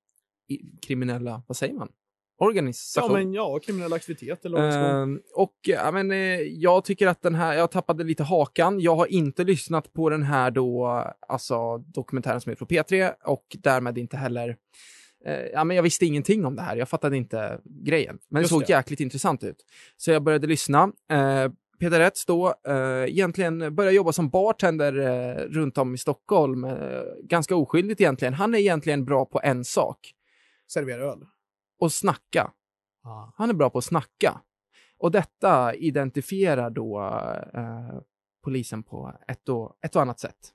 kriminella, 0.86 1.42
vad 1.46 1.56
säger 1.56 1.74
man? 1.74 1.88
Ja, 2.40 2.46
Organisation. 2.46 3.12
men 3.12 3.32
ja, 3.32 3.58
kriminell 3.58 3.92
aktivitet 3.92 4.44
eller 4.44 4.56
organisation. 4.58 5.14
Eh, 5.16 5.20
och 5.34 5.54
ja, 5.62 5.90
men, 5.92 6.10
eh, 6.10 6.40
jag 6.40 6.84
tycker 6.84 7.06
att 7.06 7.22
den 7.22 7.34
här, 7.34 7.54
jag 7.54 7.70
tappade 7.70 8.04
lite 8.04 8.22
hakan. 8.22 8.80
Jag 8.80 8.96
har 8.96 9.06
inte 9.06 9.44
lyssnat 9.44 9.92
på 9.92 10.10
den 10.10 10.22
här 10.22 10.50
då, 10.50 10.86
alltså 11.28 11.78
dokumentären 11.78 12.40
som 12.40 12.52
är 12.52 12.56
från 12.56 12.68
P3 12.68 13.12
och 13.24 13.46
därmed 13.58 13.98
inte 13.98 14.16
heller 14.16 14.56
eh, 15.26 15.34
ja, 15.52 15.64
men 15.64 15.76
jag 15.76 15.82
visste 15.82 16.06
ingenting 16.06 16.44
om 16.44 16.56
det 16.56 16.62
här. 16.62 16.76
Jag 16.76 16.88
fattade 16.88 17.16
inte 17.16 17.60
grejen. 17.64 18.18
Men 18.28 18.42
Just 18.42 18.50
det 18.50 18.54
såg 18.54 18.66
det. 18.66 18.72
jäkligt 18.72 19.00
intressant 19.00 19.44
ut. 19.44 19.64
Så 19.96 20.10
jag 20.10 20.22
började 20.22 20.46
lyssna. 20.46 20.92
Eh, 21.10 21.52
Peter 21.80 21.98
Rätts 21.98 22.26
då, 22.26 22.54
eh, 22.66 23.04
egentligen 23.04 23.74
började 23.74 23.96
jobba 23.96 24.12
som 24.12 24.28
bartender 24.30 24.98
eh, 24.98 25.44
runt 25.44 25.78
om 25.78 25.94
i 25.94 25.98
Stockholm. 25.98 26.64
Eh, 26.64 27.02
ganska 27.24 27.56
oskyldigt 27.56 28.00
egentligen. 28.00 28.34
Han 28.34 28.54
är 28.54 28.58
egentligen 28.58 29.04
bra 29.04 29.24
på 29.24 29.40
en 29.42 29.64
sak. 29.64 29.98
Servera 30.72 31.02
öl. 31.04 31.18
Och 31.80 31.92
snacka. 31.92 32.52
Han 33.34 33.50
är 33.50 33.54
bra 33.54 33.70
på 33.70 33.78
att 33.78 33.84
snacka. 33.84 34.40
Och 34.98 35.10
detta 35.10 35.74
identifierar 35.74 36.70
då 36.70 37.00
eh, 37.54 38.00
polisen 38.44 38.82
på 38.82 39.14
ett 39.28 39.48
och, 39.48 39.78
ett 39.82 39.96
och 39.96 40.02
annat 40.02 40.20
sätt. 40.20 40.52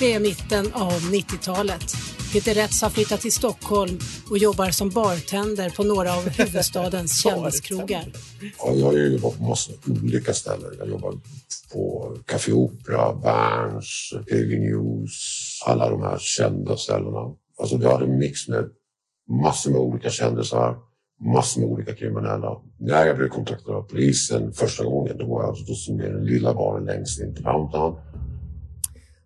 Det 0.00 0.12
är 0.12 0.20
mitten 0.20 0.72
av 0.72 0.92
90-talet. 0.92 2.07
Peter 2.32 2.54
Rätts 2.54 2.82
har 2.82 2.90
flyttat 2.90 3.20
till 3.20 3.32
Stockholm 3.32 3.98
och 4.30 4.38
jobbar 4.38 4.70
som 4.70 4.90
bartender 4.90 5.70
på 5.70 5.82
några 5.82 6.16
av 6.16 6.28
huvudstadens 6.28 7.22
kändiskrogar. 7.22 8.04
Ja, 8.58 8.72
jag 8.74 8.86
har 8.86 8.92
ju 8.92 9.12
jobbat 9.12 9.38
på 9.38 9.44
massa 9.44 9.72
olika 10.02 10.32
ställen. 10.32 10.74
Jag 10.78 10.88
jobbar 10.88 11.14
på 11.72 12.14
Café 12.26 12.52
Opera, 12.52 13.14
Berns, 13.14 14.12
TV 14.30 14.58
News, 14.58 15.12
alla 15.66 15.90
de 15.90 16.02
här 16.02 16.18
kända 16.20 16.76
ställena. 16.76 17.34
Alltså 17.60 17.76
vi 17.76 17.86
hade 17.86 18.04
en 18.04 18.18
mix 18.18 18.48
med 18.48 18.64
massor 19.42 19.70
med 19.70 19.80
olika 19.80 20.10
kändisar, 20.10 20.76
massor 21.34 21.60
med 21.60 21.70
olika 21.70 21.94
kriminella. 21.94 22.60
När 22.78 23.06
jag 23.06 23.16
blev 23.16 23.28
kontaktad 23.28 23.72
av 23.72 23.82
polisen 23.82 24.52
första 24.52 24.84
gången, 24.84 25.18
då 25.18 25.26
var 25.26 25.42
jag 25.42 25.48
alltså 25.48 25.92
i 25.92 25.96
den 25.96 26.24
lilla 26.24 26.54
baren 26.54 26.84
längst 26.84 27.20
in 27.20 27.34
till 27.34 27.44
downtown. 27.44 27.96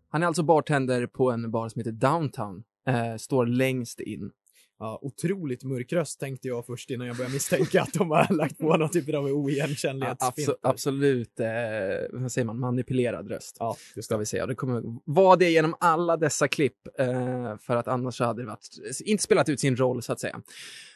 Han 0.09 0.23
är 0.23 0.27
alltså 0.27 0.43
bartender 0.43 1.07
på 1.07 1.31
en 1.31 1.51
bar 1.51 1.69
som 1.69 1.81
heter 1.81 1.93
Downtown. 1.93 2.62
Eh, 2.88 3.16
står 3.16 3.47
längst 3.47 4.01
in. 4.01 4.31
Ja, 4.79 4.99
otroligt 5.03 5.64
mörk 5.64 5.92
röst 5.92 6.21
tänkte 6.21 6.49
jag 6.49 6.66
först 6.66 6.90
innan 6.90 7.07
jag 7.07 7.16
började 7.16 7.35
misstänka 7.35 7.83
att 7.83 7.92
de 7.92 8.11
har 8.11 8.35
lagt 8.35 8.59
på 8.59 8.77
någon 8.77 8.88
typ 8.90 9.09
av 9.09 9.29
Ja, 9.29 9.35
oigenkännlighetsfilter. 9.35 10.53
abso- 10.53 10.57
absolut, 10.62 11.40
eh, 11.40 11.47
vad 12.12 12.33
säger 12.33 12.45
man, 12.45 12.59
manipulerad 12.61 13.29
röst. 13.31 13.57
Ja, 13.61 13.77
ska 14.01 14.16
vi 14.16 14.27
säga. 14.27 14.47
Det 14.47 14.55
kommer 14.55 14.83
vara 15.05 15.37
det 15.37 15.51
genom 15.51 15.75
alla 15.81 16.16
dessa 16.16 16.49
klipp, 16.49 16.77
eh, 16.99 17.57
för 17.59 17.77
att 17.77 17.88
annars 17.88 18.21
hade 18.21 18.42
det 18.42 18.47
varit, 18.47 18.68
inte 19.05 19.23
spelat 19.23 19.49
ut 19.49 19.61
sin 19.61 19.77
roll 19.77 20.03
så 20.03 20.12
att 20.12 20.21
säga. 20.21 20.42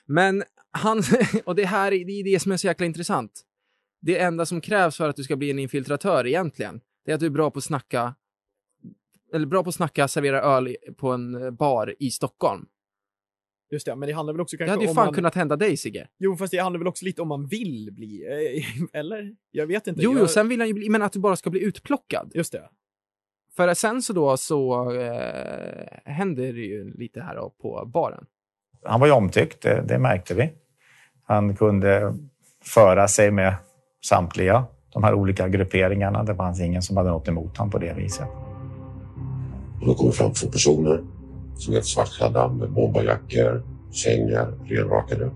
Men 0.07 0.43
han, 0.71 1.03
och 1.45 1.55
det 1.55 1.65
här 1.65 1.93
är 1.93 2.05
det, 2.05 2.13
är 2.13 2.25
det 2.25 2.41
som 2.41 2.53
är 2.53 2.57
så 2.57 2.67
jäkla 2.67 2.87
intressant. 2.87 3.43
Det 4.01 4.19
enda 4.19 4.47
som 4.47 4.61
krävs 4.61 4.97
för 4.97 5.09
att 5.09 5.17
du 5.17 5.23
ska 5.25 5.37
bli 5.37 5.51
en 5.51 5.59
infiltratör 5.59 6.27
egentligen, 6.27 6.81
det 7.05 7.11
är 7.11 7.15
att 7.15 7.21
du 7.21 7.27
är 7.27 7.31
bra 7.31 7.51
på 7.51 7.59
att 7.59 7.65
snacka, 7.65 8.15
eller 9.35 9.47
bra 9.47 9.63
på 9.63 9.69
att 9.69 9.75
snacka, 9.75 10.09
servera 10.09 10.41
öl 10.41 10.77
på 10.97 11.09
en 11.09 11.57
bar 11.57 11.95
i 11.99 12.11
Stockholm. 12.11 12.67
Just 13.71 13.87
det, 13.87 13.97
men 13.97 14.07
det 14.07 14.13
handlar 14.13 14.35
väl 14.35 14.41
också 14.41 14.57
Det 14.57 14.59
kanske 14.59 14.73
hade 14.73 14.85
ju 14.85 14.89
om 14.89 14.95
fan 14.95 15.07
man... 15.07 15.15
kunnat 15.15 15.35
hända 15.35 15.57
dig 15.57 15.77
Sigge. 15.77 16.09
Jo, 16.19 16.37
fast 16.37 16.51
det 16.51 16.59
handlar 16.59 16.79
väl 16.79 16.89
också 16.89 17.05
lite 17.05 17.23
om 17.23 17.29
man 17.29 17.47
vill 17.47 17.89
bli, 17.93 18.25
eh, 18.25 18.91
eller? 19.01 19.35
Jag 19.51 19.67
vet 19.67 19.87
inte. 19.87 20.03
Jo, 20.03 20.13
jag... 20.13 20.21
jo, 20.21 20.27
sen 20.27 20.49
vill 20.49 20.61
han 20.61 20.69
ju 20.69 20.75
bli, 20.75 20.89
men 20.89 21.03
att 21.03 21.13
du 21.13 21.19
bara 21.19 21.37
ska 21.37 21.51
bli 21.51 21.61
utplockad. 21.65 22.31
Just 22.35 22.53
det. 22.53 22.69
För 23.57 23.75
sen 23.75 24.03
så 24.03 24.13
då 24.13 24.37
så 24.37 24.93
eh, 24.93 25.87
händer 26.05 26.53
det 26.53 26.61
ju 26.61 26.95
lite 26.95 27.21
här 27.21 27.37
då 27.37 27.55
på 27.63 27.91
baren. 27.95 28.27
Han 28.85 29.01
var 29.01 29.07
ju 29.07 29.13
omtyckt, 29.13 29.63
det, 29.63 29.85
det 29.89 29.99
märkte 29.99 30.35
vi. 30.35 30.53
Han 31.23 31.57
kunde 31.57 32.15
föra 32.65 33.09
sig 33.09 33.31
med 33.31 33.55
samtliga 34.05 34.65
de 34.93 35.05
här 35.05 35.15
olika 35.15 35.49
grupperingarna. 35.49 36.23
Det 36.23 36.35
fanns 36.35 36.61
ingen 36.61 36.83
som 36.83 36.97
hade 36.97 37.11
något 37.11 37.29
emot 37.29 37.57
honom 37.57 37.71
på 37.71 37.79
det 37.79 37.93
viset. 37.93 38.46
Och 39.87 39.93
då 39.93 39.99
kom 39.99 40.07
det 40.07 40.13
fram 40.13 40.33
två 40.33 40.47
personer 40.49 41.05
som 41.57 41.75
är 41.75 41.81
svartklädda 41.81 42.49
med 42.49 42.71
bomberjackor, 42.73 43.63
kängor, 43.93 44.67
renrakade. 44.69 45.31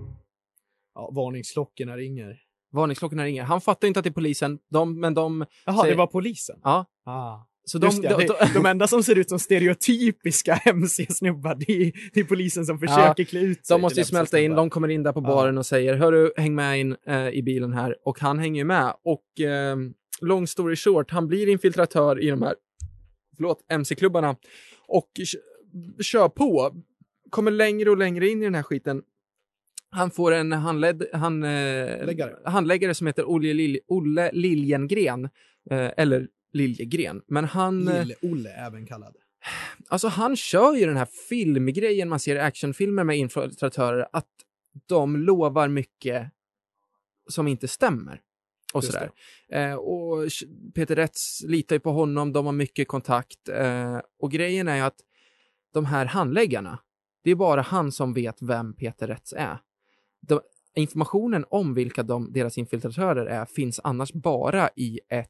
Ja, 0.95 1.11
varningsklockorna 1.15 1.97
ringer. 1.97 2.37
Varningsklockorna 2.73 3.23
ringer. 3.23 3.43
Han 3.43 3.61
fattar 3.61 3.85
ju 3.85 3.87
inte 3.87 3.99
att 3.99 4.03
det 4.03 4.09
är 4.09 4.13
polisen, 4.13 4.59
de, 4.71 4.99
men 4.99 5.13
de... 5.13 5.45
Jaha, 5.65 5.77
säger- 5.81 5.93
det 5.93 5.97
var 5.97 6.07
polisen? 6.07 6.59
Ja. 6.63 6.85
Ah. 7.05 7.37
Så 7.65 7.77
Just 7.77 8.01
de, 8.01 8.07
det, 8.07 8.17
de, 8.17 8.25
de, 8.27 8.53
de 8.53 8.65
enda 8.65 8.87
som 8.87 9.03
ser 9.03 9.17
ut 9.17 9.29
som 9.29 9.39
stereotypiska 9.39 10.55
MC-snubbar, 10.65 11.55
det, 11.55 11.73
är- 11.73 11.91
det 12.13 12.19
är 12.19 12.23
polisen 12.23 12.65
som 12.65 12.79
försöker 12.79 13.23
klä 13.23 13.39
ut 13.39 13.65
sig 13.65 13.75
De 13.75 13.81
måste 13.81 13.99
ju 13.99 14.05
smälta 14.05 14.39
in, 14.39 14.51
de 14.55 14.69
kommer 14.69 14.87
in 14.87 15.03
där 15.03 15.13
på 15.13 15.19
Ja. 15.19 15.27
baren 15.27 15.57
och 15.57 15.65
säger 15.65 15.95
Hörru, 15.95 16.31
häng 16.37 16.55
med 16.55 16.79
in 16.79 16.95
eh, 17.07 17.29
i 17.29 17.43
bilen 17.43 17.73
här. 17.73 17.95
Och 18.05 18.19
han 18.19 18.39
hänger 18.39 18.61
ju 18.61 18.65
med. 18.65 18.93
Och 19.03 19.41
eh, 19.45 19.75
long 20.21 20.47
story 20.47 20.75
short, 20.75 21.11
han 21.11 21.27
blir 21.27 21.49
infiltratör 21.49 22.23
i 22.23 22.29
de 22.29 22.41
här 22.41 22.55
förlåt, 23.41 23.65
MC-klubbarna 23.67 24.35
och 24.87 25.09
kör 26.01 26.29
på. 26.29 26.75
Kommer 27.29 27.51
längre 27.51 27.89
och 27.89 27.97
längre 27.97 28.29
in 28.29 28.41
i 28.41 28.45
den 28.45 28.55
här 28.55 28.63
skiten. 28.63 29.03
Han 29.89 30.11
får 30.11 30.31
en 30.31 30.51
handled, 30.51 31.03
han, 31.13 31.43
eh, 31.43 32.41
handläggare 32.45 32.93
som 32.93 33.07
heter 33.07 33.25
Olle, 33.25 33.53
Lilj, 33.53 33.79
Olle 33.87 34.31
Liljengren. 34.33 35.29
Eh, 35.69 35.91
eller 35.97 36.27
Liljegren. 36.53 37.21
Men 37.27 37.45
han... 37.45 37.87
eh, 37.87 38.05
Lill-Olle 38.05 38.49
även 38.49 38.85
kallad. 38.85 39.15
Alltså 39.87 40.07
han 40.07 40.35
kör 40.35 40.75
ju 40.75 40.85
den 40.85 40.97
här 40.97 41.07
filmgrejen 41.29 42.09
man 42.09 42.19
ser 42.19 42.35
i 42.35 42.39
actionfilmer 42.39 43.03
med 43.03 43.17
infiltratörer, 43.17 44.07
att 44.13 44.27
de 44.87 45.17
lovar 45.17 45.67
mycket 45.67 46.31
som 47.29 47.47
inte 47.47 47.67
stämmer. 47.67 48.21
Och 48.73 48.83
Just 48.83 48.93
sådär. 48.93 49.11
Eh, 49.49 49.75
och 49.75 50.27
Peter 50.75 50.95
Rätz 50.95 51.43
litar 51.43 51.75
ju 51.75 51.79
på 51.79 51.91
honom, 51.91 52.33
de 52.33 52.45
har 52.45 52.53
mycket 52.53 52.87
kontakt. 52.87 53.49
Eh, 53.49 53.99
och 54.19 54.31
grejen 54.31 54.67
är 54.67 54.75
ju 54.75 54.81
att 54.81 54.99
de 55.73 55.85
här 55.85 56.05
handläggarna, 56.05 56.79
det 57.23 57.31
är 57.31 57.35
bara 57.35 57.61
han 57.61 57.91
som 57.91 58.13
vet 58.13 58.41
vem 58.41 58.73
Peter 58.73 59.07
Rätz 59.07 59.33
är. 59.33 59.57
De, 60.21 60.41
informationen 60.75 61.45
om 61.49 61.73
vilka 61.73 62.03
de, 62.03 62.33
deras 62.33 62.57
infiltratörer 62.57 63.25
är 63.25 63.45
finns 63.45 63.79
annars 63.83 64.13
bara 64.13 64.69
i 64.75 64.99
ett 65.09 65.29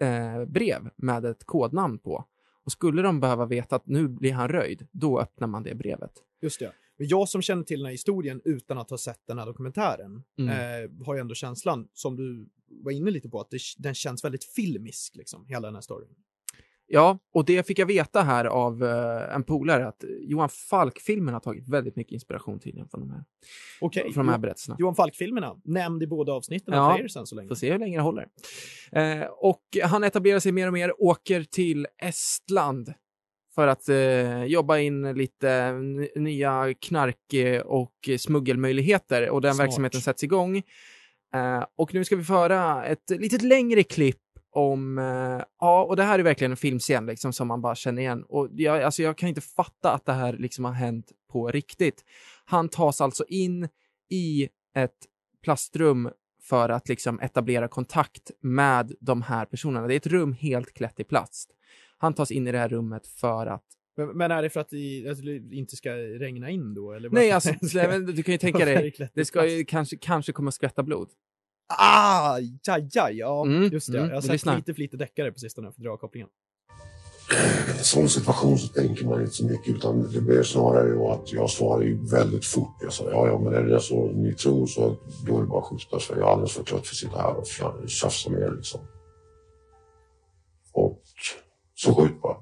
eh, 0.00 0.44
brev 0.44 0.90
med 0.96 1.24
ett 1.24 1.44
kodnamn 1.44 1.98
på. 1.98 2.24
Och 2.64 2.72
skulle 2.72 3.02
de 3.02 3.20
behöva 3.20 3.46
veta 3.46 3.76
att 3.76 3.86
nu 3.86 4.08
blir 4.08 4.32
han 4.32 4.48
röjd, 4.48 4.88
då 4.92 5.20
öppnar 5.20 5.48
man 5.48 5.62
det 5.62 5.74
brevet. 5.74 6.12
Just 6.42 6.58
det. 6.58 6.72
Men 6.98 7.08
jag 7.08 7.28
som 7.28 7.42
känner 7.42 7.62
till 7.62 7.78
den 7.78 7.86
här 7.86 7.92
historien 7.92 8.40
utan 8.44 8.78
att 8.78 8.90
ha 8.90 8.98
sett 8.98 9.26
den 9.26 9.38
här 9.38 9.46
dokumentären 9.46 10.22
Mm. 10.38 10.50
eh, 10.50 11.04
har 11.06 11.14
ju 11.14 11.20
ändå 11.20 11.34
känslan, 11.34 11.88
som 11.92 12.16
du 12.16 12.48
var 12.84 12.92
inne 12.92 13.10
lite 13.10 13.28
på, 13.28 13.40
att 13.40 13.50
det, 13.50 13.58
den 13.78 13.94
känns 13.94 14.24
väldigt 14.24 14.44
filmisk, 14.44 15.16
liksom, 15.16 15.46
hela 15.46 15.68
den 15.68 15.74
här 15.74 15.82
storyn. 15.82 16.08
Ja, 16.86 17.18
och 17.34 17.44
det 17.44 17.66
fick 17.66 17.78
jag 17.78 17.86
veta 17.86 18.22
här 18.22 18.44
av 18.44 18.84
eh, 18.84 19.34
en 19.34 19.44
polare 19.44 19.86
att 19.88 20.04
Johan 20.20 20.48
Falk-filmen 20.48 21.34
har 21.34 21.40
tagit 21.40 21.68
väldigt 21.68 21.96
mycket 21.96 22.12
inspiration 22.12 22.60
tydligen 22.60 22.88
från 22.88 23.00
de 23.00 23.10
här, 23.10 23.24
Okej. 23.80 24.12
från 24.12 24.26
de 24.26 24.32
här 24.32 24.38
berättelserna. 24.38 24.76
Johan 24.78 24.94
Falk-filmerna, 24.94 25.60
nämnd 25.64 26.02
i 26.02 26.06
båda 26.06 26.32
avsnitten 26.32 26.74
av 26.74 26.90
Ja, 26.90 26.94
Players 26.96 27.16
än 27.16 27.26
så 27.26 27.34
länge. 27.36 27.48
får 27.48 27.54
se 27.54 27.72
hur 27.72 27.78
länge 27.78 27.98
det 27.98 28.02
håller. 28.02 28.28
Eh, 28.92 29.22
och 29.26 29.62
han 29.84 30.04
etablerar 30.04 30.38
sig 30.38 30.52
mer 30.52 30.66
och 30.66 30.72
mer, 30.72 31.02
åker 31.02 31.44
till 31.44 31.86
Estland 32.02 32.94
för 33.54 33.66
att 33.66 33.88
eh, 33.88 34.44
jobba 34.44 34.78
in 34.78 35.12
lite 35.14 35.72
nya 36.16 36.74
knark 36.80 37.34
och 37.64 38.08
smuggelmöjligheter 38.18 39.30
och 39.30 39.40
den 39.40 39.54
Smart. 39.54 39.66
verksamheten 39.66 40.00
sätts 40.00 40.24
igång. 40.24 40.62
Eh, 41.34 41.64
och 41.76 41.94
nu 41.94 42.04
ska 42.04 42.16
vi 42.16 42.24
föra 42.24 42.84
ett 42.84 43.10
litet 43.10 43.42
längre 43.42 43.82
klipp 43.82 44.18
om, 44.50 44.98
eh, 44.98 45.44
ja, 45.60 45.84
och 45.84 45.96
det 45.96 46.02
här 46.02 46.18
är 46.18 46.22
verkligen 46.22 46.50
en 46.50 46.56
filmscen 46.56 47.06
liksom 47.06 47.32
som 47.32 47.48
man 47.48 47.60
bara 47.60 47.74
känner 47.74 48.02
igen. 48.02 48.24
Och 48.28 48.48
jag, 48.52 48.82
alltså 48.82 49.02
jag 49.02 49.18
kan 49.18 49.28
inte 49.28 49.40
fatta 49.40 49.92
att 49.92 50.06
det 50.06 50.12
här 50.12 50.32
liksom 50.32 50.64
har 50.64 50.72
hänt 50.72 51.12
på 51.32 51.48
riktigt. 51.48 52.04
Han 52.44 52.68
tas 52.68 53.00
alltså 53.00 53.24
in 53.28 53.68
i 54.10 54.48
ett 54.74 55.06
plastrum 55.42 56.10
för 56.42 56.68
att 56.68 56.88
liksom 56.88 57.20
etablera 57.20 57.68
kontakt 57.68 58.30
med 58.40 58.92
de 59.00 59.22
här 59.22 59.44
personerna. 59.44 59.86
Det 59.86 59.94
är 59.94 59.96
ett 59.96 60.06
rum 60.06 60.32
helt 60.32 60.74
klätt 60.74 61.00
i 61.00 61.04
plast. 61.04 61.50
Han 61.98 62.14
tas 62.14 62.30
in 62.30 62.46
i 62.46 62.52
det 62.52 62.58
här 62.58 62.68
rummet 62.68 63.06
för 63.06 63.46
att 63.46 63.64
men, 63.96 64.08
men 64.08 64.30
är 64.30 64.42
det 64.42 64.50
för 64.50 64.60
att 64.60 64.68
det, 64.70 65.14
det 65.38 65.56
inte 65.56 65.76
ska 65.76 65.90
regna 65.96 66.50
in 66.50 66.74
då? 66.74 66.92
Eller 66.92 67.10
Nej, 67.10 67.30
alltså, 67.30 67.50
du 68.14 68.22
kan 68.22 68.32
ju 68.32 68.38
tänka 68.38 68.64
dig, 68.64 69.10
det 69.14 69.24
ska 69.24 69.46
ju 69.46 69.64
kanske, 69.64 69.96
kanske 69.96 70.32
komma 70.32 70.50
skvätta 70.50 70.82
blod. 70.82 71.08
Ah, 71.78 72.34
aj, 72.34 72.58
aj, 72.68 73.16
ja, 73.18 73.44
Mm, 73.46 73.62
just 73.72 73.92
det. 73.92 73.98
mm, 73.98 74.08
jag 74.10 74.16
har 74.16 74.22
sett 74.22 74.56
lite 74.56 74.74
för 74.74 74.80
lite 74.80 74.96
deckare 74.96 75.32
på 75.32 75.38
sistone 75.38 75.66
för 75.72 75.80
att 75.80 75.84
dra 75.84 75.96
kopplingen. 75.96 76.28
I 77.68 77.78
en 77.78 77.84
sån 77.84 78.08
situation 78.08 78.58
så 78.58 78.68
tänker 78.68 79.04
man 79.06 79.20
inte 79.20 79.32
så 79.32 79.44
mycket 79.46 79.68
utan 79.76 80.12
det 80.12 80.20
blir 80.20 80.42
snarare 80.42 80.88
ju 80.88 80.98
att 81.02 81.32
jag 81.32 81.50
svarar 81.50 81.82
ju 81.82 81.98
väldigt 82.10 82.44
fort. 82.44 82.76
Jag 82.80 82.92
sa 82.92 83.04
ja, 83.10 83.26
ja, 83.26 83.38
men 83.38 83.54
är 83.54 83.62
det 83.62 83.80
så 83.80 84.12
ni 84.12 84.34
tror 84.34 84.66
så 84.66 84.96
då 85.26 85.36
är 85.36 85.40
det 85.40 85.46
bara 85.46 85.58
att 85.62 85.64
skjuta 85.68 85.98
för 85.98 86.16
jag 86.16 86.28
är 86.28 86.32
alldeles 86.32 86.52
för 86.52 86.62
trött 86.64 86.86
för 86.86 86.92
att 86.94 86.96
sitta 86.96 87.18
här 87.22 87.36
och 87.36 87.44
tja- 87.44 87.86
tjafsa 87.86 88.30
med 88.30 88.40
er 88.40 88.52
liksom. 88.56 88.80
Och 90.72 91.02
så 91.74 91.94
skjut 91.94 92.22
bara. 92.22 92.36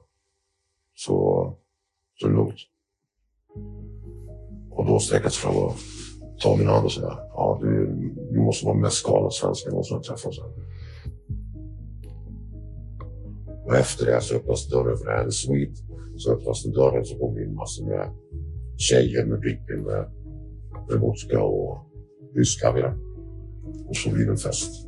Så, 1.05 1.13
så 2.21 2.27
är 2.27 2.31
det 2.31 2.37
lugnt. 2.37 2.61
Och 4.71 4.87
då 4.87 4.99
sträcker 4.99 5.25
jag 5.25 5.33
fram 5.33 5.57
och 5.57 5.75
tar 6.43 6.57
min 6.57 6.67
hand 6.67 6.85
och 6.85 6.93
säger 6.93 7.09
ja, 7.09 7.59
du, 7.63 7.87
du 8.33 8.41
måste 8.41 8.67
vara 8.67 8.77
mest 8.77 8.97
skadad 8.97 9.33
svensk 9.33 9.67
jag 9.67 9.71
någonsin 9.71 9.97
har 9.97 10.03
träffat. 10.03 10.35
Och 13.67 13.77
efter 13.77 14.07
det 14.07 14.21
så 14.21 14.37
öppnas 14.37 14.69
dörren 14.69 14.97
för 14.97 15.07
en 15.07 15.33
suite. 15.33 15.75
Så 16.17 16.33
öppnas 16.33 16.63
den 16.63 16.73
dörren 16.73 17.05
så 17.05 17.19
kommer 17.19 17.43
in 17.43 17.55
massor 17.55 17.87
med 17.87 18.11
tjejer 18.77 19.27
med 19.27 19.41
drickor 19.41 19.77
med, 19.77 20.11
med 20.89 21.01
vodka 21.01 21.43
och 21.43 21.87
rysk 22.35 22.61
kaviar. 22.63 22.97
Och 23.89 23.97
så 23.97 24.11
blir 24.11 24.25
det 24.25 24.31
en 24.31 24.37
fest. 24.37 24.87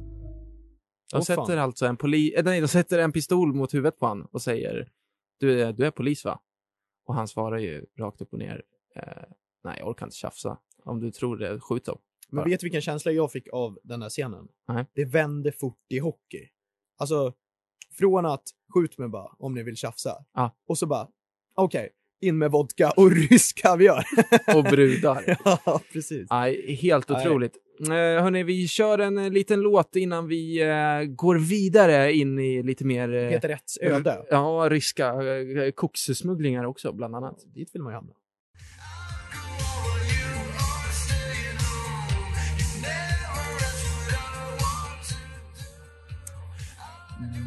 De 1.13 1.23
sätter 1.23 1.57
alltså 1.57 1.87
en 1.87 1.97
poli, 1.97 2.35
eh, 2.37 2.45
nej, 2.45 2.61
de 2.61 2.69
sätter 2.69 2.99
en 2.99 3.13
pistol 3.13 3.55
mot 3.55 3.75
huvudet 3.75 3.99
på 3.99 4.07
honom 4.07 4.29
och 4.33 4.43
säger 4.43 4.89
du 5.43 5.61
är, 5.63 5.73
du 5.73 5.87
är 5.87 5.91
polis 5.91 6.25
va? 6.25 6.41
Och 7.05 7.15
han 7.15 7.29
svarar 7.29 7.59
ju 7.59 7.87
rakt 7.99 8.21
upp 8.21 8.33
och 8.33 8.39
ner 8.39 8.63
eh, 8.95 9.03
nej, 9.65 9.77
jag 9.79 9.89
orkar 9.89 10.07
inte 10.07 10.17
tjafsa. 10.17 10.59
Om 10.85 11.01
du 11.01 11.11
tror 11.11 11.37
det, 11.37 11.61
skjut 11.61 11.85
dem. 11.85 11.99
Men 12.29 12.45
vet 12.45 12.61
du 12.61 12.65
vilken 12.65 12.81
känsla 12.81 13.13
jag 13.13 13.33
fick 13.33 13.49
av 13.53 13.79
den 13.83 14.03
här 14.03 14.09
scenen? 14.09 14.49
Nej. 14.69 14.87
Det 14.95 15.05
vände 15.05 15.53
fort 15.53 15.87
i 15.89 15.99
hockey. 15.99 16.49
Alltså, 16.99 17.33
från 17.99 18.27
att 18.27 18.43
skjut 18.75 18.99
mig 18.99 19.09
bara 19.09 19.35
om 19.39 19.55
ni 19.55 19.63
vill 19.63 19.77
tjafsa. 19.77 20.25
Ja. 20.35 20.57
Och 20.67 20.79
så 20.79 20.87
bara, 20.87 21.09
okej, 21.55 21.91
in 22.21 22.39
med 22.39 22.51
vodka 22.51 22.91
och 22.91 23.11
rysk 23.31 23.63
kaviar. 23.63 24.05
Och 24.57 24.65
brudar. 24.65 25.39
ja, 25.67 25.81
precis. 25.93 26.31
Nej, 26.31 26.75
helt 26.75 27.11
otroligt. 27.11 27.57
Eh, 27.81 28.23
hörni, 28.23 28.43
vi 28.43 28.69
kör 28.69 28.99
en 28.99 29.19
eh, 29.19 29.31
liten 29.31 29.61
låt 29.61 29.97
innan 29.97 30.29
vi 30.29 30.63
eh, 30.63 31.15
går 31.15 31.37
vidare 31.39 32.13
in 32.13 32.39
i 32.39 32.63
lite 32.63 32.85
mer... 32.85 33.15
Eh, 33.15 33.29
Peter 33.29 33.49
Rätts 33.49 33.79
öde. 33.83 34.27
Ja, 34.31 34.69
ryska 34.71 35.07
eh, 35.07 35.71
kokssmugglingar 35.75 36.65
också, 36.65 36.93
bland 36.93 37.17
annat. 37.17 37.37
Dit 37.55 37.75
vill 37.75 37.83
man 37.83 37.93
ju 37.93 37.95
hamna. 37.95 38.13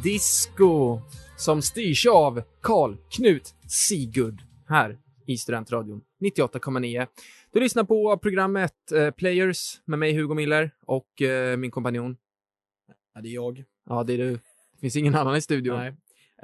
Disco 0.04 1.00
som 1.38 1.62
styrs 1.62 2.06
av 2.06 2.42
Karl 2.62 2.96
Knut 3.10 3.56
Sigurd 3.68 4.42
här 4.68 4.98
i 5.26 5.38
Studentradion 5.38 6.02
98,9. 6.22 7.08
Du 7.52 7.60
lyssnar 7.60 7.84
på 7.84 8.18
programmet 8.18 8.92
eh, 8.92 9.12
Players 9.12 9.82
med 9.86 10.00
mig 10.00 10.14
Hugo 10.14 10.34
Miller 10.34 10.72
och 10.86 11.22
eh, 11.22 11.58
min 11.58 11.72
kompanjon. 11.72 12.18
Ja, 13.14 13.22
det 13.22 13.30
är 13.30 13.34
jag. 13.34 13.64
Ja, 13.90 14.04
det 14.04 14.14
är 14.14 14.18
du. 14.18 14.32
Det 14.32 14.80
finns 14.82 14.96
ingen 14.96 15.16
annan 15.16 15.36
i 15.36 15.42
studion. 15.42 15.78
Nej. 15.78 15.96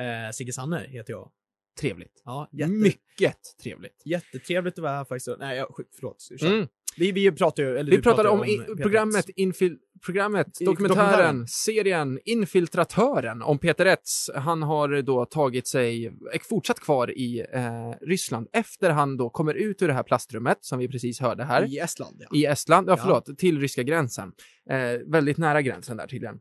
Eh, 0.07 0.31
Sigge 0.31 0.53
Sanner 0.53 0.87
heter 0.87 1.13
jag. 1.13 1.31
Trevligt. 1.79 2.21
Ja, 2.25 2.49
jätte, 2.51 2.71
Mycket 2.71 3.37
trevligt. 3.63 4.01
Jättetrevligt 4.05 4.73
att 4.73 4.83
vara 4.83 4.93
här 4.93 5.05
faktiskt. 5.05 5.29
Nej, 5.39 5.57
jag, 5.57 5.75
förlåt. 5.95 6.27
Mm. 6.41 6.67
Vi, 6.97 7.11
vi 7.11 7.31
pratar 7.31 7.63
ju... 7.63 7.77
Eller 7.77 7.91
Vi 7.91 8.01
pratade 8.01 8.29
pratar 8.29 8.39
om, 8.39 8.47
ju 8.47 8.53
i, 8.53 8.75
programmet 8.81 9.29
infil, 9.35 9.77
programmet, 10.05 10.47
dokumentären, 10.59 11.47
serien 11.47 12.19
Infiltratören 12.25 13.41
om 13.41 13.59
Peter 13.59 13.85
Etz. 13.85 14.29
Han 14.35 14.63
har 14.63 15.01
då 15.01 15.25
tagit 15.25 15.67
sig, 15.67 16.05
är 16.05 16.47
fortsatt 16.49 16.79
kvar 16.79 17.11
i 17.17 17.45
eh, 17.53 17.91
Ryssland 18.01 18.47
efter 18.53 18.89
han 18.89 19.17
då 19.17 19.29
kommer 19.29 19.53
ut 19.53 19.81
ur 19.81 19.87
det 19.87 19.93
här 19.93 20.03
plastrummet 20.03 20.57
som 20.61 20.79
vi 20.79 20.87
precis 20.87 21.19
hörde 21.19 21.43
här. 21.43 21.73
I 21.73 21.79
Estland, 21.79 22.15
ja. 22.19 22.37
I 22.37 22.45
Estland, 22.45 22.89
ja 22.89 22.91
Ja. 22.97 23.03
förlåt, 23.03 23.37
till 23.37 23.59
ryska 23.59 23.83
gränsen. 23.83 24.31
Eh, 24.69 24.99
väldigt 25.07 25.37
nära 25.37 25.61
gränsen 25.61 25.97
där 25.97 26.07
tydligen. 26.07 26.39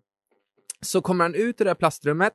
Så 0.81 1.01
kommer 1.01 1.25
han 1.25 1.35
ut 1.35 1.61
ur 1.61 1.65
det 1.65 1.71
här 1.71 1.75
plastrummet, 1.75 2.35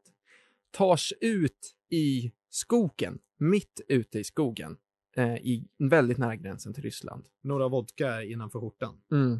tars 0.71 1.13
ut 1.21 1.75
i 1.91 2.31
skogen, 2.49 3.17
mitt 3.39 3.81
ute 3.87 4.19
i 4.19 4.23
skogen, 4.23 4.77
eh, 5.17 5.35
i 5.35 5.67
väldigt 5.79 6.17
nära 6.17 6.35
gränsen 6.35 6.73
till 6.73 6.83
Ryssland. 6.83 7.25
Några 7.43 7.67
vodka 7.67 8.23
innanför 8.23 8.59
skjortan. 8.59 8.95
Mm. 9.11 9.39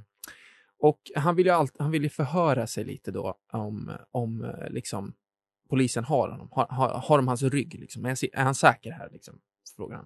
Och 0.80 1.00
han 1.16 1.36
vill 1.36 1.46
ju 1.46 1.52
allt, 1.52 1.76
han 1.80 1.92
vill 1.92 2.04
ju 2.04 2.10
förhöra 2.10 2.68
sig 2.68 2.84
lite 2.84 3.12
då 3.12 3.36
om, 3.54 3.92
om 4.12 4.44
eh, 4.44 4.70
liksom 4.70 5.14
polisen 5.70 6.04
har 6.04 6.30
honom. 6.30 6.48
Har, 6.52 6.68
har, 6.70 6.90
har 6.90 7.18
de 7.18 7.28
hans 7.28 7.44
rygg 7.44 7.74
liksom? 7.80 8.06
Är, 8.06 8.10
han, 8.10 8.18
är 8.34 8.44
han 8.44 8.56
säker 8.56 8.92
här 8.92 9.10
liksom? 9.12 9.40
Frågar 9.76 9.96
han. 9.96 10.06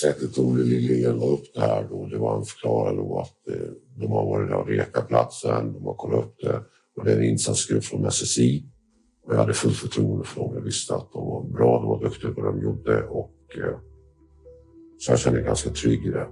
Sättet 0.00 0.38
Olle 0.38 0.64
Liljegren 0.64 1.18
la 1.18 1.26
upp 1.26 1.54
det 1.54 1.60
här 1.60 1.88
då, 1.90 2.06
det 2.06 2.18
var 2.18 2.34
han 2.34 2.44
förklarade 2.44 2.96
då 2.96 3.18
att 3.18 3.48
eh, 3.54 3.70
de 3.96 4.12
har 4.12 4.24
varit 4.24 4.48
där 4.48 4.56
och 4.56 4.68
rekat 4.68 5.08
platsen, 5.08 5.72
de 5.72 5.84
har 5.84 5.94
kollat 5.94 6.24
upp 6.24 6.34
det 6.38 6.62
och 6.96 7.04
det 7.04 7.12
är 7.12 7.16
en 7.16 7.24
insatsgrupp 7.24 7.84
från 7.84 8.10
SSI. 8.10 8.64
Och 9.22 9.34
jag 9.34 9.38
hade 9.38 9.54
fullt 9.54 9.76
förtroende 9.76 10.24
för 10.24 10.40
dem. 10.40 10.54
Jag 10.54 10.60
visste 10.60 10.94
att 10.94 11.12
de 11.12 11.26
var 11.26 11.44
bra, 11.44 11.78
de 11.80 11.88
var 11.88 12.00
duktiga 12.00 12.32
på 12.32 12.40
det 12.40 12.46
de 12.46 12.62
gjorde 12.62 13.02
och 13.02 13.36
eh, 13.56 13.78
så 14.98 15.12
jag 15.12 15.18
kände 15.18 15.38
mig 15.38 15.46
ganska 15.46 15.70
trygg 15.70 16.06
i 16.06 16.10
det. 16.10 16.26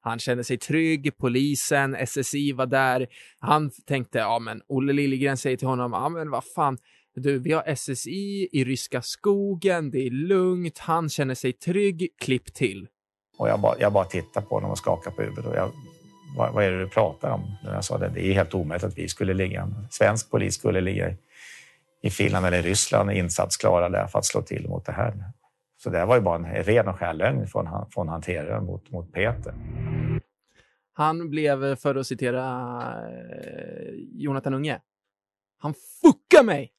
Han 0.00 0.18
kände 0.18 0.44
sig 0.44 0.58
trygg, 0.58 1.16
polisen, 1.18 1.96
SSI 2.06 2.52
var 2.52 2.66
där. 2.66 3.06
Han 3.38 3.70
tänkte, 3.86 4.18
ja 4.18 4.38
men 4.38 4.62
Olle 4.68 4.92
Liljegren 4.92 5.36
säger 5.36 5.56
till 5.56 5.68
honom, 5.68 5.92
ja 5.92 6.08
men 6.08 6.30
vad 6.30 6.44
fan, 6.44 6.78
du, 7.14 7.38
vi 7.38 7.52
har 7.52 7.74
SSI 7.74 8.48
i 8.52 8.64
ryska 8.64 9.02
skogen, 9.02 9.90
det 9.90 10.06
är 10.06 10.10
lugnt, 10.10 10.78
han 10.78 11.08
känner 11.08 11.34
sig 11.34 11.52
trygg, 11.52 12.08
klipp 12.18 12.54
till. 12.54 12.88
Och 13.38 13.48
jag 13.48 13.60
bara, 13.60 13.74
jag 13.78 13.92
bara 13.92 14.04
tittade 14.04 14.46
på 14.46 14.54
honom 14.54 14.70
och 14.70 14.78
skakade 14.78 15.16
på 15.16 15.22
huvudet. 15.22 15.46
Och 15.46 15.56
jag, 15.56 15.70
vad, 16.36 16.52
vad 16.52 16.64
är 16.64 16.70
det 16.70 16.78
du 16.78 16.88
pratar 16.88 17.30
om? 17.30 17.56
När 17.64 17.74
jag 17.74 17.84
sa 17.84 17.98
det, 17.98 18.08
det 18.08 18.26
är 18.26 18.32
helt 18.32 18.54
omöjligt 18.54 18.84
att 18.84 18.98
vi 18.98 19.08
skulle 19.08 19.34
ligga, 19.34 19.68
svensk 19.90 20.30
polis 20.30 20.54
skulle 20.54 20.80
ligga 20.80 21.10
i, 21.10 21.16
i 22.02 22.10
Finland 22.10 22.46
eller 22.46 22.62
Ryssland 22.62 23.10
insatsklara 23.10 23.88
där 23.88 24.06
för 24.06 24.18
att 24.18 24.26
slå 24.26 24.42
till 24.42 24.68
mot 24.68 24.86
det 24.86 24.92
här. 24.92 25.14
Så 25.82 25.90
det 25.90 26.04
var 26.04 26.16
ju 26.16 26.22
bara 26.22 26.36
en 26.36 26.64
ren 26.64 26.88
och 26.88 26.96
skär 26.98 27.14
lögn 27.14 27.46
från, 27.46 27.66
han- 27.66 27.90
från 27.90 28.08
hanteraren 28.08 28.64
mot, 28.64 28.90
mot 28.90 29.12
Peter. 29.12 29.54
Han 30.92 31.30
blev, 31.30 31.76
för 31.76 31.94
att 31.94 32.06
citera 32.06 32.42
eh, 33.08 33.94
Jonathan 34.12 34.54
Unge, 34.54 34.80
han 35.58 35.74
fuckade 36.02 36.46
mig! 36.46 36.72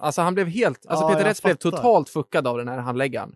Alltså 0.00 0.22
han 0.22 0.34
blev 0.34 0.46
helt, 0.46 0.86
alltså 0.86 1.04
Ja, 1.04 1.08
Peter 1.08 1.24
Rätz 1.24 1.42
blev 1.42 1.54
totalt 1.54 2.08
fuckad 2.08 2.46
av 2.46 2.58
den 2.58 2.68
här 2.68 2.78
handläggaren. 2.78 3.34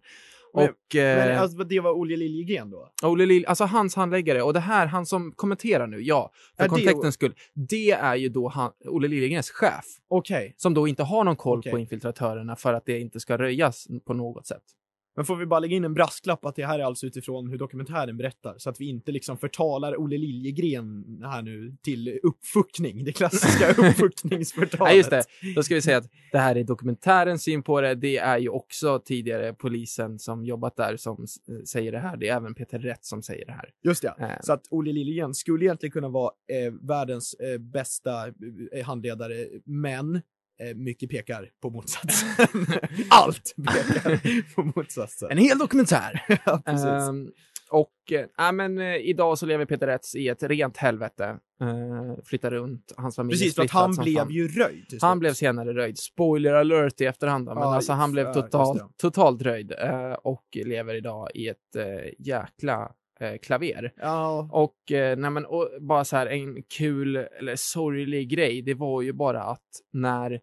Men- 0.55 0.65
Och, 0.69 0.97
eh, 0.97 1.17
Men 1.29 1.39
alltså, 1.39 1.65
det 1.65 1.81
var 1.81 1.93
Olle 1.93 2.17
Liljegren 2.17 2.71
då? 2.71 2.91
Olle 3.03 3.27
Lill, 3.27 3.47
alltså 3.47 3.65
hans 3.65 3.97
handläggare, 3.97 4.43
och 4.43 4.53
det 4.53 4.61
här, 4.61 4.87
han 4.87 5.07
som 5.07 5.33
kommenterar 5.33 5.87
nu, 5.87 6.01
ja, 6.03 6.31
för 6.57 6.65
Är 6.65 6.69
det- 6.69 6.71
kontextens 6.71 7.15
skull, 7.15 7.35
det 7.55 7.91
är 7.91 8.15
ju 8.15 8.29
då 8.29 8.49
han, 8.49 8.73
Olle 8.85 9.09
Liljegrens 9.09 9.51
chef. 9.51 9.85
Okej. 10.09 10.55
Som 10.57 10.75
då 10.75 10.89
inte 10.89 11.03
har 11.03 11.25
någon 11.25 11.37
koll 11.37 11.59
Okej. 11.59 11.73
på 11.73 11.79
infiltratörerna 11.79 12.57
för 12.57 12.73
att 12.75 12.85
det 12.87 13.01
inte 13.01 13.21
ska 13.21 13.39
röjas 13.39 13.87
på 14.07 14.15
något 14.15 14.47
sätt. 14.47 14.63
Men 15.17 15.25
får 15.25 15.37
vi 15.37 15.47
bara 15.47 15.61
lägga 15.61 15.77
in 15.77 15.85
en 15.85 15.95
brasklapp 15.95 16.45
att 16.45 16.57
det 16.57 16.67
här 16.67 16.79
är 16.79 16.85
alltså 16.85 17.07
utifrån 17.07 17.49
hur 17.49 17.59
dokumentären 17.59 18.17
berättar, 18.17 18.55
så 18.59 18.71
att 18.71 18.81
vi 18.81 18.89
inte 18.89 19.13
liksom 19.13 19.39
förtalar 19.39 20.01
Olle 20.01 20.19
Liljegren 20.19 21.05
här 21.25 21.43
nu 21.43 21.77
till 21.83 22.19
uppfuckning, 22.23 23.05
det 23.05 23.13
klassiska 23.13 23.71
uppfuckningsförtalet. 23.89 24.81
Nej, 24.81 24.97
just 24.97 25.11
det. 25.11 25.25
Då 25.57 25.63
ska 25.63 25.75
vi 25.75 25.83
säga 25.83 25.99
att 25.99 26.11
det 26.33 26.39
här 26.39 26.57
är 26.57 26.65
dokumentärens 26.65 27.43
syn 27.43 27.63
på 27.63 27.81
det. 27.81 27.95
Det 27.95 28.17
är 28.17 28.39
ju 28.39 28.49
också 28.49 28.99
tidigare 29.05 29.55
polisen 29.55 30.19
som 30.19 30.45
jobbat 30.45 30.77
där 30.77 30.97
som 30.97 31.27
säger 31.67 31.93
det 31.93 31.99
här. 31.99 32.17
Det 32.17 32.29
är 32.29 32.37
även 32.37 32.55
Peter 32.55 32.79
Rätt 32.79 33.05
som 33.05 33.23
säger 33.23 33.47
det 33.47 33.53
här. 33.53 33.69
Just 33.85 34.03
det, 34.03 34.15
Eh. 34.19 34.29
så 34.41 34.53
att 34.53 34.67
Olle 34.71 34.93
Liljegren 34.93 35.35
skulle 35.35 35.65
egentligen 35.65 35.93
kunna 35.93 36.09
vara 36.09 36.33
eh, 36.53 36.73
världens 36.89 37.35
eh, 37.35 37.59
bästa 37.59 38.27
eh, 38.73 38.85
handledare, 38.87 39.47
men 39.65 40.23
mycket 40.75 41.11
pekar 41.11 41.49
på 41.63 41.71
motsatsen. 41.71 42.47
Allt 43.11 43.55
pekar 43.67 44.55
på 44.55 44.63
motsatsen. 44.77 45.31
En 45.31 45.39
hel 45.39 45.59
dokumentär! 45.59 46.23
ja, 46.47 46.63
precis. 46.65 46.85
Ehm, 46.85 47.31
och 47.71 48.13
eh, 48.13 48.27
ja, 48.37 48.53
men, 48.53 48.79
eh, 48.79 48.97
idag 48.97 49.39
så 49.39 49.47
lever 49.47 49.65
Peter 49.65 49.87
Rätz 49.87 50.15
i 50.15 50.29
ett 50.29 50.43
rent 50.43 50.77
helvete. 50.77 51.37
Uh, 51.63 52.15
flyttar 52.25 52.51
runt, 52.51 52.93
hans 52.97 53.17
familj 53.17 53.39
Precis, 53.39 53.55
för 53.55 53.63
att 53.63 53.71
han 53.71 53.97
blev 53.97 54.19
fan. 54.19 54.31
ju 54.31 54.49
röjd. 54.49 54.99
Han 55.01 55.19
blev 55.19 55.33
senare 55.33 55.75
röjd. 55.75 55.99
Spoiler 55.99 56.53
alert 56.53 57.01
i 57.01 57.05
efterhand 57.05 57.47
då, 57.47 57.55
men 57.55 57.63
Ja, 57.63 57.75
alltså 57.75 57.93
han 57.93 58.13
blev 58.13 58.33
totalt, 58.33 58.99
totalt 58.99 59.43
röjd 59.43 59.73
eh, 59.73 60.13
och 60.13 60.45
lever 60.65 60.95
idag 60.95 61.29
i 61.35 61.49
ett 61.49 61.57
uh, 61.77 61.83
jäkla 62.19 62.93
eh, 63.23 63.39
klaver. 63.39 63.93
Ja. 63.97 64.49
Och, 64.53 64.93
eh, 64.93 65.17
nej, 65.17 65.31
men, 65.31 65.47
och 65.47 65.69
bara 65.81 66.05
så 66.05 66.17
här 66.17 66.27
en 66.27 66.63
kul 66.63 67.17
eller 67.17 67.57
sorglig 67.57 68.29
grej, 68.29 68.63
det 68.63 68.75
var 68.75 69.03
ju 69.03 69.13
bara 69.13 69.43
att 69.43 69.81
när 69.91 70.41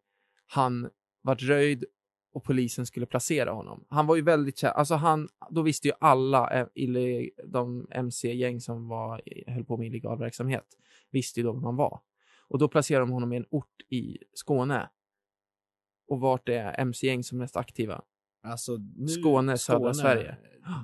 han 0.47 0.89
vart 1.21 1.41
röjd 1.41 1.85
och 2.33 2.43
polisen 2.43 2.85
skulle 2.85 3.05
placera 3.05 3.51
honom. 3.51 3.85
Han 3.89 4.07
var 4.07 4.15
ju 4.15 4.21
väldigt 4.21 4.57
kär, 4.57 4.69
alltså 4.69 4.95
han, 4.95 5.29
då 5.49 5.61
visste 5.61 5.87
ju 5.87 5.93
alla 5.99 6.59
eh, 6.59 6.67
ille, 6.73 7.29
de 7.45 7.87
MC-gäng 7.91 8.61
som 8.61 8.87
var, 8.87 9.21
höll 9.47 9.65
på 9.65 9.77
med 9.77 9.87
illegal 9.87 10.19
verksamhet, 10.19 10.65
visste 11.11 11.39
ju 11.39 11.43
då 11.43 11.53
vem 11.53 11.63
han 11.63 11.75
var. 11.75 11.99
Och 12.47 12.59
då 12.59 12.67
placerade 12.67 13.05
de 13.05 13.11
honom 13.11 13.33
i 13.33 13.37
en 13.37 13.45
ort 13.49 13.81
i 13.89 14.17
Skåne. 14.33 14.89
Och 16.07 16.19
vart 16.19 16.49
är 16.49 16.79
MC-gäng 16.79 17.23
som 17.23 17.37
mest 17.37 17.57
aktiva? 17.57 18.01
Alltså, 18.43 18.77
nu, 18.95 19.07
Skåne, 19.07 19.57
södra 19.57 19.93
Sverige. 19.93 20.37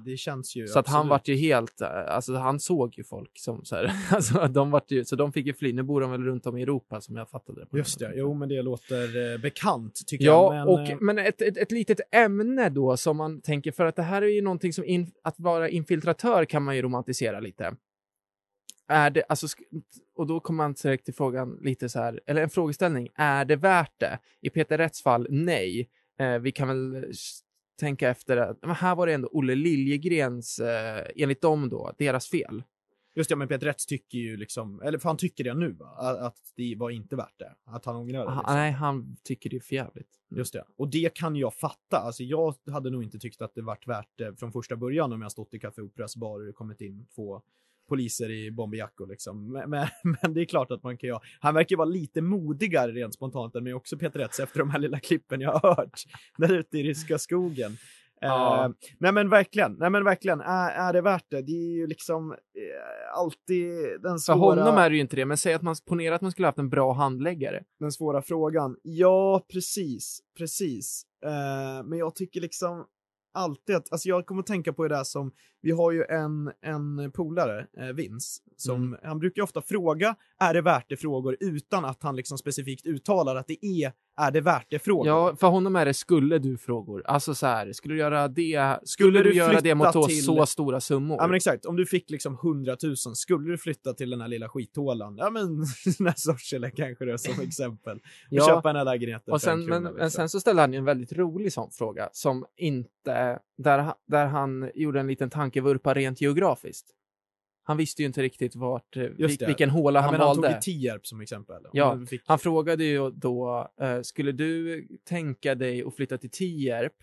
Det 0.06 0.18
känns 0.18 0.56
ju 0.56 0.68
Så 0.68 0.80
att 0.80 0.88
han 0.88 1.08
vart 1.08 1.28
ju 1.28 1.36
helt, 1.36 1.82
eh, 1.82 1.88
alltså 2.08 2.34
han 2.34 2.60
såg 2.60 2.98
ju 2.98 3.04
folk 3.04 3.32
som 3.34 3.66
så 3.66 3.76
här, 3.76 3.92
alltså 4.12 4.48
de 4.48 4.72
vart 4.72 4.92
ju, 4.92 5.06
så 5.06 5.16
de 5.16 5.34
fick 5.34 5.46
ju 5.46 5.54
fly. 5.54 5.74
Nu 5.74 5.84
bor 5.84 6.02
de 6.02 6.12
väl 6.12 6.24
runt 6.24 6.46
om 6.46 6.58
i 6.58 6.62
Europa 6.62 7.02
som 7.02 7.16
jag 7.16 7.30
fattade 7.30 7.62
det. 7.62 7.66
på. 7.66 7.78
Just 7.78 8.00
det, 8.00 8.14
jo 8.16 8.34
men 8.34 8.50
det 8.50 8.62
låter 8.62 9.34
eh, 9.34 9.42
bekant 9.42 10.08
tycker 10.08 10.26
Ja, 10.26 10.56
jag. 10.56 10.66
Men, 10.66 10.74
och, 10.74 10.90
eh, 10.90 10.98
men 11.02 11.18
ett, 11.18 11.42
ett, 11.42 11.58
ett 11.58 11.72
litet 11.72 12.00
ämne 12.12 12.70
då 12.70 12.98
som 12.98 13.18
man 13.18 13.42
tänker, 13.42 13.72
för 13.72 13.86
att 13.86 13.96
det 13.96 14.04
här 14.04 14.22
är 14.22 14.28
ju 14.28 14.42
någonting 14.42 14.74
som, 14.74 14.86
in, 14.86 15.12
att 15.24 15.40
vara 15.40 15.70
infiltratör 15.70 16.46
kan 16.46 16.64
man 16.64 16.76
ju 16.76 16.82
romantisera 16.82 17.40
lite. 17.40 17.76
Är 18.88 19.10
det, 19.10 19.24
alltså, 19.30 19.48
och 20.16 20.28
då 20.28 20.40
kommer 20.40 20.58
man 20.64 20.74
direkt 20.74 21.06
till 21.06 21.14
frågan 21.14 21.60
lite 21.62 21.90
så 21.90 22.00
här, 22.00 22.20
eller 22.28 22.42
en 22.42 22.50
frågeställning, 22.50 23.10
är 23.16 23.46
det 23.46 23.56
värt 23.56 24.00
det? 24.00 24.20
I 24.42 24.50
Peter 24.50 24.78
Rätts 24.78 25.04
fall, 25.04 25.28
nej. 25.30 25.90
Eh, 26.20 26.40
vi 26.40 26.52
kan 26.52 26.68
väl 26.68 27.12
tänka 27.80 28.10
efter, 28.10 28.38
att, 28.38 28.58
men 28.62 28.76
här 28.76 28.96
var 28.96 29.08
det 29.08 29.14
ändå 29.14 29.30
Olle 29.32 29.56
Liljegrens, 29.56 30.60
eh, 30.60 31.08
enligt 31.16 31.42
dem 31.42 31.70
då, 31.70 31.92
deras 31.98 32.28
fel. 32.28 32.64
Just 33.16 33.30
det, 33.30 33.36
men 33.36 33.48
Peter 33.48 33.66
Rätz 33.66 33.86
tycker 33.86 34.18
ju 34.18 34.38
liksom, 34.38 34.82
eller 34.82 34.98
för 34.98 35.10
han 35.10 35.18
tycker 35.18 35.44
det 35.44 35.54
nu 35.54 35.72
va? 35.72 35.86
Att 36.20 36.38
det 36.56 36.76
var 36.78 36.90
inte 36.90 37.16
värt 37.16 37.40
det. 37.40 37.56
Att 37.66 37.86
han 37.86 37.96
ångrar 37.96 38.26
det. 38.26 38.36
Liksom. 38.36 38.44
nej, 38.48 38.72
han 38.72 39.18
tycker 39.24 39.50
det 39.50 39.56
är 39.56 39.60
för 39.60 39.76
jävligt. 39.76 40.10
Just 40.36 40.54
det. 40.54 40.66
Och 40.78 40.90
det 40.90 41.14
kan 41.14 41.36
jag 41.36 41.54
fatta. 41.54 41.98
Alltså 41.98 42.24
jag 42.24 42.56
hade 42.72 42.90
nog 42.90 43.04
inte 43.04 43.20
tyckt 43.20 43.42
att 43.42 43.56
det 43.56 43.62
varit 43.62 43.88
värt 43.88 44.10
det 44.16 44.40
från 44.40 44.52
första 44.52 44.76
början 44.76 45.14
om 45.14 45.22
jag 45.22 45.32
stått 45.32 45.54
i 45.54 45.60
Café 45.60 45.82
Operas 45.82 46.16
bar 46.16 46.50
och 46.50 46.56
kommit 46.56 46.82
in 46.82 47.08
två 47.16 47.42
poliser 47.88 48.32
i 48.32 48.52
bomberjackor 48.52 49.08
liksom. 49.08 49.52
Men, 49.52 49.70
men, 49.70 49.88
men 50.22 50.34
det 50.34 50.42
är 50.42 50.46
klart 50.46 50.72
att 50.72 50.84
man 50.84 50.98
kan 50.98 51.10
ju, 51.10 51.18
han 51.40 51.54
verkar 51.54 51.78
vara 51.78 51.90
lite 51.90 52.22
modigare 52.22 52.92
rent 52.92 53.14
spontant 53.14 53.56
än 53.56 53.64
mig 53.64 53.74
också 53.74 53.98
Peter 53.98 54.20
Rätz 54.20 54.40
efter 54.40 54.60
de 54.60 54.70
här 54.70 54.80
lilla 54.80 55.00
klippen 55.00 55.42
jag 55.42 55.52
har 55.52 55.76
hört 55.76 56.02
där 56.38 56.54
ute 56.54 56.78
i 56.78 56.84
ryska 56.84 57.18
skogen. 57.18 57.78
Ja. 58.22 58.66
Eh, 58.66 58.72
nej 59.00 59.12
men 59.12 59.30
verkligen, 59.30 59.76
nej 59.80 59.90
men 59.90 60.04
verkligen, 60.04 60.42
är, 60.42 60.70
är 60.70 60.94
det 60.94 61.02
värt 61.02 61.26
det? 61.30 61.42
Det 61.42 61.52
är 61.52 61.76
ju 61.76 61.88
liksom 61.88 62.32
eh, 62.32 63.18
alltid 63.20 63.72
den 64.02 64.12
För 64.12 64.18
svåra... 64.18 64.64
honom 64.64 64.78
är 64.78 64.90
det 64.90 64.96
ju 64.96 65.02
inte 65.02 65.16
det, 65.16 65.26
men 65.26 65.38
säg 65.38 65.54
att 65.54 65.62
man 65.62 65.76
ponera 65.86 66.16
att 66.16 66.22
man 66.22 66.32
skulle 66.32 66.48
haft 66.48 66.60
en 66.60 66.70
bra 66.70 66.94
handläggare. 66.94 67.64
den 67.80 67.92
svåra 67.92 68.22
frågan. 68.22 68.78
Ja, 68.82 69.46
precis, 69.54 70.20
precis. 70.38 71.04
Eh, 71.26 71.86
men 71.86 72.00
jag 72.00 72.16
tycker 72.16 72.42
liksom 72.42 72.86
alltid 73.36 73.76
att, 73.76 73.92
alltså 73.92 74.10
jag 74.10 74.26
kommer 74.26 74.40
att 74.42 74.48
tänka 74.48 74.74
på 74.74 74.84
det 74.88 74.96
där 74.96 75.04
som, 75.04 75.32
vi 75.62 75.72
har 75.72 75.92
ju 75.92 76.04
en, 76.04 76.52
en 76.62 77.12
polare, 77.12 77.68
eh, 77.78 77.88
Vince, 77.88 78.42
som, 78.58 78.84
Mm. 78.84 79.00
han 79.04 79.20
brukar 79.20 79.42
ofta 79.42 79.62
fråga, 79.62 80.16
är 80.40 80.54
det 80.54 80.62
värt 80.62 80.90
det 80.90 80.98
frågor, 80.98 81.38
utan 81.40 81.86
att 81.86 82.04
han 82.04 82.16
liksom 82.16 82.38
specifikt 82.38 82.86
uttalar 82.86 83.36
att 83.36 83.48
det 83.48 83.66
är, 83.66 83.94
är 84.18 84.32
det 84.32 84.42
värt 84.42 84.66
det 84.70 84.80
frågor. 84.80 85.08
Ja, 85.08 85.36
för 85.40 85.48
honom 85.48 85.76
är 85.76 85.86
det 85.86 85.94
skulle 85.94 86.38
du 86.40 86.58
frågor. 86.58 87.04
Alltså 87.06 87.36
så 87.36 87.46
här, 87.48 87.74
skulle 87.74 87.94
du 87.94 88.00
göra 88.00 88.28
det, 88.28 88.80
skulle, 88.84 89.24
du, 89.24 89.30
du 89.30 89.36
göra 89.36 89.62
det 89.62 89.76
mot 89.76 90.08
till- 90.08 90.24
så 90.24 90.46
stora 90.46 90.82
summor? 90.82 91.18
Ja 91.20 91.28
men 91.28 91.36
exakt, 91.36 91.66
om 91.66 91.76
du 91.76 91.86
fick 91.86 92.10
liksom 92.10 92.34
100 92.34 92.78
000, 92.84 92.96
skulle 92.98 93.52
du 93.52 93.58
flytta 93.58 93.94
till 93.94 94.10
den 94.10 94.22
här 94.22 94.28
lilla 94.28 94.50
skithålan? 94.50 95.18
Ja 95.18 95.30
men, 95.30 95.66
Sorsele 96.16 96.72
kanske 96.72 97.06
då 97.06 97.18
som 97.18 97.40
exempel. 97.44 97.98
Och 97.98 98.02
Ja. 98.30 98.48
köpa 98.48 98.70
den 98.70 98.76
här 98.76 98.86
lägenheten 98.86 99.34
Och 99.34 99.42
sen, 99.42 99.58
krona, 99.68 99.70
men, 99.80 99.84
men 99.84 99.94
liksom. 99.94 100.10
sen 100.10 100.30
så 100.30 100.40
ställde 100.40 100.62
han 100.62 100.74
ju 100.74 100.78
en 100.80 100.86
väldigt 100.86 101.14
rolig 101.14 101.54
sån 101.54 101.72
fråga 101.72 102.10
som 102.12 102.46
inte, 102.58 103.40
där, 103.58 103.94
där 104.08 104.26
han 104.26 104.72
gjorde 104.76 105.00
en 105.00 105.08
liten 105.08 105.30
tankevurpa 105.30 105.94
rent 105.94 106.22
geografiskt. 106.22 106.86
Han 107.68 107.78
visste 107.78 108.02
ju 108.02 108.06
inte 108.06 108.22
riktigt 108.22 108.56
vart, 108.56 108.98
eh, 108.98 109.04
Just 109.18 109.42
vil- 109.42 109.46
vilken 109.48 109.70
håla 109.70 110.00
Ja, 110.00 110.04
han 110.04 110.20
valde. 110.20 110.48
Han 110.48 110.54
tog 110.54 110.62
Tierp 110.62 111.08
som 111.08 111.22
exempel. 111.22 111.64
Ja, 111.74 112.06
fick- 112.10 112.22
han 112.26 112.40
frågade 112.40 112.84
ju 112.84 113.10
då, 113.12 113.70
eh, 113.82 114.02
skulle 114.02 114.32
du 114.32 114.88
tänka 115.04 115.56
dig 115.56 115.84
att 115.84 115.96
flytta 115.96 116.18
till 116.18 116.30
Tierp 116.30 116.94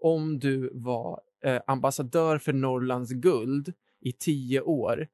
om 0.00 0.38
du 0.38 0.70
var 0.74 1.20
eh, 1.44 1.62
ambassadör 1.66 2.38
för 2.38 2.52
Norrlands 2.52 3.10
guld 3.12 3.72
i 4.00 4.12
tio 4.12 4.60
år, 4.60 5.08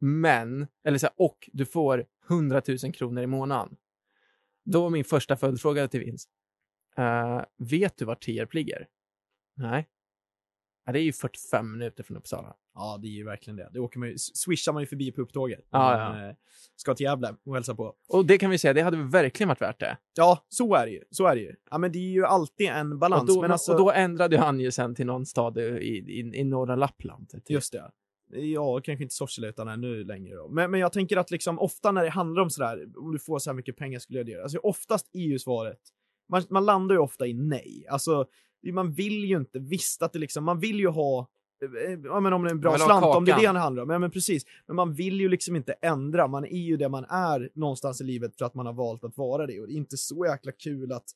men, 0.00 0.66
eller 0.84 0.98
så 0.98 1.06
här, 1.06 1.14
och 1.16 1.50
du 1.52 1.64
får 1.64 2.04
100 2.28 2.62
000 2.84 2.92
kronor 2.92 3.22
i 3.22 3.26
månaden. 3.26 3.76
Då 4.64 4.82
var 4.82 4.90
min 4.90 5.04
första 5.04 5.36
följdfråga 5.36 5.88
till 5.88 6.00
Vince, 6.00 6.28
eh, 6.96 7.42
vet 7.58 7.96
du 7.96 8.04
var 8.04 8.14
Tierp 8.14 8.54
ligger? 8.54 8.86
Nej. 9.54 9.88
Ja, 10.84 10.92
det 10.92 10.98
är 11.00 11.02
ju 11.02 11.12
45 11.12 11.72
minuter 11.72 12.02
från 12.02 12.16
Uppsala. 12.16 12.56
Ja, 12.76 12.98
det 13.02 13.08
är 13.08 13.10
ju 13.10 13.24
verkligen 13.24 13.56
det. 13.56 13.70
Det 13.72 13.80
åker 13.80 13.98
man 13.98 14.08
ju, 14.08 14.18
swishar 14.18 14.72
man 14.72 14.82
ju 14.82 14.86
förbi 14.86 15.12
på 15.12 15.20
upptåget. 15.20 15.66
Ja, 15.70 15.98
ja. 15.98 16.12
man, 16.12 16.28
eh, 16.28 16.34
Ska 16.76 16.94
till 16.94 17.04
Gävle 17.04 17.34
och 17.46 17.54
hälsa 17.54 17.74
på. 17.74 17.94
Och 18.08 18.26
det 18.26 18.38
kan 18.38 18.50
vi 18.50 18.58
säga, 18.58 18.72
det 18.74 18.82
hade 18.82 18.96
verkligen 18.96 19.48
varit 19.48 19.62
värt 19.62 19.80
det. 19.80 19.96
Ja, 20.14 20.46
så 20.48 20.74
är 20.74 20.86
det 20.86 20.92
ju. 20.92 21.02
Så 21.10 21.26
är 21.26 21.34
det 21.36 21.42
ju. 21.42 21.54
Ja, 21.70 21.78
men 21.78 21.92
det 21.92 21.98
är 21.98 22.12
ju 22.12 22.24
alltid 22.24 22.68
en 22.68 22.98
balans. 22.98 23.20
Och 23.20 23.26
då, 23.26 23.40
men 23.40 23.52
alltså, 23.52 23.72
och 23.72 23.78
då 23.78 23.92
ändrade 23.92 24.38
han 24.38 24.60
ju 24.60 24.70
sen 24.70 24.94
till 24.94 25.06
någon 25.06 25.26
stad 25.26 25.58
i, 25.58 25.62
i, 25.62 26.30
i 26.34 26.44
norra 26.44 26.76
Lappland. 26.76 27.28
Typ. 27.28 27.50
Just 27.50 27.72
det. 27.72 27.90
Ja, 28.32 28.80
kanske 28.84 29.02
inte 29.02 29.14
Sorsele 29.14 29.48
utan 29.48 29.68
ännu 29.68 30.04
längre 30.04 30.34
då. 30.34 30.48
Men, 30.48 30.70
men 30.70 30.80
jag 30.80 30.92
tänker 30.92 31.16
att 31.16 31.30
liksom 31.30 31.58
ofta 31.58 31.92
när 31.92 32.04
det 32.04 32.10
handlar 32.10 32.42
om 32.42 32.50
sådär, 32.50 32.86
om 32.96 33.12
du 33.12 33.18
får 33.18 33.38
så 33.38 33.50
här 33.50 33.54
mycket 33.54 33.76
pengar 33.76 33.98
skulle 33.98 34.18
jag 34.18 34.28
göra. 34.28 34.42
Alltså 34.42 34.58
oftast 34.58 35.10
är 35.12 35.20
ju 35.20 35.38
svaret, 35.38 35.80
man, 36.28 36.42
man 36.50 36.64
landar 36.64 36.94
ju 36.94 37.00
ofta 37.00 37.26
i 37.26 37.34
nej. 37.34 37.86
Alltså, 37.90 38.26
man 38.72 38.92
vill 38.92 39.24
ju 39.24 39.36
inte, 39.36 39.58
visst 39.58 40.02
att 40.02 40.12
det 40.12 40.18
liksom, 40.18 40.44
man 40.44 40.60
vill 40.60 40.80
ju 40.80 40.88
ha 40.88 41.28
Ja, 42.04 42.20
men 42.20 42.32
om 42.32 42.42
det 42.42 42.48
är 42.48 42.52
en 42.52 42.60
bra 42.60 42.78
slant, 42.78 43.04
om 43.04 43.24
det 43.24 43.32
är 43.32 43.36
det 43.36 43.52
det 43.52 43.58
handlar 43.58 43.82
om. 43.82 43.90
Ja, 43.90 43.98
men 43.98 44.10
precis. 44.10 44.44
Men 44.66 44.76
man 44.76 44.94
vill 44.94 45.20
ju 45.20 45.28
liksom 45.28 45.56
inte 45.56 45.72
ändra. 45.72 46.28
Man 46.28 46.44
är 46.44 46.58
ju 46.58 46.76
det 46.76 46.88
man 46.88 47.04
är 47.04 47.50
någonstans 47.54 48.00
i 48.00 48.04
livet 48.04 48.36
för 48.38 48.44
att 48.44 48.54
man 48.54 48.66
har 48.66 48.72
valt 48.72 49.04
att 49.04 49.16
vara 49.16 49.46
det. 49.46 49.60
Och 49.60 49.66
det 49.66 49.72
är 49.72 49.76
inte 49.76 49.96
så 49.96 50.26
jäkla 50.26 50.52
kul 50.52 50.92
att 50.92 51.10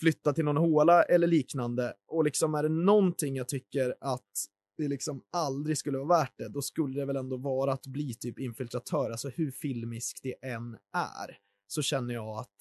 flytta 0.00 0.32
till 0.32 0.44
någon 0.44 0.56
håla 0.56 1.02
eller 1.02 1.26
liknande. 1.26 1.92
Och 2.08 2.24
liksom 2.24 2.54
är 2.54 2.62
det 2.62 2.68
någonting 2.68 3.36
jag 3.36 3.48
tycker 3.48 3.94
att 4.00 4.46
det 4.76 4.88
liksom 4.88 5.22
aldrig 5.32 5.78
skulle 5.78 5.98
vara 5.98 6.20
värt 6.20 6.34
det, 6.38 6.48
då 6.48 6.62
skulle 6.62 7.00
det 7.00 7.06
väl 7.06 7.16
ändå 7.16 7.36
vara 7.36 7.72
att 7.72 7.86
bli 7.86 8.14
typ 8.14 8.38
infiltratör. 8.38 9.10
Alltså 9.10 9.28
hur 9.28 9.50
filmisk 9.50 10.20
det 10.22 10.34
än 10.46 10.74
är, 10.94 11.38
så 11.66 11.82
känner 11.82 12.14
jag 12.14 12.38
att 12.38 12.56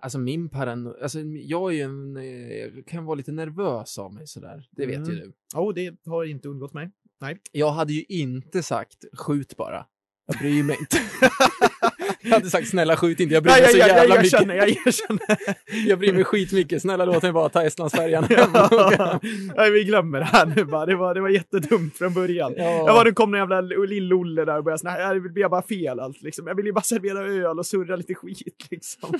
Alltså 0.00 0.18
min 0.18 0.48
parano... 0.48 0.96
Alltså 1.02 1.20
jag 1.20 1.70
är 1.70 1.74
ju 1.76 1.80
en... 1.82 2.16
eh, 2.16 2.56
Jag 2.56 2.86
kan 2.86 3.04
vara 3.04 3.14
lite 3.14 3.32
nervös 3.32 3.98
av 3.98 4.14
mig 4.14 4.26
sådär. 4.26 4.68
Det 4.70 4.86
vet 4.86 4.96
Mm. 4.96 5.10
ju 5.10 5.16
du. 5.16 5.32
Ja, 5.54 5.72
det 5.74 5.94
har 6.06 6.24
inte 6.24 6.48
undgått 6.48 6.74
mig. 6.74 6.90
Nej. 7.20 7.38
Jag 7.52 7.70
hade 7.70 7.92
ju 7.92 8.04
inte 8.08 8.62
sagt 8.62 9.04
skjut 9.12 9.56
bara. 9.56 9.86
Jag 10.26 10.36
bryr 10.38 10.62
mig 10.62 10.76
inte. 10.80 10.96
jag 12.22 12.30
hade 12.30 12.50
sagt 12.50 12.68
snälla 12.68 12.96
skjut 12.96 13.20
inte, 13.20 13.34
jag 13.34 13.42
bryr 13.42 13.52
Nej, 13.52 13.62
mig 13.62 13.70
så 13.70 13.78
jag- 13.78 13.88
jag- 13.88 13.96
jävla 13.96 14.14
jag 14.14 14.22
mycket. 14.22 14.34
erkänner, 14.40 14.54
jag 14.54 14.68
erkänner. 14.68 15.36
jag 15.88 15.98
bryr 15.98 16.12
mig 16.12 16.24
skitmycket. 16.24 16.82
Snälla 16.82 17.04
låt 17.04 17.22
mig 17.22 17.32
bara 17.32 17.48
ta 17.48 17.62
Estlandsfärjan. 17.62 18.26
Ja, 18.54 19.20
Nej, 19.56 19.70
vi 19.70 19.84
glömmer 19.84 20.18
det 20.18 20.24
här 20.24 20.46
nu 20.46 20.64
bara. 20.64 20.86
Det 20.86 20.96
var, 20.96 21.14
det 21.14 21.20
var 21.20 21.28
jättedumt 21.28 21.96
från 21.98 22.14
början. 22.14 22.54
Ja. 22.56 22.62
Jag 22.64 22.94
var, 22.94 23.04
det 23.04 23.12
kom 23.12 23.30
någon 23.30 23.40
jävla 23.40 23.60
lill-Olle 23.60 24.44
där 24.44 24.58
och 24.58 24.64
började 24.64 24.90
här, 24.90 25.14
det 25.14 25.20
blir 25.20 25.48
bara 25.48 25.62
fel 25.62 26.00
allt 26.00 26.22
liksom. 26.22 26.46
Jag 26.46 26.54
vill 26.54 26.66
ju 26.66 26.72
bara 26.72 26.82
servera 26.82 27.18
öl 27.20 27.58
och 27.58 27.66
surra 27.66 27.96
lite 27.96 28.14
skit 28.14 28.66
liksom. 28.70 29.12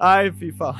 Nej, 0.00 0.32
fy 0.40 0.52
fan. 0.52 0.74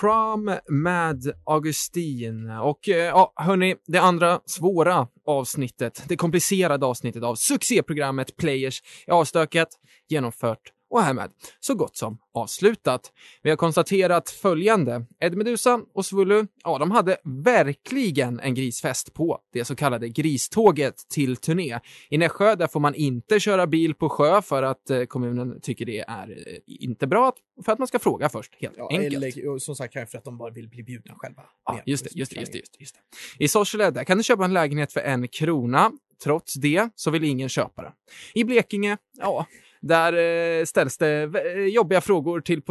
Prom 0.00 0.58
med 0.68 1.32
Augustin. 1.44 2.50
Och 2.50 2.88
eh, 2.88 2.96
ja, 2.96 3.32
hörni, 3.36 3.76
det 3.86 3.98
andra 3.98 4.40
svåra 4.46 5.08
avsnittet, 5.26 6.04
det 6.08 6.16
komplicerade 6.16 6.86
avsnittet 6.86 7.22
av 7.22 7.34
succéprogrammet 7.34 8.36
Players 8.36 8.82
är 9.06 9.12
avstökat, 9.12 9.68
genomfört 10.08 10.72
och 10.90 11.02
härmed 11.02 11.30
så 11.60 11.74
gott 11.74 11.96
som 11.96 12.18
avslutat. 12.34 13.12
Vi 13.42 13.50
har 13.50 13.56
konstaterat 13.56 14.30
följande. 14.30 15.06
Ed 15.20 15.36
Medusa 15.36 15.80
och 15.94 16.06
Svullu, 16.06 16.46
ja, 16.64 16.78
de 16.78 16.90
hade 16.90 17.16
verkligen 17.24 18.40
en 18.40 18.54
grisfest 18.54 19.14
på 19.14 19.40
det 19.52 19.64
så 19.64 19.76
kallade 19.76 20.08
griståget 20.08 20.94
till 21.08 21.36
turné. 21.36 21.78
I 22.10 22.18
Nässjö, 22.18 22.54
där 22.54 22.66
får 22.66 22.80
man 22.80 22.94
inte 22.94 23.40
köra 23.40 23.66
bil 23.66 23.94
på 23.94 24.08
sjö 24.08 24.42
för 24.42 24.62
att 24.62 24.90
eh, 24.90 25.04
kommunen 25.04 25.60
tycker 25.60 25.86
det 25.86 25.98
är 25.98 26.30
eh, 26.30 26.58
inte 26.66 27.06
bra, 27.06 27.32
för 27.64 27.72
att 27.72 27.78
man 27.78 27.88
ska 27.88 27.98
fråga 27.98 28.28
först, 28.28 28.54
helt 28.60 28.74
Ja, 28.76 28.88
enkelt. 28.90 29.14
eller 29.16 29.58
som 29.58 29.76
sagt 29.76 29.94
kanske 29.94 30.10
för 30.10 30.18
att 30.18 30.24
de 30.24 30.38
bara 30.38 30.50
vill 30.50 30.68
bli 30.68 30.82
bjudna 30.82 31.14
själva. 31.16 31.42
Ja, 31.64 31.80
just 31.86 32.04
det, 32.04 32.10
just 32.14 32.32
det, 32.34 32.40
just 32.40 32.52
det, 32.52 32.58
just 32.58 32.72
det, 32.72 32.80
just 32.80 32.94
det. 33.38 33.44
I 33.44 33.48
Sorsele, 33.48 33.90
där 33.90 34.04
kan 34.04 34.18
du 34.18 34.24
köpa 34.24 34.44
en 34.44 34.52
lägenhet 34.52 34.92
för 34.92 35.00
en 35.00 35.28
krona. 35.28 35.92
Trots 36.24 36.54
det 36.54 36.88
så 36.94 37.10
vill 37.10 37.24
ingen 37.24 37.48
köpa 37.48 37.82
den. 37.82 37.92
I 38.34 38.44
Blekinge, 38.44 38.96
ja, 39.18 39.46
där 39.80 40.12
eh, 40.12 40.64
ställs 40.64 40.98
det 40.98 41.22
eh, 41.54 41.62
jobbiga 41.62 42.00
frågor 42.00 42.40
till 42.40 42.62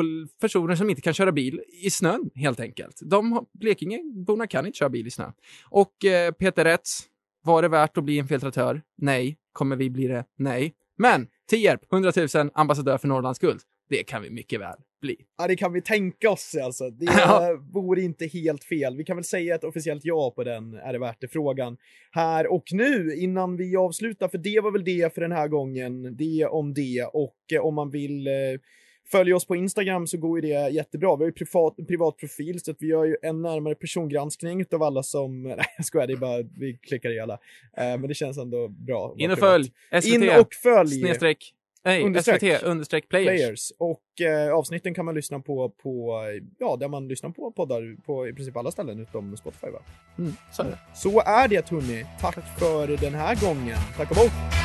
personer 0.42 0.76
som 0.76 0.90
inte 0.90 1.02
kan 1.02 1.14
köra 1.14 1.32
bil 1.32 1.62
i 1.84 1.90
snön, 1.90 2.30
helt 2.36 2.60
enkelt. 2.60 3.00
De, 3.02 3.46
Blekingeborna 3.54 4.48
kan 4.48 4.66
inte 4.66 4.78
köra 4.78 4.90
bil 4.90 5.08
i 5.08 5.12
snö. 5.12 5.32
Och 5.66 6.06
eh, 6.06 6.32
Peter 6.32 6.64
Rätz, 6.64 7.04
var 7.44 7.62
det 7.62 7.68
värt 7.68 7.98
att 7.98 8.04
bli 8.04 8.18
infiltratör? 8.18 8.82
Nej. 8.98 9.38
Kommer 9.54 9.76
vi 9.76 9.90
bli 9.90 10.08
det? 10.08 10.26
Nej. 10.38 10.74
Men 10.98 11.28
Tierp, 11.50 11.94
100 11.94 12.12
000, 12.36 12.52
ambassadör 12.54 12.98
för 12.98 13.08
Norrlands 13.08 13.40
guld. 13.40 13.62
Det 13.90 14.04
kan 14.04 14.22
vi 14.22 14.30
mycket 14.30 14.60
väl 14.60 14.76
bli. 15.02 15.18
Ja, 15.38 15.48
det 15.48 15.56
kan 15.56 15.74
vi 15.74 15.82
tänka 15.82 16.30
oss 16.30 16.56
alltså. 16.64 16.90
Det 16.90 17.06
Ja. 17.18 17.60
vore 17.74 18.02
inte 18.02 18.26
helt 18.28 18.64
fel. 18.64 18.98
Vi 18.98 19.04
kan 19.04 19.18
väl 19.18 19.24
säga 19.24 19.56
ett 19.56 19.64
officiellt 19.64 20.06
ja 20.06 20.32
på 20.36 20.44
den, 20.44 20.74
är 20.74 20.94
det 20.94 21.00
värt 21.00 21.22
det-frågan. 21.22 21.78
Här 22.12 22.48
och 22.48 22.64
nu, 22.72 23.16
innan 23.16 23.58
vi 23.58 23.76
avslutar, 23.76 24.28
för 24.28 24.38
det 24.38 24.60
var 24.60 24.72
väl 24.72 24.84
det 24.84 25.14
för 25.14 25.22
den 25.22 25.32
här 25.32 25.48
gången. 25.48 26.18
Det 26.18 26.46
om 26.46 26.74
det. 26.74 27.06
Och 27.14 27.36
eh, 27.54 27.62
om 27.66 27.76
man 27.76 27.92
vill 27.92 28.28
eh, 28.28 28.34
följa 29.12 29.36
oss 29.36 29.46
på 29.48 29.56
Instagram 29.56 30.08
så 30.08 30.18
går 30.18 30.42
ju 30.42 30.50
det 30.50 30.70
jättebra. 30.70 31.16
Vi 31.16 31.24
har 31.24 31.30
ju 31.30 31.32
privat, 31.32 31.76
privat 31.88 32.18
profil, 32.18 32.60
så 32.64 32.72
att 32.72 32.78
vi 32.80 32.88
gör 32.88 33.06
ju 33.06 33.16
en 33.22 33.42
närmare 33.42 33.76
persongranskning 33.76 34.62
utav 34.62 34.84
alla 34.84 35.04
som... 35.04 35.44
Nej, 35.44 35.66
jag 35.78 35.86
skojar, 35.86 36.08
det 36.08 36.14
är 36.14 36.18
bara 36.18 36.42
vi 36.60 36.78
klickar 36.82 37.10
i 37.16 37.20
alla. 37.20 37.34
Eh, 37.78 37.98
men 37.98 38.02
det 38.08 38.14
känns 38.14 38.38
ändå 38.38 38.68
bra. 38.68 39.16
In 39.18 39.32
och 39.32 39.38
privat. 39.38 39.52
följ, 39.52 39.72
SVT, 40.02 40.14
In 40.14 40.30
och 40.40 40.54
följ! 40.64 40.90
snedstreck, 40.90 41.54
nej, 41.86 42.04
Understreck. 42.04 42.42
SVT, 42.42 42.64
understreck 42.64 43.10
players. 43.10 43.72
Och 43.80 44.22
eh, 44.22 44.54
avsnitten 44.54 44.94
kan 44.94 45.06
man 45.06 45.16
lyssna 45.16 45.40
på, 45.40 45.70
på, 45.70 46.22
ja, 46.60 46.78
där 46.80 46.88
man 46.88 47.08
lyssnar 47.08 47.30
på 47.30 47.52
poddar 47.52 48.02
på 48.06 48.28
i 48.28 48.34
princip 48.34 48.58
alla 48.58 48.72
ställen 48.72 49.00
utom 49.00 49.38
Spotify 49.38 49.68
va? 49.68 49.80
Mm, 50.18 50.34
så 50.52 50.62
är 50.64 50.66
det. 50.66 50.78
Så 50.96 51.22
är 51.22 51.48
det 51.48 51.70
hörni. 51.70 52.06
Tack 52.22 52.60
för 52.60 52.88
den 52.88 53.14
här 53.14 53.36
gången. 53.36 53.78
Tack 53.98 54.10
och 54.10 54.16
bock! 54.16 54.65